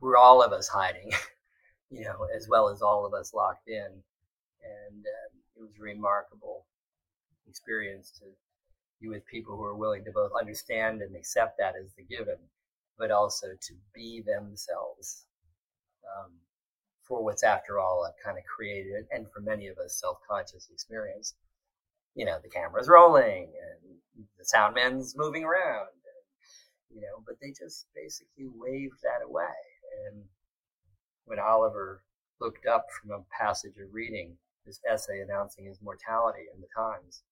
we're 0.00 0.16
all 0.16 0.42
of 0.42 0.52
us 0.52 0.68
hiding, 0.68 1.10
you 1.90 2.04
know, 2.04 2.26
as 2.36 2.48
well 2.48 2.68
as 2.68 2.82
all 2.82 3.04
of 3.04 3.14
us 3.14 3.34
locked 3.34 3.68
in. 3.68 3.88
And 4.62 5.04
um, 5.04 5.32
it 5.56 5.60
was 5.60 5.70
a 5.78 5.82
remarkable 5.82 6.66
experience 7.48 8.12
to 8.18 8.26
be 9.00 9.08
with 9.08 9.26
people 9.26 9.56
who 9.56 9.64
are 9.64 9.76
willing 9.76 10.04
to 10.04 10.12
both 10.12 10.32
understand 10.38 11.02
and 11.02 11.16
accept 11.16 11.58
that 11.58 11.74
as 11.74 11.92
the 11.96 12.04
given, 12.04 12.36
but 12.98 13.10
also 13.10 13.46
to 13.48 13.74
be 13.94 14.22
themselves 14.24 15.24
um, 16.04 16.32
for 17.02 17.24
what's, 17.24 17.42
after 17.42 17.80
all, 17.80 18.04
a 18.04 18.24
kind 18.24 18.38
of 18.38 18.44
created 18.44 19.06
and 19.10 19.26
for 19.32 19.40
many 19.40 19.68
of 19.68 19.78
us 19.78 19.98
self-conscious 19.98 20.68
experience. 20.72 21.34
You 22.14 22.26
know, 22.26 22.38
the 22.42 22.50
camera's 22.50 22.88
rolling 22.88 23.44
and 23.44 24.26
the 24.38 24.44
sound 24.44 24.74
man's 24.74 25.16
moving 25.16 25.44
around, 25.44 25.88
and, 25.88 26.96
you 26.96 27.00
know, 27.00 27.22
but 27.26 27.36
they 27.40 27.48
just 27.48 27.86
basically 27.94 28.46
waved 28.54 29.00
that 29.02 29.24
away. 29.24 29.46
And 30.06 30.22
when 31.30 31.38
Oliver 31.38 32.02
looked 32.40 32.66
up 32.66 32.86
from 32.90 33.12
a 33.12 33.22
passage 33.30 33.76
of 33.78 33.94
reading 33.94 34.36
this 34.66 34.80
essay 34.90 35.20
announcing 35.20 35.64
his 35.64 35.78
mortality 35.80 36.42
in 36.52 36.60
the 36.60 36.66
Times, 36.76 37.22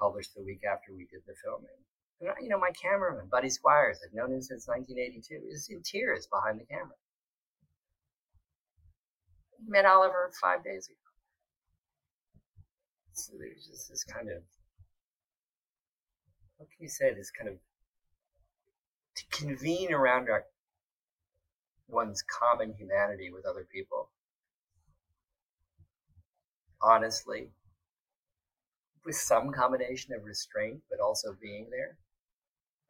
published 0.00 0.34
the 0.34 0.42
week 0.42 0.62
after 0.64 0.94
we 0.96 1.04
did 1.04 1.20
the 1.26 1.34
filming. 1.44 1.76
And, 2.22 2.30
you 2.42 2.48
know, 2.48 2.58
my 2.58 2.70
cameraman, 2.72 3.28
Buddy 3.30 3.50
Squires, 3.50 4.00
I've 4.02 4.14
known 4.14 4.32
him 4.32 4.40
since 4.40 4.66
1982, 4.66 5.46
is 5.46 5.68
in 5.68 5.82
tears 5.82 6.26
behind 6.26 6.58
the 6.58 6.64
camera. 6.64 6.96
Met 9.68 9.84
Oliver 9.84 10.32
five 10.40 10.64
days 10.64 10.88
ago. 10.88 10.96
So 13.12 13.32
there's 13.38 13.66
just 13.66 13.90
this 13.90 14.04
kind 14.04 14.30
of, 14.30 14.42
what 16.56 16.70
can 16.70 16.82
you 16.82 16.88
say, 16.88 17.12
this 17.12 17.30
kind 17.30 17.50
of, 17.50 17.56
to 19.16 19.24
convene 19.30 19.92
around 19.92 20.30
our, 20.30 20.44
one's 21.88 22.22
common 22.22 22.74
humanity 22.74 23.30
with 23.32 23.46
other 23.46 23.66
people. 23.70 24.10
Honestly, 26.82 27.50
with 29.06 29.14
some 29.14 29.52
combination 29.52 30.12
of 30.12 30.24
restraint, 30.24 30.82
but 30.90 31.00
also 31.00 31.36
being 31.40 31.68
there. 31.70 31.96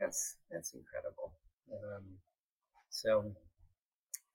That's 0.00 0.36
that's 0.50 0.72
incredible. 0.72 1.32
Um, 1.72 2.04
so, 2.90 3.32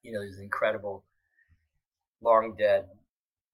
you 0.04 0.12
know, 0.12 0.20
there's 0.20 0.38
an 0.38 0.44
incredible, 0.44 1.04
long 2.22 2.56
dead 2.58 2.86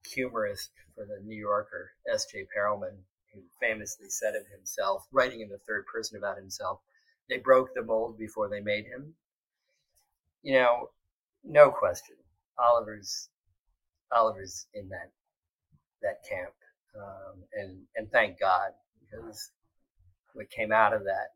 humorist 0.05 0.71
for 0.95 1.05
the 1.05 1.21
New 1.23 1.35
Yorker, 1.35 1.91
S.J. 2.13 2.47
Perelman, 2.55 2.97
who 3.33 3.41
famously 3.61 4.09
said 4.09 4.35
of 4.35 4.47
himself, 4.47 5.05
writing 5.11 5.41
in 5.41 5.49
the 5.49 5.59
third 5.59 5.85
person 5.85 6.17
about 6.17 6.37
himself, 6.37 6.79
they 7.29 7.37
broke 7.37 7.73
the 7.73 7.83
mold 7.83 8.17
before 8.17 8.49
they 8.49 8.61
made 8.61 8.85
him. 8.85 9.13
You 10.43 10.53
know, 10.53 10.89
no 11.47 11.71
question, 11.71 12.15
Oliver's 12.59 13.29
Oliver's 14.11 14.67
in 14.73 14.89
that 14.89 15.11
that 16.01 16.17
camp 16.29 16.53
um, 16.95 17.43
and 17.53 17.81
and 17.95 18.11
thank 18.11 18.39
God 18.39 18.71
because 18.99 19.51
what 20.33 20.49
came 20.49 20.71
out 20.71 20.93
of 20.93 21.03
that 21.03 21.29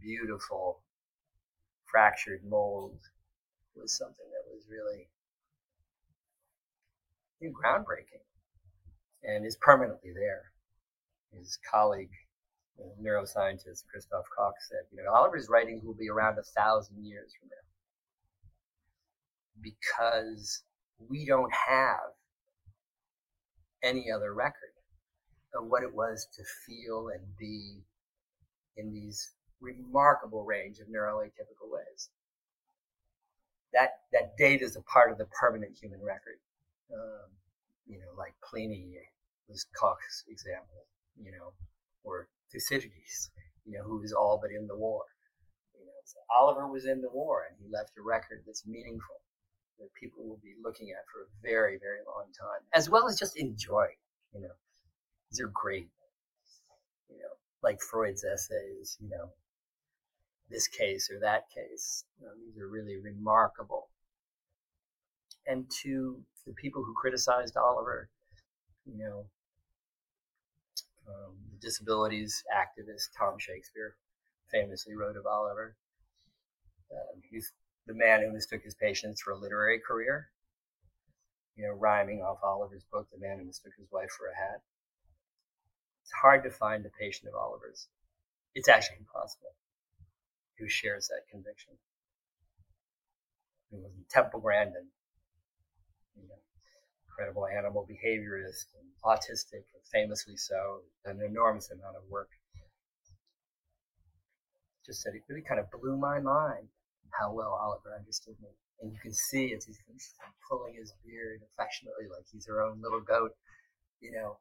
beautiful 0.00 0.82
fractured 1.86 2.40
mold 2.48 2.98
was 3.76 3.96
something 3.96 4.26
that 4.30 4.52
was 4.52 4.64
really 4.68 5.08
groundbreaking 7.42 8.24
and 9.22 9.46
is 9.46 9.56
permanently 9.56 10.12
there. 10.12 10.52
His 11.32 11.58
colleague, 11.70 12.10
neuroscientist 13.02 13.84
Christoph 13.90 14.26
Koch 14.36 14.54
said, 14.68 14.84
you 14.92 15.02
know, 15.02 15.12
Oliver's 15.12 15.48
writing 15.48 15.80
will 15.84 15.94
be 15.94 16.10
around 16.10 16.38
a 16.38 16.42
thousand 16.42 17.04
years 17.04 17.32
from 17.38 17.48
now 17.48 17.69
because 19.62 20.62
we 21.08 21.26
don't 21.26 21.52
have 21.52 22.14
any 23.82 24.10
other 24.10 24.34
record 24.34 24.74
of 25.54 25.66
what 25.66 25.82
it 25.82 25.94
was 25.94 26.28
to 26.36 26.42
feel 26.66 27.08
and 27.08 27.22
be 27.38 27.82
in 28.76 28.92
these 28.92 29.32
remarkable 29.60 30.44
range 30.44 30.78
of 30.78 30.88
neuroatypical 30.88 31.68
ways. 31.70 32.10
That 33.72 33.90
that 34.12 34.36
data 34.36 34.64
is 34.64 34.76
a 34.76 34.82
part 34.82 35.12
of 35.12 35.18
the 35.18 35.26
permanent 35.26 35.76
human 35.80 36.02
record. 36.02 36.38
Um, 36.92 37.30
you 37.86 37.98
know, 37.98 38.12
like 38.16 38.34
Pliny 38.48 38.96
was 39.48 39.66
Koch's 39.78 40.24
example, 40.28 40.86
you 41.20 41.32
know, 41.32 41.52
or 42.04 42.28
Thucydides, 42.52 43.30
you 43.64 43.78
know, 43.78 43.84
who 43.84 44.00
was 44.00 44.12
all 44.12 44.38
but 44.40 44.50
in 44.50 44.66
the 44.66 44.76
war. 44.76 45.02
You 45.78 45.86
know, 45.86 46.00
so 46.04 46.18
Oliver 46.36 46.66
was 46.66 46.86
in 46.86 47.00
the 47.00 47.10
war 47.10 47.44
and 47.48 47.56
he 47.60 47.72
left 47.72 47.98
a 47.98 48.02
record 48.02 48.42
that's 48.46 48.66
meaningful 48.66 49.20
that 49.80 49.88
people 49.98 50.24
will 50.24 50.40
be 50.42 50.54
looking 50.62 50.90
at 50.90 51.04
for 51.12 51.22
a 51.22 51.32
very, 51.42 51.78
very 51.78 52.00
long 52.06 52.26
time, 52.38 52.60
as 52.74 52.88
well 52.90 53.08
as 53.08 53.18
just 53.18 53.36
enjoy, 53.36 53.86
you 54.32 54.40
know. 54.40 54.54
These 55.30 55.40
are 55.40 55.50
great. 55.52 55.88
You 57.08 57.18
know, 57.18 57.34
like 57.62 57.80
Freud's 57.80 58.24
essays, 58.24 58.96
you 59.00 59.08
know, 59.08 59.30
this 60.48 60.66
case 60.68 61.10
or 61.10 61.20
that 61.20 61.44
case. 61.54 62.04
You 62.18 62.26
know, 62.26 62.32
these 62.44 62.60
are 62.60 62.68
really 62.68 62.96
remarkable. 62.96 63.88
And 65.46 65.70
to 65.82 66.20
the 66.46 66.52
people 66.52 66.84
who 66.84 66.94
criticized 66.94 67.56
Oliver, 67.56 68.10
you 68.84 68.98
know, 68.98 69.26
um, 71.08 71.34
the 71.50 71.58
disabilities 71.58 72.42
activist 72.54 73.08
Tom 73.16 73.38
Shakespeare 73.38 73.96
famously 74.50 74.94
wrote 74.94 75.16
of 75.16 75.26
Oliver. 75.26 75.76
Um, 76.90 77.22
he's 77.30 77.52
the 77.86 77.94
man 77.94 78.22
who 78.22 78.32
mistook 78.32 78.62
his 78.62 78.74
patients 78.74 79.20
for 79.20 79.32
a 79.32 79.38
literary 79.38 79.80
career. 79.80 80.30
You 81.56 81.66
know, 81.66 81.72
rhyming 81.72 82.22
off 82.22 82.38
Oliver's 82.42 82.84
book, 82.90 83.08
The 83.12 83.18
Man 83.18 83.38
Who 83.38 83.44
Mistook 83.44 83.72
His 83.78 83.90
Wife 83.90 84.10
for 84.16 84.28
a 84.28 84.36
Hat. 84.36 84.62
It's 86.02 86.12
hard 86.12 86.42
to 86.44 86.50
find 86.50 86.86
a 86.86 86.90
patient 86.98 87.28
of 87.28 87.34
Oliver's. 87.34 87.88
It's 88.54 88.68
actually 88.68 88.98
impossible 89.00 89.54
who 90.58 90.68
shares 90.68 91.08
that 91.08 91.28
conviction. 91.30 91.72
He 93.70 93.76
was 93.76 93.90
Temple 94.10 94.40
Grandin, 94.40 94.86
you 96.16 96.28
know, 96.28 96.34
incredible 97.06 97.46
animal 97.46 97.86
behaviorist 97.88 98.66
and 98.78 98.88
autistic, 99.04 99.64
and 99.74 99.82
famously 99.92 100.36
so, 100.36 100.80
an 101.04 101.20
enormous 101.20 101.70
amount 101.70 101.96
of 101.96 102.02
work. 102.10 102.30
Just 104.84 105.02
said 105.02 105.14
it 105.14 105.22
really 105.28 105.42
kind 105.42 105.60
of 105.60 105.70
blew 105.70 105.96
my 105.96 106.18
mind 106.18 106.68
how 107.18 107.32
well 107.32 107.58
Oliver 107.60 107.94
understood 107.96 108.36
me. 108.40 108.48
And 108.80 108.92
you 108.92 108.98
can 109.00 109.12
see 109.12 109.54
as 109.54 109.64
he's 109.64 109.78
pulling 110.48 110.74
his 110.74 110.94
beard 111.04 111.40
affectionately 111.52 112.06
like 112.10 112.24
he's 112.30 112.46
her 112.46 112.62
own 112.62 112.80
little 112.82 113.00
goat, 113.00 113.32
you 114.00 114.12
know, 114.12 114.38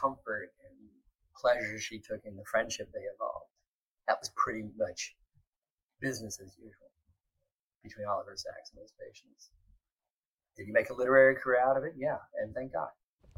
comfort 0.00 0.52
and 0.64 0.76
pleasure 1.36 1.78
she 1.78 1.98
took 1.98 2.24
in 2.24 2.36
the 2.36 2.44
friendship 2.50 2.88
they 2.92 3.00
evolved. 3.14 3.50
That 4.08 4.18
was 4.20 4.30
pretty 4.36 4.64
much 4.76 5.14
business 6.00 6.38
as 6.40 6.56
usual 6.56 6.90
between 7.82 8.06
Oliver 8.06 8.34
Sacks 8.36 8.70
and 8.72 8.80
his 8.80 8.92
patients. 8.98 9.50
Did 10.56 10.66
he 10.66 10.72
make 10.72 10.90
a 10.90 10.94
literary 10.94 11.34
career 11.34 11.60
out 11.60 11.76
of 11.76 11.84
it? 11.84 11.94
Yeah, 11.96 12.16
and 12.40 12.54
thank 12.54 12.72
God. 12.72 12.88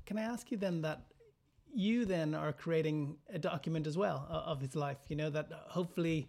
Can 0.04 0.18
I 0.18 0.22
ask 0.22 0.50
you 0.52 0.58
then 0.58 0.82
that 0.82 1.02
you 1.74 2.04
then 2.04 2.34
are 2.34 2.52
creating 2.52 3.16
a 3.32 3.38
document 3.38 3.86
as 3.86 3.96
well 3.98 4.26
uh, 4.30 4.50
of 4.50 4.60
his 4.60 4.76
life? 4.76 4.98
You 5.08 5.16
know 5.16 5.30
that 5.30 5.48
hopefully 5.68 6.28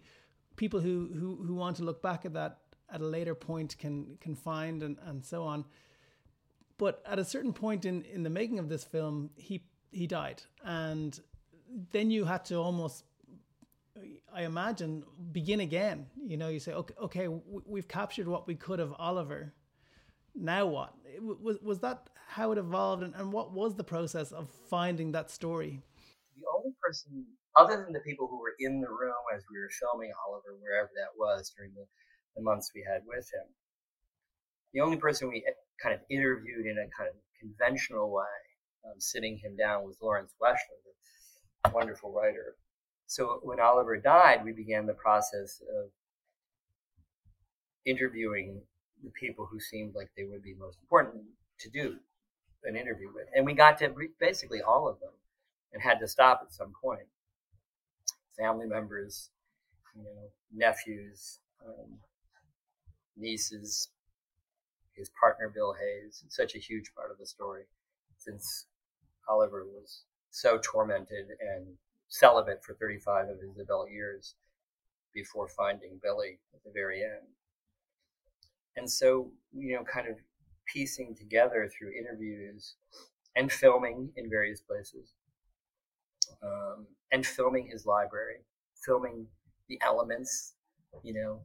people 0.58 0.80
who 0.80 1.08
who, 1.18 1.42
who 1.46 1.54
want 1.54 1.76
to 1.78 1.84
look 1.84 2.02
back 2.02 2.26
at 2.26 2.34
that 2.34 2.58
at 2.92 3.00
a 3.00 3.06
later 3.06 3.34
point 3.34 3.78
can 3.78 4.18
can 4.20 4.34
find 4.34 4.82
and, 4.82 4.98
and 5.06 5.24
so 5.24 5.44
on. 5.44 5.64
But 6.76 7.02
at 7.06 7.18
a 7.18 7.24
certain 7.24 7.52
point 7.52 7.86
in, 7.86 8.02
in 8.02 8.22
the 8.22 8.30
making 8.30 8.58
of 8.58 8.68
this 8.68 8.84
film, 8.84 9.30
he 9.36 9.64
he 9.90 10.06
died, 10.06 10.42
and 10.62 11.18
then 11.92 12.10
you 12.10 12.26
had 12.26 12.44
to 12.46 12.56
almost 12.56 13.04
I 14.32 14.42
imagine, 14.42 15.04
begin 15.32 15.60
again. 15.60 16.06
You 16.24 16.36
know, 16.36 16.48
you 16.48 16.60
say, 16.60 16.72
okay, 16.72 16.94
okay, 17.02 17.28
we've 17.28 17.88
captured 17.88 18.28
what 18.28 18.46
we 18.46 18.54
could 18.54 18.80
of 18.80 18.94
Oliver. 18.98 19.52
Now 20.34 20.66
what? 20.66 20.94
Was 21.20 21.58
was 21.62 21.80
that 21.80 22.10
how 22.28 22.52
it 22.52 22.58
evolved, 22.58 23.02
and, 23.02 23.14
and 23.14 23.32
what 23.32 23.52
was 23.52 23.74
the 23.74 23.84
process 23.84 24.30
of 24.32 24.48
finding 24.68 25.12
that 25.12 25.30
story? 25.30 25.82
The 26.36 26.44
only 26.56 26.74
person, 26.80 27.24
other 27.56 27.82
than 27.82 27.92
the 27.92 28.00
people 28.00 28.26
who 28.26 28.40
were 28.40 28.54
in 28.58 28.80
the 28.80 28.88
room 28.88 29.22
as 29.34 29.42
we 29.50 29.58
were 29.58 29.70
filming 29.80 30.12
Oliver, 30.26 30.56
wherever 30.60 30.90
that 30.94 31.16
was 31.18 31.52
during 31.56 31.72
the, 31.74 31.86
the 32.36 32.42
months 32.42 32.72
we 32.74 32.84
had 32.86 33.02
with 33.06 33.30
him, 33.32 33.46
the 34.72 34.80
only 34.80 34.96
person 34.96 35.28
we 35.28 35.44
kind 35.82 35.94
of 35.94 36.00
interviewed 36.10 36.66
in 36.66 36.78
a 36.78 36.88
kind 36.96 37.08
of 37.08 37.16
conventional 37.38 38.10
way, 38.10 38.38
um, 38.84 39.00
sitting 39.00 39.38
him 39.38 39.56
down, 39.56 39.84
was 39.84 39.96
Lawrence 40.00 40.34
Weschler, 40.42 40.80
the 41.64 41.70
wonderful 41.70 42.12
writer 42.12 42.56
so 43.08 43.40
when 43.42 43.58
Oliver 43.58 43.96
died, 43.96 44.44
we 44.44 44.52
began 44.52 44.84
the 44.84 44.92
process 44.92 45.62
of 45.62 45.90
interviewing 47.86 48.60
the 49.02 49.10
people 49.18 49.48
who 49.50 49.58
seemed 49.58 49.94
like 49.94 50.10
they 50.14 50.24
would 50.24 50.42
be 50.42 50.54
most 50.54 50.78
important 50.82 51.24
to 51.60 51.70
do 51.70 51.96
an 52.64 52.76
interview 52.76 53.08
with. 53.14 53.24
And 53.34 53.46
we 53.46 53.54
got 53.54 53.78
to 53.78 53.94
basically 54.20 54.60
all 54.60 54.86
of 54.86 55.00
them 55.00 55.12
and 55.72 55.82
had 55.82 55.98
to 56.00 56.06
stop 56.06 56.42
at 56.44 56.52
some 56.52 56.74
point. 56.82 57.08
Family 58.38 58.66
members, 58.66 59.30
you 59.94 60.02
know, 60.02 60.30
nephews, 60.54 61.40
um, 61.66 61.98
nieces, 63.16 63.88
his 64.94 65.10
partner 65.20 65.50
Bill 65.54 65.74
Hayes. 65.74 66.22
It's 66.24 66.36
such 66.36 66.54
a 66.54 66.58
huge 66.58 66.92
part 66.94 67.10
of 67.10 67.18
the 67.18 67.26
story 67.26 67.64
since 68.16 68.66
Oliver 69.28 69.64
was 69.64 70.02
so 70.30 70.58
tormented 70.62 71.26
and 71.40 71.66
celibate 72.08 72.64
for 72.64 72.74
35 72.74 73.28
of 73.28 73.40
his 73.40 73.58
adult 73.58 73.90
years 73.90 74.34
before 75.14 75.48
finding 75.48 75.98
Billy 76.02 76.38
at 76.54 76.62
the 76.64 76.70
very 76.72 77.02
end. 77.02 77.26
And 78.76 78.90
so, 78.90 79.30
you 79.52 79.74
know, 79.74 79.84
kind 79.84 80.08
of 80.08 80.16
piecing 80.66 81.16
together 81.16 81.68
through 81.68 81.92
interviews 81.98 82.74
and 83.34 83.50
filming 83.50 84.10
in 84.16 84.30
various 84.30 84.60
places, 84.60 85.14
um, 86.42 86.86
and 87.12 87.26
filming 87.26 87.68
his 87.70 87.86
library, 87.86 88.38
filming 88.84 89.26
the 89.68 89.78
elements, 89.84 90.54
you 91.02 91.14
know, 91.14 91.40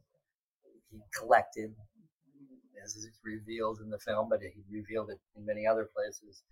he 0.92 1.00
collected, 1.18 1.74
as 2.84 2.96
is 2.96 3.10
revealed 3.24 3.80
in 3.82 3.90
the 3.90 4.00
film, 4.00 4.28
but 4.30 4.40
he 4.42 4.64
revealed 4.72 5.10
it 5.10 5.20
in 5.36 5.46
many 5.46 5.66
other 5.66 5.90
places. 5.96 6.44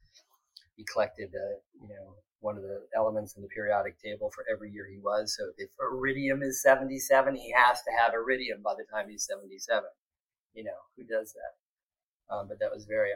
He 0.76 0.86
collected, 0.92 1.30
uh, 1.36 1.60
you 1.82 1.90
know, 1.90 2.16
one 2.40 2.58
of 2.58 2.64
the 2.64 2.82
elements 2.96 3.36
in 3.36 3.44
the 3.44 3.48
periodic 3.50 4.02
table 4.02 4.32
for 4.34 4.44
every 4.52 4.72
year 4.72 4.88
he 4.90 4.98
was. 4.98 5.36
So 5.38 5.52
if 5.58 5.70
iridium 5.80 6.42
is 6.42 6.62
77, 6.62 7.36
he 7.36 7.54
has 7.56 7.82
to 7.84 7.92
have 7.98 8.14
iridium 8.14 8.62
by 8.64 8.74
the 8.74 8.86
time 8.92 9.10
he's 9.10 9.26
77. 9.26 9.84
You 10.54 10.66
know, 10.66 10.80
who 10.98 11.04
does 11.04 11.34
that? 11.34 12.34
Um, 12.34 12.48
but 12.48 12.60
that 12.60 12.72
was 12.72 12.86
very, 12.86 13.12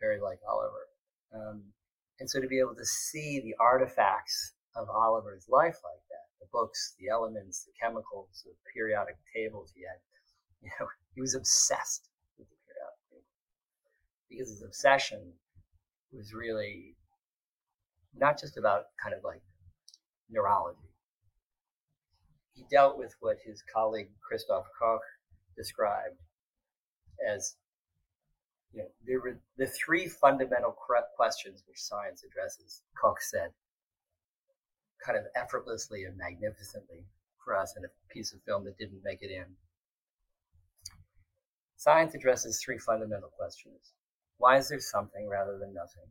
very 0.00 0.20
like 0.20 0.38
Oliver. 0.48 0.86
Um, 1.34 1.62
and 2.20 2.30
so 2.30 2.40
to 2.40 2.46
be 2.46 2.60
able 2.60 2.74
to 2.76 2.84
see 2.84 3.40
the 3.40 3.54
artifacts 3.60 4.52
of 4.76 4.88
Oliver's 4.88 5.46
life 5.48 5.78
like 5.84 6.02
that, 6.10 6.26
the 6.40 6.46
books, 6.52 6.94
the 6.98 7.08
elements, 7.08 7.64
the 7.64 7.72
chemicals, 7.80 8.44
the 8.44 8.52
periodic 8.72 9.16
tables 9.34 9.72
he 9.74 9.82
had, 9.82 9.98
you 10.62 10.70
know, 10.78 10.86
he 11.14 11.20
was 11.20 11.34
obsessed 11.34 12.08
with 12.38 12.48
the 12.48 12.56
periodic 12.66 13.00
table. 13.10 13.24
Because 14.30 14.50
his 14.50 14.62
obsession 14.62 15.32
was 16.12 16.32
really 16.32 16.96
not 18.16 18.38
just 18.40 18.56
about 18.56 18.84
kind 19.02 19.14
of 19.14 19.22
like 19.24 19.42
neurology. 20.30 20.78
He 22.54 22.64
dealt 22.70 22.98
with 22.98 23.14
what 23.20 23.36
his 23.44 23.62
colleague 23.72 24.10
Christoph 24.20 24.66
Koch 24.80 25.02
described 25.56 26.18
as, 27.26 27.56
you 28.72 28.82
know, 28.82 28.88
there 29.06 29.20
were 29.20 29.38
the 29.56 29.66
three 29.66 30.08
fundamental 30.08 30.74
questions 31.16 31.62
which 31.66 31.78
science 31.78 32.24
addresses, 32.24 32.82
Koch 33.00 33.20
said, 33.20 33.50
kind 35.04 35.18
of 35.18 35.24
effortlessly 35.34 36.04
and 36.04 36.16
magnificently 36.16 37.04
for 37.44 37.56
us 37.56 37.74
in 37.76 37.84
a 37.84 38.12
piece 38.12 38.32
of 38.32 38.42
film 38.42 38.64
that 38.64 38.78
didn't 38.78 39.04
make 39.04 39.22
it 39.22 39.30
in. 39.30 39.46
Science 41.76 42.14
addresses 42.14 42.60
three 42.60 42.78
fundamental 42.78 43.30
questions. 43.38 43.92
Why 44.38 44.58
is 44.58 44.68
there 44.68 44.80
something 44.80 45.28
rather 45.28 45.58
than 45.58 45.74
nothing? 45.74 46.10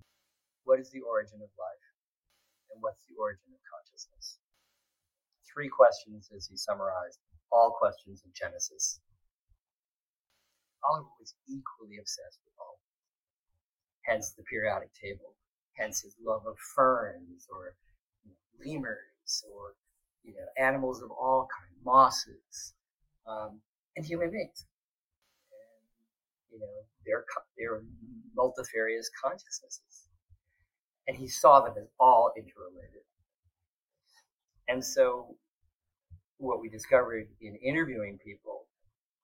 What 0.63 0.79
is 0.79 0.89
the 0.91 1.01
origin 1.01 1.39
of 1.41 1.49
life? 1.59 1.87
and 2.77 2.83
what's 2.85 3.01
the 3.09 3.17
origin 3.17 3.49
of 3.49 3.61
consciousness? 3.65 4.37
Three 5.49 5.67
questions 5.67 6.29
as 6.29 6.45
he 6.45 6.55
summarized, 6.55 7.17
all 7.51 7.73
questions 7.73 8.21
of 8.21 8.33
Genesis. 8.37 9.01
Oliver 10.85 11.09
was 11.19 11.33
equally 11.49 11.97
obsessed 11.97 12.37
with 12.45 12.53
all. 12.61 12.77
Hence 14.05 14.29
the 14.37 14.45
periodic 14.45 14.93
table, 14.93 15.33
hence 15.73 16.05
his 16.05 16.13
love 16.21 16.45
of 16.45 16.61
ferns 16.77 17.49
or 17.49 17.73
lemurs 18.65 19.43
or 19.53 19.73
you 20.23 20.33
know 20.33 20.47
animals 20.57 21.01
of 21.01 21.11
all 21.11 21.47
kinds, 21.47 21.85
mosses, 21.85 22.73
um, 23.27 23.59
and 23.95 24.05
human 24.05 24.31
beings. 24.31 24.65
And 25.51 26.53
you 26.53 26.59
know 26.59 26.85
their 27.05 27.25
their 27.57 27.81
multifarious 28.35 29.09
consciousnesses 29.23 30.07
and 31.07 31.17
he 31.17 31.27
saw 31.27 31.61
them 31.61 31.73
as 31.77 31.87
all 31.99 32.33
interrelated. 32.37 33.01
And 34.67 34.83
so, 34.83 35.35
what 36.37 36.61
we 36.61 36.69
discovered 36.69 37.27
in 37.41 37.55
interviewing 37.55 38.19
people 38.23 38.65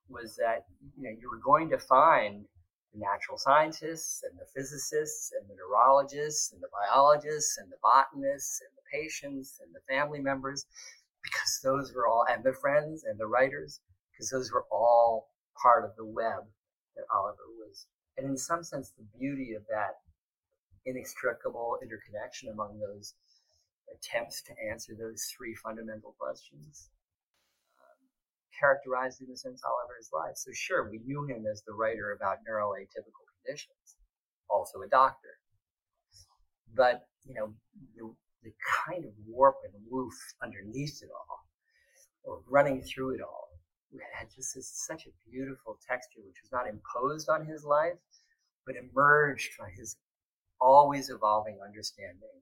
was 0.10 0.36
that 0.38 0.66
you 0.98 1.04
know 1.04 1.16
you 1.20 1.30
were 1.30 1.42
going 1.44 1.70
to 1.70 1.78
find 1.78 2.46
the 2.94 3.00
natural 3.00 3.38
scientists 3.38 4.24
and 4.24 4.40
the 4.40 4.46
physicists 4.56 5.32
and 5.34 5.50
the 5.50 5.56
neurologists 5.56 6.54
and 6.54 6.62
the 6.62 6.70
biologists 6.72 7.58
and 7.58 7.72
the 7.72 7.78
botanists 7.84 8.62
and 8.62 8.70
the 8.78 8.83
patients 8.94 9.60
and 9.64 9.74
the 9.74 9.82
family 9.94 10.20
members 10.20 10.66
because 11.24 11.60
those 11.64 11.94
were 11.94 12.08
all 12.08 12.26
and 12.30 12.44
the 12.44 12.54
friends 12.54 13.04
and 13.04 13.20
the 13.20 13.26
writers 13.26 13.80
because 14.12 14.30
those 14.30 14.52
were 14.52 14.66
all 14.72 15.30
part 15.62 15.84
of 15.84 15.92
the 15.98 16.06
web 16.06 16.44
that 16.96 17.06
Oliver 17.14 17.50
was 17.58 17.88
and 18.18 18.28
in 18.28 18.38
some 18.38 18.64
sense 18.64 18.92
the 18.98 19.06
beauty 19.18 19.54
of 19.54 19.64
that 19.70 19.96
inextricable 20.86 21.78
interconnection 21.82 22.50
among 22.50 22.80
those 22.80 23.16
attempts 23.94 24.42
to 24.44 24.54
answer 24.70 24.94
those 24.98 25.24
three 25.36 25.56
fundamental 25.56 26.16
questions 26.20 26.90
um, 27.80 28.00
characterized 28.58 29.22
in 29.22 29.32
a 29.32 29.38
sense 29.38 29.62
Oliver's 29.64 30.10
life. 30.14 30.36
So 30.36 30.52
sure, 30.54 30.90
we 30.90 31.00
knew 31.06 31.26
him 31.26 31.46
as 31.52 31.64
the 31.64 31.74
writer 31.74 32.12
about 32.12 32.40
neuroatypical 32.48 33.26
conditions, 33.44 33.98
also 34.50 34.82
a 34.82 34.90
doctor. 34.90 35.40
But, 36.76 37.08
you 37.26 37.36
know, 37.36 37.54
the, 38.44 38.54
kind 38.86 39.06
of 39.06 39.12
warp 39.28 39.56
and 39.64 39.74
woof 39.90 40.14
underneath 40.44 41.02
it 41.02 41.10
all, 41.10 41.46
or 42.24 42.42
running 42.50 42.82
through 42.82 43.16
it 43.16 43.22
all, 43.22 43.50
had 44.18 44.28
just 44.34 44.56
this, 44.56 44.72
such 44.88 45.06
a 45.06 45.30
beautiful 45.30 45.78
texture, 45.88 46.20
which 46.26 46.42
was 46.42 46.52
not 46.52 46.68
imposed 46.68 47.30
on 47.30 47.46
his 47.46 47.64
life, 47.64 47.98
but 48.66 48.76
emerged 48.76 49.54
from 49.54 49.68
his 49.78 49.98
always 50.60 51.10
evolving 51.10 51.60
understanding 51.66 52.42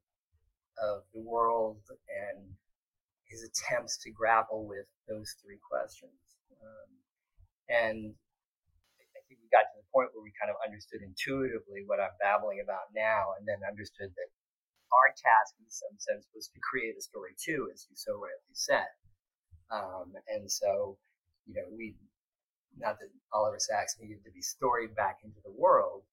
of 0.77 1.03
the 1.13 1.21
world 1.21 1.77
and 1.89 2.45
his 3.25 3.43
attempts 3.43 3.97
to 3.97 4.11
grapple 4.11 4.67
with 4.67 4.85
those 5.07 5.35
three 5.43 5.59
questions. 5.59 6.19
Um, 6.61 6.89
and 7.69 7.97
I 8.99 9.19
think 9.27 9.39
we 9.39 9.47
got 9.51 9.67
to 9.71 9.77
the 9.79 9.87
point 9.91 10.11
where 10.13 10.23
we 10.23 10.35
kind 10.35 10.51
of 10.51 10.59
understood 10.59 11.01
intuitively 11.03 11.83
what 11.87 11.99
I'm 11.99 12.15
babbling 12.19 12.59
about 12.63 12.91
now, 12.95 13.35
and 13.39 13.47
then 13.47 13.63
understood 13.63 14.11
that 14.11 14.29
our 14.93 15.09
task, 15.15 15.55
in 15.59 15.69
some 15.69 15.97
sense, 15.97 16.27
was 16.35 16.47
to 16.47 16.59
create 16.59 16.95
a 16.97 17.01
story 17.01 17.31
too, 17.39 17.69
as 17.73 17.87
you 17.89 17.95
so 17.95 18.13
rightly 18.13 18.53
said. 18.53 18.87
Um, 19.71 20.13
and 20.27 20.51
so, 20.51 20.97
you 21.47 21.55
know, 21.55 21.67
we, 21.75 21.95
not 22.77 22.99
that 22.99 23.09
Oliver 23.33 23.59
Sacks 23.59 23.95
needed 23.99 24.23
to 24.25 24.31
be 24.31 24.41
storied 24.41 24.95
back 24.95 25.19
into 25.23 25.39
the 25.43 25.51
world, 25.51 26.03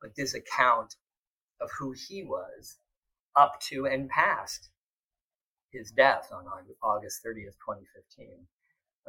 but 0.00 0.14
this 0.16 0.34
account 0.34 0.94
of 1.60 1.70
who 1.78 1.94
he 2.08 2.22
was 2.22 2.76
up 3.36 3.60
to 3.60 3.86
and 3.86 4.08
past 4.08 4.70
his 5.72 5.90
death 5.90 6.28
on 6.32 6.44
August 6.82 7.20
30th, 7.24 7.56
2015, 7.64 8.46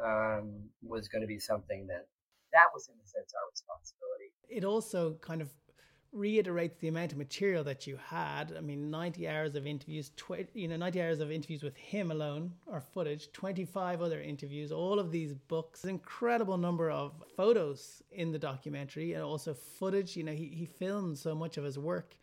um, 0.03 0.69
was 0.81 1.07
going 1.07 1.21
to 1.21 1.27
be 1.27 1.39
something 1.39 1.87
that 1.87 2.07
that 2.53 2.67
was 2.73 2.87
in 2.87 2.95
a 2.95 3.07
sense 3.07 3.33
our 3.33 3.49
responsibility. 3.51 4.31
It 4.49 4.63
also 4.63 5.15
kind 5.21 5.41
of 5.41 5.49
reiterates 6.17 6.79
the 6.79 6.87
amount 6.87 7.11
of 7.11 7.17
material 7.17 7.63
that 7.63 7.85
you 7.87 7.97
had. 7.97 8.53
I 8.57 8.61
mean, 8.61 8.89
90 8.89 9.27
hours 9.27 9.55
of 9.55 9.67
interviews, 9.67 10.11
tw- 10.15 10.49
you 10.53 10.67
know, 10.67 10.77
90 10.77 11.01
hours 11.01 11.19
of 11.19 11.31
interviews 11.31 11.63
with 11.63 11.77
him 11.77 12.11
alone, 12.11 12.53
or 12.65 12.81
footage, 12.81 13.31
25 13.31 14.01
other 14.01 14.21
interviews, 14.21 14.71
all 14.71 14.99
of 14.99 15.11
these 15.11 15.33
books, 15.33 15.85
incredible 15.85 16.57
number 16.57 16.89
of 16.89 17.13
photos 17.35 18.01
in 18.11 18.31
the 18.31 18.39
documentary, 18.39 19.13
and 19.13 19.23
also 19.23 19.53
footage. 19.53 20.17
You 20.17 20.23
know, 20.23 20.33
he, 20.33 20.47
he 20.47 20.65
filmed 20.65 21.17
so 21.17 21.35
much 21.35 21.57
of 21.57 21.63
his 21.63 21.77
work. 21.77 22.15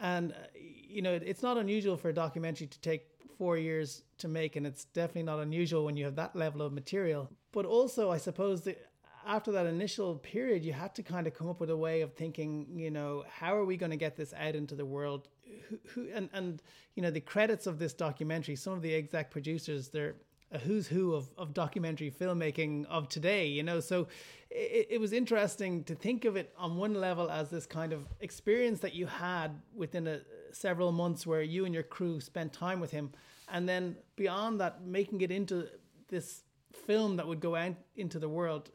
And, 0.00 0.32
uh, 0.32 0.36
you 0.54 1.02
know, 1.02 1.12
it's 1.12 1.42
not 1.42 1.56
unusual 1.56 1.96
for 1.96 2.08
a 2.08 2.14
documentary 2.14 2.66
to 2.66 2.80
take 2.80 3.06
four 3.38 3.56
years 3.56 4.02
to 4.18 4.28
make, 4.28 4.56
and 4.56 4.66
it's 4.66 4.84
definitely 4.86 5.22
not 5.22 5.38
unusual 5.38 5.84
when 5.84 5.96
you 5.96 6.04
have 6.04 6.16
that 6.16 6.34
level 6.34 6.62
of 6.62 6.72
material. 6.72 7.30
But 7.52 7.66
also, 7.66 8.10
I 8.10 8.18
suppose 8.18 8.62
that 8.62 8.78
after 9.26 9.52
that 9.52 9.66
initial 9.66 10.16
period, 10.16 10.64
you 10.64 10.72
had 10.72 10.94
to 10.94 11.02
kind 11.02 11.26
of 11.26 11.34
come 11.34 11.48
up 11.48 11.60
with 11.60 11.70
a 11.70 11.76
way 11.76 12.00
of 12.00 12.14
thinking, 12.14 12.66
you 12.76 12.90
know, 12.90 13.24
how 13.28 13.56
are 13.56 13.64
we 13.64 13.76
going 13.76 13.90
to 13.90 13.96
get 13.96 14.16
this 14.16 14.32
out 14.34 14.54
into 14.54 14.74
the 14.74 14.84
world? 14.84 15.28
Who, 15.68 15.78
who 15.88 16.08
and, 16.12 16.28
and, 16.32 16.62
you 16.94 17.02
know, 17.02 17.10
the 17.10 17.20
credits 17.20 17.66
of 17.66 17.78
this 17.78 17.92
documentary, 17.92 18.56
some 18.56 18.72
of 18.72 18.82
the 18.82 18.94
exec 18.94 19.30
producers, 19.30 19.88
they're 19.88 20.14
a 20.52 20.58
who's 20.58 20.86
who 20.86 21.14
of, 21.14 21.28
of 21.36 21.52
documentary 21.52 22.10
filmmaking 22.10 22.86
of 22.86 23.08
today, 23.08 23.46
you 23.46 23.62
know. 23.62 23.80
So 23.80 24.06
it, 24.50 24.86
it 24.90 25.00
was 25.00 25.12
interesting 25.12 25.84
to 25.84 25.94
think 25.94 26.24
of 26.24 26.36
it 26.36 26.52
on 26.56 26.76
one 26.76 26.94
level 26.94 27.30
as 27.30 27.50
this 27.50 27.66
kind 27.66 27.92
of 27.92 28.06
experience 28.20 28.80
that 28.80 28.94
you 28.94 29.06
had 29.06 29.60
within 29.74 30.06
a, 30.06 30.20
several 30.52 30.92
months 30.92 31.26
where 31.26 31.42
you 31.42 31.64
and 31.64 31.74
your 31.74 31.82
crew 31.82 32.20
spent 32.20 32.52
time 32.52 32.78
with 32.78 32.92
him. 32.92 33.10
And 33.48 33.68
then 33.68 33.96
beyond 34.16 34.60
that, 34.60 34.84
making 34.84 35.20
it 35.22 35.30
into 35.30 35.68
this 36.08 36.44
film 36.72 37.16
that 37.16 37.26
would 37.26 37.40
go 37.40 37.56
out 37.56 37.74
into 37.96 38.18
the 38.18 38.28
world 38.28 38.70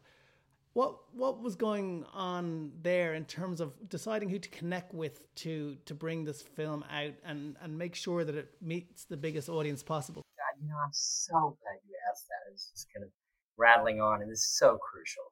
what 0.80 0.96
what 1.14 1.42
was 1.42 1.58
going 1.58 2.06
on 2.14 2.72
there 2.82 3.14
in 3.14 3.26
terms 3.26 3.60
of 3.60 3.74
deciding 3.90 4.30
who 4.30 4.40
to 4.40 4.48
connect 4.48 4.94
with 4.94 5.16
to 5.36 5.76
to 5.86 5.94
bring 5.94 6.24
this 6.24 6.42
film 6.42 6.86
out 6.90 7.16
and 7.26 7.58
and 7.62 7.78
make 7.78 7.94
sure 7.96 8.24
that 8.24 8.34
it 8.34 8.48
meets 8.62 9.04
the 9.04 9.18
biggest 9.18 9.50
audience 9.50 9.84
possible? 9.84 10.22
God, 10.38 10.64
you 10.64 10.70
know, 10.70 10.78
I'm 10.82 10.94
so 10.94 11.58
glad 11.60 11.80
you 11.86 11.96
asked 12.10 12.28
that. 12.30 12.48
I 12.48 12.52
was 12.54 12.72
just 12.72 12.88
kind 12.96 13.04
of 13.04 13.12
rattling 13.58 14.00
on, 14.00 14.22
and 14.22 14.32
this 14.32 14.40
is 14.40 14.58
so 14.58 14.80
crucial. 14.80 15.28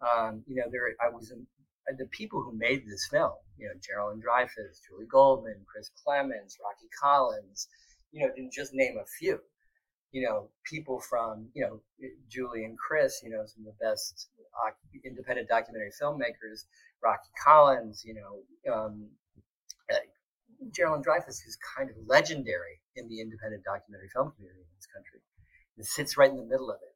Um, 0.00 0.44
you 0.46 0.54
know, 0.54 0.70
there 0.70 0.94
I 1.04 1.10
was 1.12 1.32
in, 1.32 1.44
uh, 1.90 1.96
the 1.98 2.06
people 2.12 2.40
who 2.40 2.56
made 2.56 2.86
this 2.86 3.08
film. 3.10 3.34
You 3.56 3.66
know, 3.66 3.74
Geraldine 3.82 4.22
Dreyfous, 4.22 4.78
Julie 4.86 5.10
Goldman, 5.10 5.58
Chris 5.66 5.90
Clements, 6.04 6.56
Rocky 6.62 6.88
Collins. 7.02 7.66
You 8.12 8.20
know, 8.20 8.32
to 8.32 8.48
just 8.54 8.70
name 8.74 8.96
a 8.96 9.06
few 9.18 9.40
you 10.12 10.22
know, 10.26 10.48
people 10.64 11.00
from, 11.00 11.48
you 11.54 11.64
know, 11.64 11.80
Julie 12.28 12.64
and 12.64 12.78
Chris, 12.78 13.20
you 13.22 13.30
know, 13.30 13.44
some 13.46 13.66
of 13.66 13.74
the 13.78 13.84
best 13.84 14.28
independent 15.04 15.48
documentary 15.48 15.90
filmmakers, 16.00 16.64
Rocky 17.02 17.28
Collins, 17.44 18.02
you 18.04 18.14
know, 18.14 18.72
um, 18.74 19.08
uh, 19.92 19.96
Geraldine 20.74 21.04
Dreyfous, 21.04 21.40
who's 21.44 21.58
kind 21.76 21.90
of 21.90 21.96
legendary 22.06 22.80
in 22.96 23.08
the 23.08 23.20
independent 23.20 23.64
documentary 23.64 24.08
film 24.12 24.32
community 24.34 24.60
in 24.60 24.76
this 24.76 24.88
country. 24.92 25.20
It 25.76 25.84
sits 25.84 26.16
right 26.16 26.30
in 26.30 26.36
the 26.36 26.44
middle 26.44 26.70
of 26.70 26.78
it. 26.82 26.94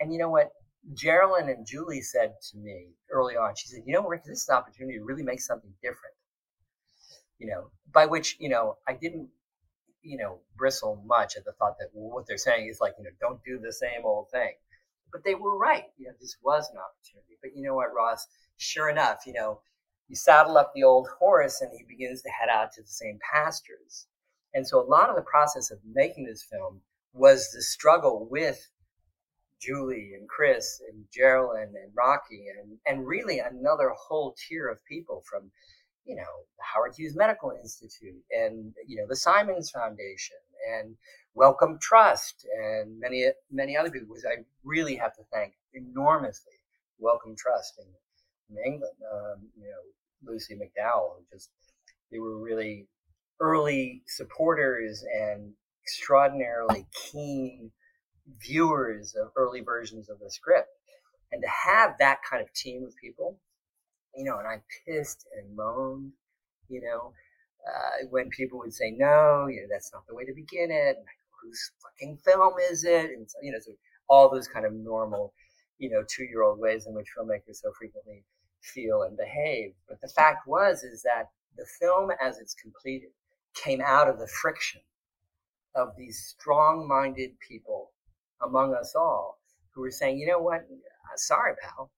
And 0.00 0.12
you 0.12 0.18
know 0.18 0.30
what? 0.30 0.50
Geraldine 0.92 1.48
and 1.48 1.66
Julie 1.66 2.02
said 2.02 2.34
to 2.50 2.58
me 2.58 2.88
early 3.10 3.36
on, 3.36 3.54
she 3.56 3.68
said, 3.68 3.82
you 3.86 3.94
know, 3.94 4.06
Ric, 4.06 4.24
this 4.24 4.42
is 4.42 4.48
an 4.48 4.56
opportunity 4.56 4.98
to 4.98 5.04
really 5.04 5.22
make 5.22 5.40
something 5.40 5.72
different. 5.80 6.14
You 7.38 7.48
know, 7.48 7.70
by 7.92 8.06
which, 8.06 8.36
you 8.40 8.48
know, 8.48 8.78
I 8.88 8.94
didn't 8.94 9.28
you 10.04 10.18
know, 10.18 10.38
bristle 10.56 11.02
much 11.06 11.36
at 11.36 11.44
the 11.44 11.52
thought 11.52 11.78
that 11.78 11.88
well, 11.92 12.14
what 12.14 12.26
they're 12.26 12.38
saying 12.38 12.68
is 12.68 12.80
like, 12.80 12.94
you 12.98 13.04
know, 13.04 13.10
don't 13.20 13.42
do 13.44 13.58
the 13.58 13.72
same 13.72 14.04
old 14.04 14.30
thing. 14.30 14.52
But 15.10 15.24
they 15.24 15.34
were 15.34 15.56
right. 15.56 15.84
You 15.96 16.08
know, 16.08 16.14
this 16.20 16.36
was 16.42 16.68
an 16.70 16.78
opportunity. 16.78 17.38
But 17.40 17.56
you 17.56 17.62
know 17.62 17.74
what, 17.74 17.94
Ross? 17.94 18.26
Sure 18.56 18.88
enough, 18.88 19.26
you 19.26 19.32
know, 19.32 19.60
you 20.08 20.16
saddle 20.16 20.58
up 20.58 20.72
the 20.74 20.84
old 20.84 21.08
horse 21.18 21.60
and 21.60 21.70
he 21.72 21.84
begins 21.88 22.22
to 22.22 22.28
head 22.28 22.48
out 22.48 22.72
to 22.72 22.82
the 22.82 22.88
same 22.88 23.18
pastures. 23.32 24.06
And 24.52 24.66
so 24.66 24.80
a 24.80 24.86
lot 24.86 25.08
of 25.10 25.16
the 25.16 25.22
process 25.22 25.70
of 25.70 25.78
making 25.92 26.26
this 26.26 26.44
film 26.44 26.80
was 27.12 27.50
the 27.50 27.62
struggle 27.62 28.28
with 28.30 28.68
Julie 29.60 30.12
and 30.18 30.28
Chris 30.28 30.80
and 30.90 31.04
Geraldine 31.12 31.74
and 31.82 31.92
Rocky 31.96 32.46
and, 32.58 32.78
and 32.86 33.06
really 33.06 33.38
another 33.38 33.90
whole 33.96 34.36
tier 34.48 34.68
of 34.68 34.84
people 34.84 35.22
from 35.28 35.50
you 36.04 36.16
know, 36.16 36.22
the 36.58 36.64
Howard 36.64 36.94
Hughes 36.96 37.16
Medical 37.16 37.52
Institute 37.52 38.22
and, 38.30 38.74
you 38.86 38.96
know, 38.96 39.06
the 39.08 39.16
Simons 39.16 39.70
Foundation 39.70 40.36
and 40.70 40.96
Wellcome 41.34 41.78
Trust 41.80 42.46
and 42.62 42.98
many, 43.00 43.26
many 43.50 43.76
other 43.76 43.90
people, 43.90 44.08
which 44.14 44.24
I 44.26 44.44
really 44.62 44.96
have 44.96 45.14
to 45.16 45.22
thank 45.32 45.54
enormously. 45.72 46.52
Wellcome 46.98 47.36
Trust 47.36 47.78
in, 47.78 48.56
in 48.56 48.64
England, 48.64 48.96
um, 49.12 49.40
you 49.58 49.64
know, 49.64 50.32
Lucy 50.32 50.54
McDowell, 50.54 51.16
just, 51.32 51.50
they 52.12 52.18
were 52.18 52.38
really 52.38 52.86
early 53.40 54.02
supporters 54.06 55.04
and 55.20 55.52
extraordinarily 55.82 56.86
keen 56.92 57.70
viewers 58.38 59.14
of 59.20 59.30
early 59.36 59.60
versions 59.60 60.08
of 60.08 60.18
the 60.20 60.30
script. 60.30 60.68
And 61.32 61.42
to 61.42 61.48
have 61.48 61.96
that 61.98 62.20
kind 62.28 62.42
of 62.42 62.52
team 62.52 62.84
of 62.84 62.94
people 62.96 63.38
you 64.16 64.24
know, 64.24 64.38
and 64.38 64.46
I 64.48 64.60
pissed 64.86 65.26
and 65.36 65.56
moaned, 65.56 66.12
you 66.68 66.80
know, 66.80 67.12
uh, 67.66 68.06
when 68.10 68.28
people 68.30 68.58
would 68.58 68.74
say, 68.74 68.90
no, 68.90 69.46
you 69.48 69.62
know, 69.62 69.68
that's 69.70 69.92
not 69.92 70.06
the 70.06 70.14
way 70.14 70.24
to 70.24 70.34
begin 70.34 70.70
it. 70.70 70.96
And 70.96 71.06
whose 71.42 71.70
fucking 71.82 72.18
film 72.24 72.54
is 72.70 72.84
it? 72.84 73.10
And, 73.10 73.26
you 73.42 73.52
know, 73.52 73.58
so 73.60 73.72
all 74.08 74.30
those 74.30 74.48
kind 74.48 74.66
of 74.66 74.72
normal, 74.72 75.32
you 75.78 75.90
know, 75.90 76.02
two 76.08 76.24
year 76.24 76.42
old 76.42 76.58
ways 76.58 76.86
in 76.86 76.94
which 76.94 77.08
filmmakers 77.16 77.56
so 77.56 77.72
frequently 77.78 78.24
feel 78.62 79.02
and 79.02 79.16
behave. 79.16 79.72
But 79.88 80.00
the 80.00 80.08
fact 80.08 80.46
was, 80.46 80.82
is 80.82 81.02
that 81.02 81.30
the 81.56 81.66
film 81.80 82.10
as 82.20 82.38
it's 82.38 82.54
completed 82.54 83.10
came 83.54 83.80
out 83.80 84.08
of 84.08 84.18
the 84.18 84.26
friction 84.26 84.80
of 85.74 85.88
these 85.96 86.34
strong 86.38 86.86
minded 86.88 87.30
people 87.40 87.92
among 88.42 88.74
us 88.74 88.94
all 88.94 89.38
who 89.72 89.80
were 89.80 89.90
saying, 89.90 90.18
you 90.18 90.26
know 90.26 90.38
what? 90.38 90.66
Sorry, 91.16 91.54
pal. 91.62 91.90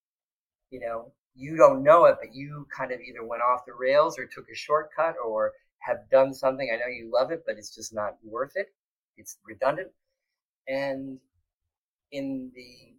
You 0.71 0.81
know, 0.81 1.12
you 1.37 1.57
don't 1.57 1.82
know 1.82 2.07
it, 2.07 2.16
but 2.20 2.34
you 2.34 2.66
kind 2.76 2.93
of 2.93 3.01
either 3.01 3.24
went 3.24 3.43
off 3.43 3.66
the 3.66 3.74
rails 3.74 4.18
or 4.18 4.26
took 4.26 4.49
a 4.51 4.55
shortcut 4.57 5.14
or 5.24 5.53
have 5.80 6.09
done 6.11 6.32
something. 6.32 6.70
I 6.72 6.76
know 6.76 6.87
you 6.87 7.11
love 7.12 7.30
it, 7.30 7.45
but 7.47 7.57
it's 7.59 7.74
just 7.74 7.95
not 7.95 8.16
worth 8.24 8.53
it. 8.55 8.68
It's 9.16 9.39
redundant. 9.47 9.91
And 10.68 11.18
in 12.11 12.51
the, 12.55 12.95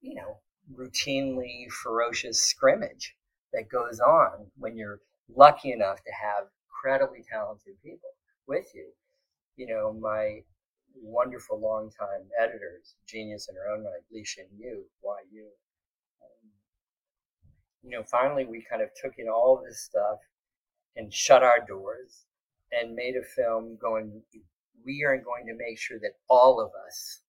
you 0.00 0.14
know, 0.14 0.38
routinely 0.72 1.70
ferocious 1.70 2.40
scrimmage 2.40 3.16
that 3.52 3.70
goes 3.70 4.00
on 4.00 4.46
when 4.56 4.76
you're 4.76 5.00
lucky 5.34 5.72
enough 5.72 6.02
to 6.04 6.12
have 6.12 6.44
incredibly 6.66 7.24
talented 7.30 7.74
people 7.82 8.10
with 8.46 8.66
you, 8.74 8.88
you 9.56 9.66
know, 9.66 9.92
my 9.92 10.40
wonderful 10.94 11.60
longtime 11.60 12.28
editors, 12.40 12.94
genius 13.06 13.48
in 13.48 13.56
her 13.56 13.70
own 13.72 13.84
right, 13.84 14.02
Li 14.12 14.24
Shin 14.24 14.46
Yu, 14.58 14.84
YU, 15.02 15.14
you 15.32 15.50
know, 17.84 18.02
finally 18.02 18.44
we 18.44 18.64
kind 18.68 18.82
of 18.82 18.88
took 19.00 19.14
in 19.18 19.28
all 19.28 19.62
this 19.64 19.80
stuff 19.80 20.18
and 20.96 21.12
shut 21.12 21.42
our 21.42 21.60
doors 21.66 22.24
and 22.72 22.94
made 22.94 23.14
a 23.16 23.22
film 23.22 23.78
going, 23.80 24.22
we 24.84 25.04
are 25.04 25.16
going 25.16 25.46
to 25.46 25.54
make 25.54 25.78
sure 25.78 25.98
that 26.00 26.12
all 26.28 26.60
of 26.60 26.70
us 26.86 27.20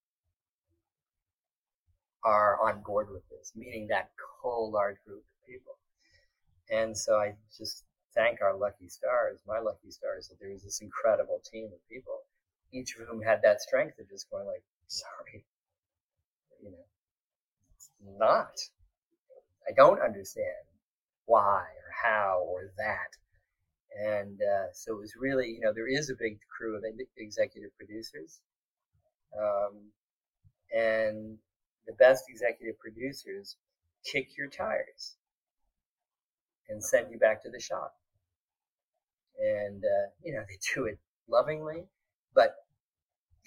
are 2.24 2.60
on 2.62 2.82
board 2.82 3.08
with 3.12 3.28
this, 3.30 3.54
meaning 3.56 3.88
that 3.88 4.10
whole 4.42 4.72
large 4.72 4.98
group 5.06 5.20
of 5.20 5.48
people. 5.48 5.78
And 6.70 6.98
so 6.98 7.16
I 7.16 7.36
just 7.58 7.84
thank 8.16 8.42
our 8.42 8.56
lucky 8.58 8.90
stars, 8.90 9.40
my 9.48 9.60
lucky 9.60 9.92
stars, 9.92 10.28
that 10.28 10.40
there 10.40 10.52
was 10.52 10.64
this 10.64 10.82
incredible 10.82 11.42
team 11.52 11.70
of 11.74 11.90
people, 11.90 12.20
each 12.72 12.96
of 12.96 13.08
whom 13.08 13.22
had 13.22 13.42
that 13.44 13.62
strength 13.62 14.00
of 14.00 14.10
just 14.10 14.30
going 14.30 14.46
like, 14.46 14.64
sorry, 14.88 15.46
you 16.62 16.72
know, 16.72 18.18
not. 18.18 18.58
I 19.70 19.74
don't 19.76 20.02
understand 20.02 20.66
why 21.26 21.62
or 21.62 21.92
how 22.04 22.44
or 22.48 22.72
that. 22.78 23.16
And 24.04 24.40
uh, 24.42 24.74
so 24.74 24.94
it 24.96 25.00
was 25.00 25.14
really, 25.20 25.50
you 25.50 25.60
know, 25.62 25.74
there 25.74 25.88
is 25.88 26.10
a 26.10 26.16
big 26.20 26.40
crew 26.50 26.76
of 26.76 26.84
executive 27.18 27.76
producers. 27.78 28.40
Um, 29.38 29.92
and 30.76 31.38
the 31.86 31.94
best 31.94 32.26
executive 32.30 32.80
producers 32.80 33.58
kick 34.04 34.30
your 34.38 34.48
tires 34.48 35.16
and 36.70 36.84
send 36.84 37.12
you 37.12 37.20
back 37.20 37.44
to 37.44 37.50
the 37.50 37.60
shop. 37.60 37.94
And, 39.40 39.84
uh, 39.84 40.10
you 40.24 40.34
know, 40.34 40.44
they 40.48 40.58
do 40.76 40.86
it 40.86 40.98
lovingly, 41.28 41.86
but, 42.34 42.56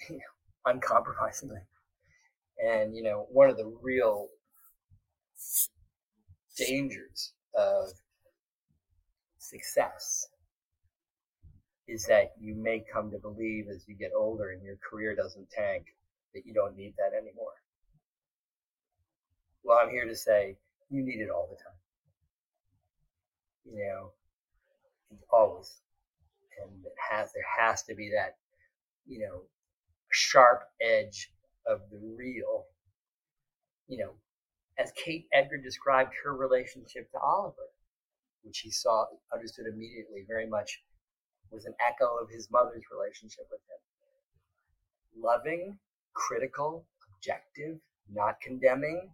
you 0.09 0.17
know, 0.17 0.71
uncompromisingly. 0.71 1.61
And, 2.63 2.95
you 2.95 3.03
know, 3.03 3.27
one 3.29 3.49
of 3.49 3.57
the 3.57 3.73
real 3.81 4.29
dangers 6.57 7.33
of 7.55 7.89
success 9.37 10.27
is 11.87 12.05
that 12.05 12.31
you 12.39 12.55
may 12.55 12.83
come 12.91 13.11
to 13.11 13.17
believe 13.17 13.65
as 13.73 13.85
you 13.87 13.95
get 13.95 14.11
older 14.17 14.51
and 14.51 14.63
your 14.63 14.77
career 14.77 15.15
doesn't 15.15 15.49
tank 15.49 15.85
that 16.33 16.45
you 16.45 16.53
don't 16.53 16.77
need 16.77 16.93
that 16.97 17.15
anymore. 17.15 17.53
Well, 19.63 19.79
I'm 19.81 19.89
here 19.89 20.05
to 20.05 20.15
say 20.15 20.57
you 20.89 21.03
need 21.03 21.19
it 21.19 21.29
all 21.29 21.47
the 21.49 21.57
time. 21.57 21.79
You 23.65 23.85
know, 23.85 24.11
always. 25.31 25.81
And 26.61 26.85
it 26.85 26.93
has, 27.11 27.31
there 27.33 27.43
has 27.59 27.83
to 27.83 27.95
be 27.95 28.11
that, 28.15 28.37
you 29.07 29.19
know, 29.19 29.41
sharp 30.11 30.63
edge 30.81 31.31
of 31.65 31.81
the 31.91 31.99
real, 32.17 32.65
you 33.87 33.97
know, 33.97 34.13
as 34.77 34.91
Kate 34.95 35.27
Edgar 35.33 35.57
described 35.57 36.13
her 36.23 36.35
relationship 36.35 37.11
to 37.11 37.19
Oliver, 37.19 37.69
which 38.43 38.59
he 38.59 38.71
saw, 38.71 39.05
understood 39.33 39.65
immediately, 39.67 40.25
very 40.27 40.47
much 40.47 40.83
was 41.51 41.65
an 41.65 41.75
echo 41.79 42.17
of 42.17 42.29
his 42.29 42.49
mother's 42.51 42.83
relationship 42.91 43.45
with 43.51 43.61
him. 43.61 43.77
loving, 45.21 45.77
critical, 46.13 46.85
objective, 47.15 47.79
not 48.11 48.41
condemning, 48.41 49.11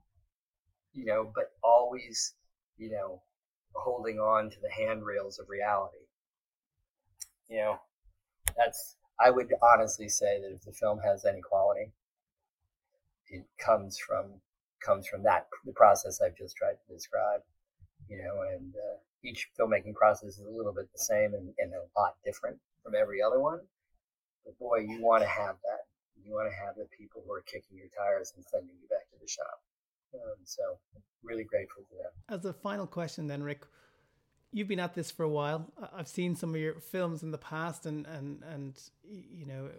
you 0.93 1.05
know, 1.05 1.31
but 1.35 1.51
always, 1.63 2.33
you 2.77 2.89
know, 2.89 3.21
holding 3.73 4.19
on 4.19 4.49
to 4.49 4.57
the 4.61 4.71
handrails 4.71 5.39
of 5.39 5.49
reality. 5.49 5.97
You 7.49 7.57
know, 7.57 7.79
that's, 8.55 8.95
I 9.19 9.29
would 9.29 9.53
honestly 9.61 10.07
say 10.07 10.39
that 10.41 10.53
if 10.53 10.61
the 10.61 10.71
film 10.71 10.99
has 10.99 11.25
any 11.25 11.41
quality, 11.41 11.91
it 13.27 13.45
comes 13.57 13.97
from 13.99 14.41
comes 14.79 15.07
from 15.07 15.23
that 15.23 15.47
the 15.65 15.73
process 15.73 16.21
I've 16.21 16.37
just 16.37 16.55
tried 16.55 16.77
to 16.87 16.93
describe. 16.93 17.41
You 18.07 18.17
know, 18.17 18.41
and 18.53 18.73
uh, 18.73 18.97
each 19.23 19.49
filmmaking 19.59 19.93
process 19.93 20.39
is 20.39 20.45
a 20.45 20.49
little 20.49 20.73
bit 20.73 20.91
the 20.91 21.03
same 21.03 21.33
and, 21.33 21.53
and 21.59 21.73
a 21.73 21.99
lot 21.99 22.15
different 22.25 22.57
from 22.83 22.93
every 22.95 23.21
other 23.21 23.39
one. 23.39 23.59
But 24.45 24.57
boy, 24.57 24.79
you 24.79 25.01
want 25.01 25.23
to 25.23 25.29
have 25.29 25.55
that. 25.63 25.85
You 26.23 26.33
want 26.33 26.49
to 26.49 26.65
have 26.65 26.75
the 26.75 26.87
people 26.97 27.23
who 27.25 27.33
are 27.33 27.41
kicking 27.41 27.77
your 27.77 27.87
tires 27.95 28.33
and 28.35 28.45
sending 28.45 28.75
you 28.81 28.87
back 28.89 29.09
to 29.11 29.17
the 29.21 29.27
shop. 29.27 29.61
Um, 30.13 30.37
so, 30.43 30.61
really 31.23 31.43
grateful 31.43 31.83
for 31.89 31.95
that. 32.01 32.33
As 32.33 32.45
a 32.45 32.53
final 32.53 32.87
question, 32.87 33.27
then, 33.27 33.43
Ric, 33.43 33.63
you've 34.51 34.67
been 34.67 34.79
at 34.79 34.95
this 34.95 35.11
for 35.11 35.23
a 35.23 35.29
while. 35.29 35.71
I've 35.93 36.07
seen 36.07 36.35
some 36.35 36.55
of 36.55 36.61
your 36.61 36.79
films 36.79 37.23
in 37.23 37.31
the 37.31 37.37
past, 37.37 37.85
and 37.85 38.07
and 38.07 38.43
and 38.43 38.79
you 39.03 39.45
know, 39.45 39.69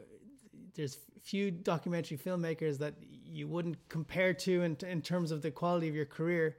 there's 0.74 0.98
few 1.22 1.50
documentary 1.50 2.16
filmmakers 2.16 2.78
that 2.78 2.94
you 3.00 3.46
wouldn't 3.46 3.76
compare 3.88 4.32
to 4.32 4.62
in 4.62 4.76
in 4.86 5.02
terms 5.02 5.30
of 5.30 5.42
the 5.42 5.50
quality 5.50 5.88
of 5.88 5.94
your 5.94 6.06
career. 6.06 6.56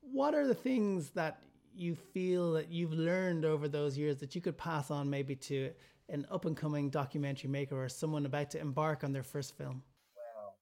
What 0.00 0.34
are 0.34 0.46
the 0.46 0.54
things 0.54 1.10
that 1.10 1.40
you 1.74 1.94
feel 1.94 2.52
that 2.52 2.70
you've 2.70 2.92
learned 2.92 3.44
over 3.44 3.68
those 3.68 3.96
years 3.96 4.18
that 4.18 4.34
you 4.34 4.40
could 4.40 4.58
pass 4.58 4.90
on 4.90 5.08
maybe 5.08 5.36
to 5.36 5.70
an 6.08 6.26
up 6.30 6.44
and 6.44 6.56
coming 6.56 6.90
documentary 6.90 7.48
maker 7.48 7.82
or 7.82 7.88
someone 7.88 8.26
about 8.26 8.50
to 8.50 8.60
embark 8.60 9.04
on 9.04 9.12
their 9.12 9.22
first 9.22 9.56
film? 9.56 9.82
Well, 10.16 10.56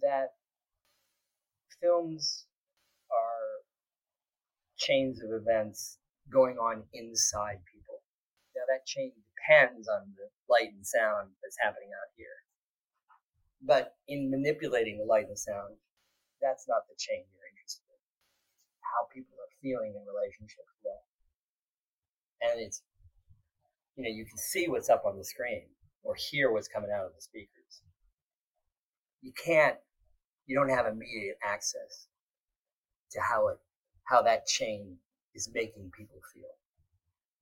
that 0.00 0.34
films 1.80 2.46
are 3.10 3.64
chains 4.76 5.20
of 5.22 5.30
events 5.32 5.98
going 6.30 6.56
on 6.56 6.84
inside 6.92 7.58
people. 7.72 8.00
Now, 8.54 8.62
that 8.68 8.86
chain 8.86 9.12
depends 9.48 9.88
on 9.88 10.12
the 10.16 10.28
light 10.52 10.72
and 10.76 10.86
sound 10.86 11.32
that's 11.42 11.56
happening 11.60 11.88
out 11.96 12.12
here. 12.16 12.44
But 13.64 13.96
in 14.06 14.30
manipulating 14.30 14.98
the 14.98 15.08
light 15.08 15.26
and 15.26 15.38
sound, 15.38 15.76
that's 16.40 16.68
not 16.68 16.84
the 16.88 16.94
chain 16.98 17.24
you're 17.32 17.50
interested 17.50 17.82
in. 17.88 18.00
How 18.84 19.08
people 19.12 19.34
are 19.40 19.58
feeling 19.60 19.96
in 19.96 20.04
relationship 20.04 20.68
to 20.68 20.78
that. 20.84 21.02
And 22.52 22.60
it's, 22.60 22.82
you 23.96 24.04
know, 24.04 24.10
you 24.10 24.24
can 24.24 24.38
see 24.38 24.68
what's 24.68 24.88
up 24.88 25.02
on 25.04 25.16
the 25.16 25.24
screen 25.24 25.66
or 26.04 26.14
hear 26.14 26.52
what's 26.52 26.68
coming 26.68 26.90
out 26.94 27.06
of 27.06 27.14
the 27.16 27.22
speakers. 27.22 27.82
You 29.22 29.32
can't, 29.32 29.76
you 30.46 30.54
don't 30.54 30.70
have 30.70 30.86
immediate 30.86 31.36
access 31.42 32.06
to 33.10 33.20
how 33.20 33.48
it, 33.48 33.58
how 34.04 34.22
that 34.22 34.46
chain 34.46 34.96
is 35.34 35.50
making 35.52 35.90
people 35.96 36.20
feel. 36.32 36.54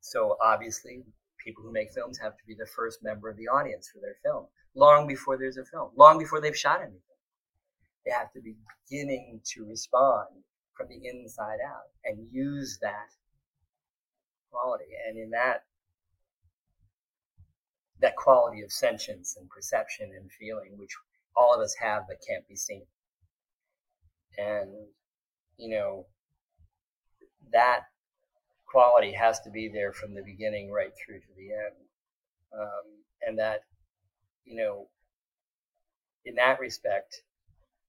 So 0.01 0.39
obviously, 0.43 1.05
people 1.47 1.63
who 1.63 1.73
make 1.73 1.93
films 1.93 2.19
have 2.19 2.37
to 2.37 2.45
be 2.47 2.55
the 2.55 2.67
first 2.67 2.99
member 3.05 3.29
of 3.29 3.37
the 3.37 3.47
audience 3.47 3.89
for 3.89 4.01
their 4.01 4.17
film, 4.25 4.47
long 4.75 5.07
before 5.07 5.39
there's 5.39 5.57
a 5.57 5.65
film, 5.65 5.91
long 5.97 6.19
before 6.19 6.41
they've 6.41 6.57
shot 6.57 6.81
anything. 6.81 7.01
They 8.05 8.11
have 8.11 8.33
to 8.33 8.41
be 8.41 8.57
beginning 8.89 9.41
to 9.55 9.65
respond 9.65 10.27
from 10.75 10.89
the 10.89 11.09
inside 11.09 11.59
out 11.65 11.87
and 12.05 12.27
use 12.33 12.79
that 12.83 13.11
quality. 14.51 14.91
And 15.09 15.17
in 15.19 15.31
that, 15.31 15.65
that 18.01 18.17
quality 18.17 18.63
of 18.63 18.73
sentience 18.73 19.37
and 19.39 19.49
perception 19.49 20.11
and 20.19 20.31
feeling, 20.33 20.77
which 20.77 20.93
all 21.37 21.55
of 21.55 21.61
us 21.61 21.75
have 21.81 22.03
but 22.09 22.19
can't 22.29 22.47
be 22.49 22.57
seen. 22.57 22.87
And, 24.37 24.71
you 25.57 25.71
know, 25.71 26.07
that 27.53 27.83
quality 28.77 29.11
has 29.11 29.41
to 29.41 29.49
be 29.49 29.71
there 29.73 29.91
from 29.91 30.13
the 30.15 30.21
beginning 30.21 30.71
right 30.71 30.93
through 30.95 31.19
to 31.19 31.35
the 31.35 31.51
end. 31.51 31.77
Um, 32.53 32.85
and 33.27 33.39
that, 33.39 33.61
you 34.45 34.55
know, 34.55 34.89
in 36.27 36.35
that 36.35 36.61
respect, 36.61 37.23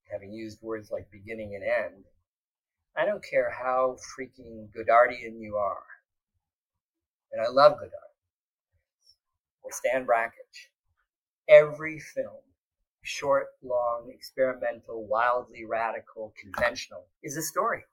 having 0.09 0.31
used 0.31 0.61
words 0.61 0.89
like 0.89 1.11
beginning 1.11 1.55
and 1.55 1.63
end, 1.65 2.05
I 2.95 3.05
don't 3.05 3.21
care 3.21 3.51
how 3.51 3.97
freaking 4.17 4.69
Godardian 4.71 5.41
you 5.41 5.57
are, 5.57 5.83
and 7.33 7.41
I 7.41 7.49
love 7.49 7.73
Godard, 7.73 8.15
or 9.63 9.71
Stan 9.73 10.05
Brakhage, 10.05 10.69
every 11.49 11.99
film, 11.99 12.43
short, 13.01 13.47
long, 13.61 14.09
experimental, 14.09 15.05
wildly 15.05 15.65
radical, 15.65 16.33
conventional, 16.41 17.07
is 17.21 17.35
a 17.35 17.41
story 17.41 17.83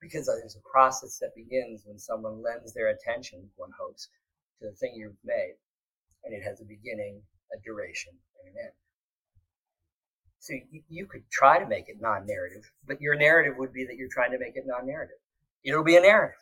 because 0.00 0.26
there's 0.26 0.56
a 0.56 0.70
process 0.70 1.18
that 1.18 1.34
begins 1.34 1.82
when 1.84 1.98
someone 1.98 2.42
lends 2.42 2.72
their 2.72 2.88
attention, 2.88 3.48
one 3.56 3.70
hopes, 3.78 4.08
to 4.60 4.68
the 4.68 4.76
thing 4.76 4.94
you've 4.94 5.16
made, 5.24 5.54
and 6.24 6.34
it 6.34 6.42
has 6.42 6.60
a 6.60 6.64
beginning, 6.64 7.20
a 7.52 7.60
duration, 7.64 8.12
and 8.40 8.54
an 8.54 8.62
end. 8.64 8.72
So 10.38 10.54
you, 10.70 10.82
you 10.88 11.06
could 11.06 11.28
try 11.30 11.58
to 11.58 11.66
make 11.66 11.88
it 11.88 12.00
non-narrative, 12.00 12.70
but 12.86 13.00
your 13.00 13.16
narrative 13.16 13.54
would 13.58 13.72
be 13.72 13.84
that 13.86 13.96
you're 13.96 14.08
trying 14.12 14.32
to 14.32 14.38
make 14.38 14.56
it 14.56 14.64
non-narrative. 14.66 15.16
It'll 15.64 15.84
be 15.84 15.96
a 15.96 16.00
narrative, 16.00 16.38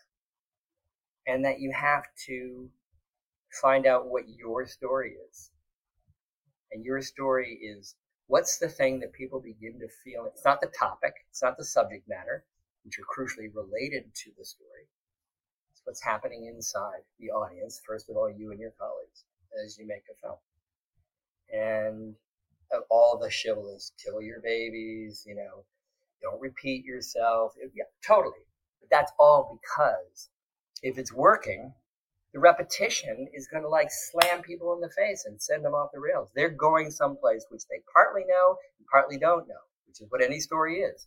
and 1.26 1.44
that 1.44 1.61
you 1.61 1.72
have 1.72 2.05
to 2.26 2.68
find 3.62 3.86
out 3.86 4.09
what 4.09 4.24
your 4.28 4.66
story 4.66 5.14
is. 5.30 5.50
And 6.72 6.84
your 6.84 7.00
story 7.00 7.55
is 7.62 7.94
what's 8.26 8.59
the 8.59 8.68
thing 8.68 9.00
that 9.00 9.12
people 9.12 9.40
begin 9.40 9.78
to 9.80 9.88
feel? 10.02 10.26
It's 10.26 10.44
not 10.44 10.61
the 10.61 10.72
topic, 10.78 11.14
it's 11.30 11.42
not 11.42 11.57
the 11.57 11.64
subject 11.64 12.09
matter, 12.09 12.44
which 12.85 12.99
are 12.99 13.05
crucially 13.05 13.49
related 13.55 14.14
to 14.14 14.30
the 14.39 14.45
story. 14.45 14.89
It's 15.72 15.82
what's 15.85 16.03
happening 16.03 16.47
inside 16.47 17.03
the 17.18 17.30
audience, 17.30 17.80
first 17.87 18.09
of 18.09 18.16
all, 18.16 18.30
you 18.30 18.51
and 18.51 18.61
your 18.61 18.72
colleagues, 18.78 19.24
as 19.64 19.78
you 19.78 19.87
make 19.87 20.05
a 20.11 20.14
film. 20.20 20.39
And 21.53 22.14
uh, 22.74 22.80
all 22.91 23.18
the 23.18 23.30
chivalrous, 23.30 23.93
kill 24.03 24.20
your 24.20 24.41
babies, 24.41 25.24
you 25.26 25.35
know, 25.35 25.64
don't 26.22 26.41
repeat 26.41 26.85
yourself. 26.85 27.53
Yeah, 27.74 27.85
totally. 28.07 28.47
But 28.80 28.91
that's 28.91 29.12
all 29.18 29.59
because 29.61 30.30
if 30.82 30.99
it's 30.99 31.12
working, 31.12 31.72
the 32.32 32.41
repetition 32.41 33.28
is 33.32 33.47
going 33.47 33.62
to 33.62 33.68
like 33.68 33.89
slam 33.91 34.43
people 34.43 34.74
in 34.74 34.80
the 34.80 34.91
face 34.91 35.24
and 35.24 35.41
send 35.41 35.64
them 35.64 35.74
off 35.74 35.91
the 35.93 36.01
rails. 36.01 36.30
They're 36.35 36.51
going 36.51 36.91
someplace 36.91 37.47
which 37.49 37.62
they 37.70 37.80
partly 37.95 38.22
know 38.26 38.57
and 38.78 38.87
partly 38.91 39.18
don't 39.18 39.47
know, 39.47 39.62
which 39.87 40.01
is 40.01 40.11
what 40.11 40.22
any 40.22 40.41
story 40.41 40.80
is. 40.80 41.07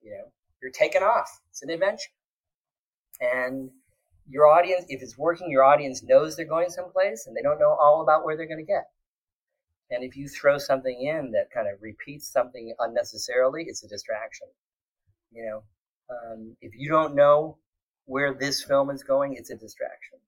You 0.00 0.12
know, 0.12 0.32
you're 0.62 0.70
taking 0.70 1.02
off. 1.02 1.40
It's 1.50 1.62
an 1.62 1.70
adventure. 1.70 2.10
And 3.20 3.70
your 4.28 4.46
audience, 4.46 4.84
if 4.88 5.02
it's 5.02 5.18
working, 5.18 5.50
your 5.50 5.64
audience 5.64 6.02
knows 6.02 6.36
they're 6.36 6.46
going 6.46 6.70
someplace 6.70 7.26
and 7.26 7.36
they 7.36 7.42
don't 7.42 7.58
know 7.58 7.76
all 7.80 8.02
about 8.02 8.24
where 8.24 8.36
they're 8.36 8.46
going 8.46 8.64
to 8.64 8.72
get. 8.72 8.84
And 9.90 10.02
if 10.02 10.16
you 10.16 10.28
throw 10.28 10.56
something 10.56 11.02
in 11.02 11.32
that 11.32 11.50
kind 11.52 11.68
of 11.68 11.82
repeats 11.82 12.32
something 12.32 12.74
unnecessarily, 12.78 13.64
it's 13.66 13.84
a 13.84 13.88
distraction. 13.88 14.46
You 15.32 15.44
know, 15.44 15.62
um, 16.10 16.56
if 16.62 16.72
you 16.74 16.88
don't 16.88 17.14
know 17.14 17.58
where 18.06 18.32
this 18.32 18.62
film 18.62 18.90
is 18.90 19.02
going, 19.02 19.34
it's 19.34 19.50
a 19.50 19.56
distraction. 19.56 20.18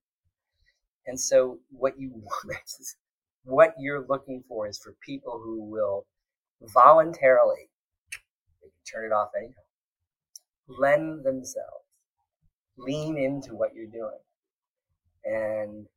And 1.07 1.19
so 1.19 1.59
what 1.69 1.99
you 1.99 2.23
what 3.43 3.73
you're 3.79 4.05
looking 4.07 4.43
for 4.47 4.67
is 4.67 4.79
for 4.79 4.95
people 5.05 5.39
who 5.43 5.63
will 5.63 6.05
voluntarily 6.73 7.69
turn 8.91 9.05
it 9.05 9.11
off 9.11 9.29
anytime 9.37 9.64
lend 10.67 11.23
themselves, 11.23 11.85
lean 12.77 13.17
into 13.17 13.55
what 13.55 13.73
you're 13.73 13.85
doing. 13.85 14.19
And 15.23 15.87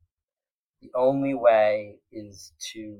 the 0.81 0.91
only 0.95 1.33
way 1.33 1.95
is 2.11 2.53
to 2.73 2.97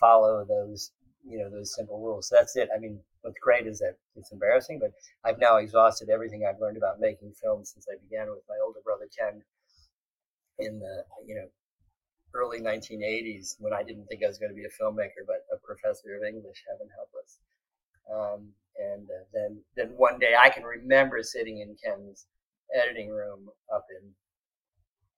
follow 0.00 0.44
those, 0.44 0.92
you 1.26 1.38
know, 1.38 1.50
those 1.50 1.74
simple 1.74 2.00
rules. 2.00 2.28
So 2.28 2.36
that's 2.36 2.56
it. 2.56 2.68
I 2.74 2.78
mean, 2.78 3.00
what's 3.22 3.38
great 3.40 3.66
is 3.66 3.78
that 3.78 3.96
it's 4.16 4.32
embarrassing, 4.32 4.78
but 4.78 4.92
I've 5.24 5.38
now 5.38 5.56
exhausted 5.56 6.10
everything 6.10 6.44
I've 6.44 6.60
learned 6.60 6.76
about 6.76 7.00
making 7.00 7.32
films 7.40 7.70
since 7.72 7.86
I 7.90 7.96
began 8.02 8.30
with 8.30 8.42
my 8.48 8.56
older 8.64 8.80
brother 8.84 9.08
Ken 9.16 9.42
in 10.58 10.78
the, 10.80 11.04
you 11.26 11.34
know, 11.34 11.48
early 12.34 12.60
1980s 12.60 13.56
when 13.58 13.72
I 13.72 13.82
didn't 13.82 14.06
think 14.06 14.22
I 14.24 14.28
was 14.28 14.38
going 14.38 14.50
to 14.50 14.56
be 14.56 14.64
a 14.64 14.82
filmmaker, 14.82 15.22
but 15.26 15.46
a 15.52 15.58
professor 15.64 16.16
of 16.16 16.24
English, 16.24 16.64
heaven 16.68 16.88
help 16.94 17.10
us. 17.22 17.38
Um, 18.10 18.48
and 18.78 19.08
uh, 19.10 19.24
then, 19.32 19.60
then 19.76 19.88
one 19.96 20.18
day 20.18 20.34
I 20.40 20.50
can 20.50 20.64
remember 20.64 21.22
sitting 21.22 21.60
in 21.60 21.76
Ken's 21.84 22.26
editing 22.74 23.10
room 23.10 23.48
up 23.74 23.86
in 24.02 24.10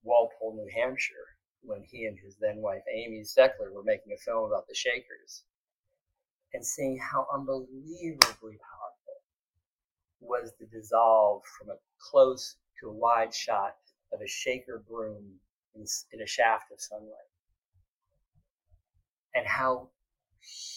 Walpole, 0.05 0.57
New 0.57 0.71
Hampshire, 0.75 1.15
when 1.63 1.83
he 1.85 2.07
and 2.07 2.19
his 2.19 2.37
then 2.41 2.59
wife 2.59 2.83
Amy 2.95 3.23
Stechler 3.23 3.73
were 3.73 3.85
making 3.85 4.13
a 4.15 4.19
film 4.19 4.47
about 4.51 4.67
the 4.69 4.75
Shakers, 4.75 5.45
and 6.55 6.65
seeing 6.67 6.99
how 6.99 7.27
unbelievably 7.35 8.59
powerful 8.59 9.21
was 10.21 10.53
the 10.61 10.67
dissolve 10.67 11.43
from 11.59 11.71
a 11.71 11.77
close 12.11 12.57
to 12.81 12.89
a 12.89 12.95
wide 12.95 13.35
shot 13.35 13.77
of 14.13 14.21
a 14.23 14.29
shaker 14.29 14.83
broom 14.89 15.25
in, 15.75 15.85
in 16.13 16.23
a 16.23 16.27
shaft 16.27 16.73
of 16.73 16.81
sunlight. 16.81 17.19
and 19.35 19.47
how 19.47 19.89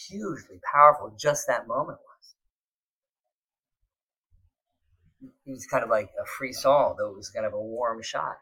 hugely 0.09 0.59
powerful 0.73 1.13
just 1.19 1.47
that 1.47 1.67
moment 1.67 1.99
was. 2.05 2.08
It 5.49 5.53
was 5.53 5.65
kind 5.65 5.83
of 5.83 5.89
like 5.89 6.11
a 6.21 6.25
frisson, 6.37 6.93
though 6.95 7.09
it 7.09 7.17
was 7.17 7.31
kind 7.31 7.43
of 7.43 7.53
a 7.53 7.59
warm 7.59 8.03
shot. 8.03 8.37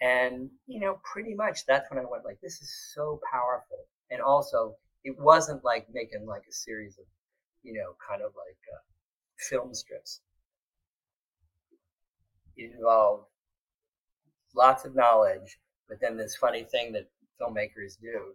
And, 0.00 0.50
you 0.68 0.78
know, 0.78 1.00
pretty 1.02 1.34
much 1.34 1.66
that's 1.66 1.90
when 1.90 1.98
I 1.98 2.04
went 2.08 2.24
like, 2.24 2.38
this 2.40 2.62
is 2.62 2.72
so 2.94 3.20
powerful. 3.28 3.78
And 4.08 4.20
also, 4.20 4.76
it 5.02 5.18
wasn't 5.18 5.64
like 5.64 5.88
making 5.92 6.26
like 6.26 6.44
a 6.48 6.52
series 6.52 6.96
of, 6.96 7.06
you 7.64 7.72
know, 7.72 7.96
kind 8.08 8.22
of 8.22 8.30
like 8.36 8.56
uh, 8.72 8.78
film 9.36 9.74
strips. 9.74 10.20
It 12.56 12.70
involved 12.76 13.26
lots 14.54 14.84
of 14.84 14.94
knowledge, 14.94 15.58
but 15.88 15.98
then 16.00 16.16
this 16.16 16.36
funny 16.36 16.62
thing 16.62 16.92
that 16.92 17.10
filmmakers 17.40 18.00
do, 18.00 18.34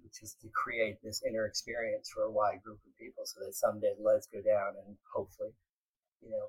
which 0.00 0.22
is 0.22 0.36
to 0.42 0.48
create 0.54 0.98
this 1.02 1.24
inner 1.28 1.46
experience 1.46 2.08
for 2.08 2.22
a 2.22 2.30
wide 2.30 2.62
group 2.62 2.78
of 2.86 2.96
people 3.00 3.24
so 3.24 3.40
that 3.44 3.54
someday 3.54 3.94
lights 4.00 4.28
go 4.32 4.40
down 4.42 4.74
and 4.86 4.96
hopefully, 5.12 5.50
you 6.24 6.30
know, 6.30 6.48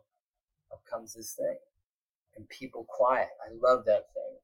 up 0.71 0.81
comes 0.89 1.13
this 1.13 1.33
thing 1.33 1.57
and 2.35 2.47
people 2.49 2.85
quiet. 2.87 3.29
I 3.45 3.51
love 3.61 3.85
that 3.85 4.05
thing 4.13 4.37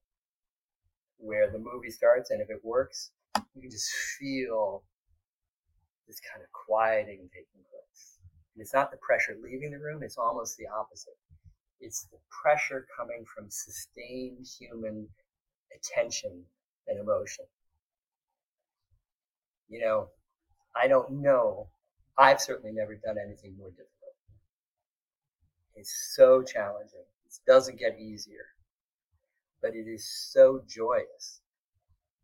where 1.17 1.49
the 1.49 1.59
movie 1.59 1.91
starts 1.91 2.32
and 2.32 2.41
if 2.41 2.49
it 2.49 2.63
works, 2.63 3.11
you 3.55 3.61
can 3.61 3.71
just 3.71 3.91
feel 4.19 4.84
this 6.07 6.19
kind 6.32 6.43
of 6.43 6.51
quieting 6.51 7.29
taking 7.32 7.63
place. 7.69 8.17
And 8.55 8.61
it's 8.61 8.73
not 8.73 8.91
the 8.91 8.97
pressure 8.97 9.38
leaving 9.41 9.71
the 9.71 9.79
room, 9.79 10.03
it's 10.03 10.17
almost 10.17 10.57
the 10.57 10.67
opposite. 10.67 11.17
It's 11.79 12.03
the 12.11 12.17
pressure 12.43 12.86
coming 12.95 13.25
from 13.25 13.49
sustained 13.49 14.45
human 14.59 15.07
attention 15.75 16.43
and 16.88 16.99
emotion. 16.99 17.45
You 19.69 19.79
know, 19.79 20.09
I 20.75 20.88
don't 20.88 21.21
know. 21.21 21.69
I've 22.17 22.41
certainly 22.41 22.71
never 22.73 22.95
done 22.95 23.15
anything 23.17 23.55
more 23.57 23.69
difficult. 23.69 23.90
It's 25.76 26.13
so 26.15 26.43
challenging. 26.43 27.03
It 27.26 27.34
doesn't 27.45 27.78
get 27.80 27.99
easier, 27.99 28.53
but 29.61 29.76
it 29.76 29.88
is 29.88 30.05
so 30.07 30.61
joyous 30.67 31.41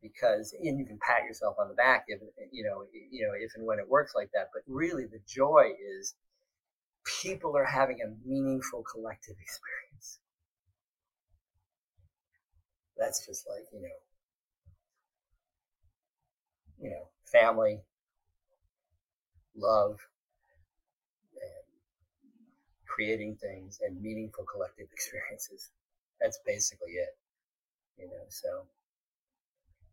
because, 0.02 0.54
and 0.54 0.80
you 0.80 0.86
can 0.86 1.00
pat 1.00 1.26
yourself 1.26 1.58
on 1.60 1.70
the 1.70 1.76
back 1.76 2.06
if, 2.08 2.22
you 2.52 2.64
know, 2.64 2.86
you 3.12 3.28
know, 3.28 3.34
if 3.38 3.52
and 3.56 3.66
when 3.66 3.80
it 3.80 3.90
works 3.90 4.14
like 4.16 4.30
that. 4.34 4.50
But 4.54 4.64
really 4.68 5.06
the 5.06 5.22
joy 5.28 5.72
is 6.00 6.16
people 7.22 7.58
are 7.58 7.66
having 7.66 8.00
a 8.02 8.28
meaningful 8.28 8.84
collective 8.84 9.36
experience. 9.42 10.20
That's 12.98 13.26
just 13.26 13.48
like, 13.48 13.64
you 13.72 13.82
know, 13.82 13.96
you 16.80 16.90
know, 16.90 17.10
family, 17.26 17.82
love, 19.56 20.00
creating 22.98 23.38
things 23.38 23.80
and 23.86 24.02
meaningful 24.02 24.46
collective 24.52 24.88
experiences. 24.94 25.72
That's 26.22 26.40
basically 26.48 26.94
it. 26.94 27.18
You 28.00 28.08
know, 28.08 28.26
so 28.30 28.64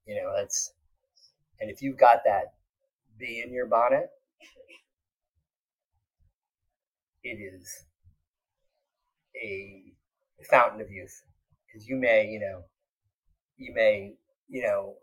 you 0.07 0.17
know, 0.17 0.33
that's 0.37 0.73
and 1.61 1.71
if 1.71 1.83
you've 1.83 1.99
got 1.99 2.21
that 2.25 2.55
bee 3.19 3.43
in 3.45 3.53
your 3.53 3.67
bonnet, 3.67 4.11
it 7.25 7.39
is 7.41 7.87
a 9.37 9.83
fountain 10.51 10.81
of 10.81 10.91
youth. 10.91 11.23
Because 11.67 11.89
you 11.89 11.97
may, 11.97 12.29
you 12.29 12.41
know, 12.41 12.65
you 13.59 13.75
may, 13.75 14.15
you 14.49 14.63
know, 14.65 14.97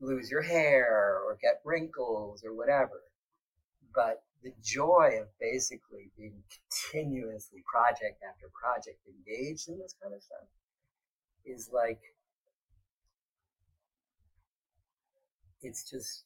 lose 0.00 0.30
your 0.30 0.42
hair 0.42 1.20
or 1.24 1.38
get 1.42 1.62
wrinkles 1.64 2.44
or 2.44 2.54
whatever. 2.54 3.02
But 3.94 4.23
the 4.44 4.52
joy 4.62 5.18
of 5.20 5.28
basically 5.40 6.12
being 6.18 6.44
continuously 6.52 7.64
project 7.64 8.22
after 8.28 8.46
project 8.52 9.00
engaged 9.08 9.68
in 9.68 9.78
this 9.78 9.94
kind 10.00 10.14
of 10.14 10.22
stuff 10.22 10.46
is 11.46 11.70
like 11.72 12.00
it's 15.62 15.90
just 15.90 16.24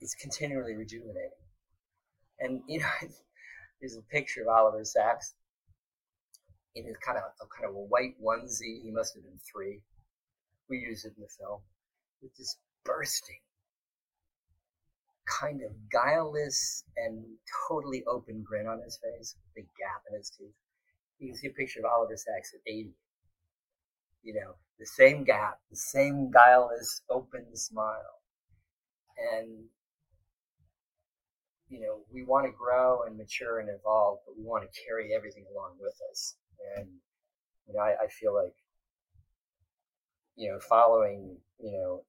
it's 0.00 0.14
continually 0.14 0.76
rejuvenating. 0.76 1.42
And 2.38 2.62
you 2.68 2.78
know 2.78 2.90
there's 3.80 3.96
a 3.96 4.02
picture 4.02 4.42
of 4.42 4.48
oliver 4.48 4.84
sacks 4.84 5.34
in 6.76 6.86
his 6.86 6.96
kind 7.04 7.18
of 7.18 7.24
a 7.42 7.46
kind 7.50 7.68
of 7.68 7.74
a 7.74 7.80
white 7.80 8.14
onesie. 8.22 8.80
He 8.80 8.92
must 8.92 9.14
have 9.14 9.24
been 9.24 9.40
three. 9.52 9.80
We 10.70 10.78
use 10.78 11.04
it 11.04 11.14
in 11.16 11.22
the 11.22 11.28
film. 11.28 11.62
With 12.22 12.36
this 12.36 12.56
bursting 12.84 13.40
kind 15.40 15.62
of 15.62 15.72
guileless 15.90 16.84
and 16.96 17.24
totally 17.68 18.02
open 18.06 18.42
grin 18.42 18.66
on 18.66 18.80
his 18.82 18.98
face, 19.02 19.36
big 19.54 19.66
gap 19.78 20.02
in 20.10 20.16
his 20.16 20.30
teeth. 20.30 20.54
You 21.18 21.28
can 21.28 21.36
see 21.36 21.48
a 21.48 21.50
picture 21.50 21.80
of 21.80 21.86
Oliver 21.86 22.16
Sacks 22.16 22.54
at 22.54 22.60
80. 22.66 22.92
You 24.22 24.34
know, 24.34 24.54
the 24.78 24.86
same 24.86 25.24
gap, 25.24 25.58
the 25.70 25.76
same 25.76 26.30
guileless, 26.30 27.02
open 27.10 27.44
smile. 27.54 28.22
And, 29.34 29.64
you 31.68 31.80
know, 31.80 32.00
we 32.12 32.24
want 32.24 32.46
to 32.46 32.52
grow 32.52 33.02
and 33.02 33.16
mature 33.16 33.58
and 33.58 33.68
evolve, 33.68 34.18
but 34.26 34.36
we 34.36 34.44
want 34.44 34.64
to 34.64 34.80
carry 34.86 35.14
everything 35.14 35.44
along 35.52 35.72
with 35.80 35.94
us. 36.10 36.36
And, 36.76 36.88
you 37.66 37.74
know, 37.74 37.80
I, 37.80 38.04
I 38.04 38.08
feel 38.08 38.34
like, 38.34 38.54
you 40.36 40.50
know, 40.50 40.60
following, 40.60 41.36
you 41.58 41.72
know, 41.72 42.04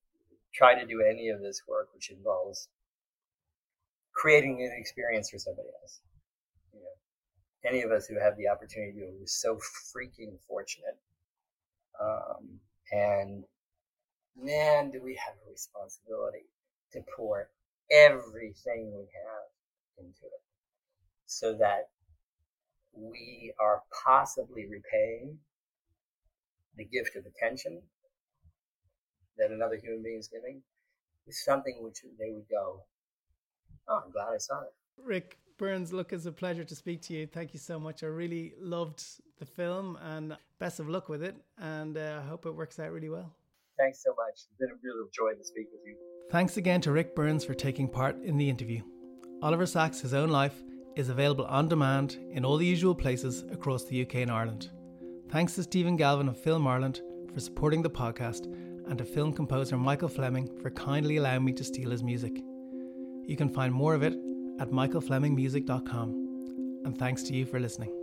try 0.54 0.76
to 0.76 0.86
do 0.86 1.02
any 1.02 1.30
of 1.30 1.42
this 1.42 1.62
work, 1.68 1.90
which 1.94 2.12
involves 2.12 2.70
creating 4.20 4.62
an 4.62 4.76
experience 4.78 5.30
for 5.30 5.38
somebody 5.38 5.70
else. 5.82 6.02
You 6.74 6.82
know, 6.82 7.70
any 7.70 7.82
of 7.84 7.92
us 7.92 8.06
who 8.06 8.20
have 8.20 8.36
the 8.38 8.50
opportunity 8.50 9.00
to 9.00 9.06
we're 9.20 9.26
so 9.26 9.56
freaking 9.96 10.38
fortunate. 10.48 10.98
Um, 12.02 12.60
and 12.92 13.44
man, 14.36 14.92
do 14.92 15.02
we 15.04 15.16
have 15.16 15.36
a 15.48 15.52
responsibility 15.52 16.48
to 16.94 17.02
pour 17.16 17.50
everything 17.92 18.92
we 18.96 19.08
have 19.26 19.50
into 19.98 20.26
it 20.26 20.44
so 21.26 21.54
that 21.54 21.90
we 22.94 23.54
are 23.60 23.84
possibly 24.04 24.66
repaying 24.66 25.38
the 26.76 26.86
gift 26.86 27.16
of 27.16 27.26
attention 27.26 27.82
that 29.38 29.52
another 29.52 29.78
human 29.82 30.04
being 30.04 30.20
is 30.20 30.28
giving 30.28 30.62
with 31.26 31.36
something 31.36 31.78
which 31.82 32.00
they 32.18 32.32
would 32.32 32.48
go, 32.50 32.84
Oh, 33.90 34.04
I'm 34.06 34.12
glad 34.12 34.28
I 34.34 34.38
saw 34.38 34.62
it. 34.62 34.74
Ric 35.04 35.38
Burns, 35.58 35.92
look, 35.92 36.14
it's 36.14 36.26
a 36.26 36.32
pleasure 36.32 36.64
to 36.64 36.76
speak 36.76 37.02
to 37.04 37.14
you. 37.14 37.28
Thank 37.28 37.54
you 37.54 37.60
so 37.60 37.80
much. 37.80 38.04
I 38.04 38.08
really 38.08 38.54
loved 38.60 39.04
the 39.40 39.46
film 39.46 39.98
and 40.04 40.38
best 40.60 40.80
of 40.80 40.88
luck 40.88 41.10
with 41.10 41.24
it. 41.24 41.36
And 41.58 41.98
uh, 41.98 42.22
I 42.24 42.28
hope 42.28 42.46
it 42.46 42.52
works 42.52 42.80
out 42.80 42.92
really 42.92 43.10
well. 43.10 43.34
Thanks 43.78 44.04
so 44.04 44.12
much. 44.16 44.34
It's 44.34 44.48
been 44.60 44.70
a 44.70 44.80
real 44.84 45.08
joy 45.12 45.38
to 45.38 45.44
speak 45.44 45.68
with 45.72 45.82
you. 45.86 45.96
Thanks 46.32 46.58
again 46.58 46.82
to 46.82 46.92
Ric 46.92 47.16
Burns 47.16 47.44
for 47.44 47.54
taking 47.54 47.88
part 47.88 48.22
in 48.24 48.38
the 48.38 48.50
interview. 48.50 48.84
Oliver 49.42 49.66
Sacks' 49.66 50.02
His 50.02 50.14
Own 50.14 50.30
Life 50.30 50.62
is 50.96 51.10
available 51.10 51.46
on 51.46 51.68
demand 51.68 52.18
in 52.32 52.46
all 52.46 52.58
the 52.58 52.66
usual 52.66 52.94
places 52.94 53.44
across 53.52 53.86
the 53.86 54.02
UK 54.02 54.16
and 54.16 54.32
Ireland. 54.32 54.70
Thanks 55.30 55.56
to 55.56 55.64
Stephen 55.64 55.96
Galvin 55.96 56.28
of 56.28 56.38
Film 56.38 56.68
Ireland 56.68 57.02
for 57.34 57.40
supporting 57.40 57.82
the 57.82 57.90
podcast 57.90 58.46
and 58.88 58.98
to 58.98 59.06
film 59.06 59.34
composer 59.34 59.78
Michael 59.78 60.10
Fleming 60.10 60.50
for 60.62 60.72
kindly 60.72 61.18
allowing 61.18 61.46
me 61.46 61.54
to 61.54 61.64
steal 61.64 61.92
his 61.92 62.04
music. 62.04 62.42
You 63.30 63.38
can 63.38 63.50
find 63.50 63.72
more 63.72 63.94
of 63.94 64.02
it 64.02 64.16
at 64.60 64.72
michaelflemingmusic.com. 64.72 66.82
And 66.84 66.98
thanks 66.98 67.22
to 67.24 67.36
you 67.36 67.46
for 67.46 67.60
listening. 67.60 67.99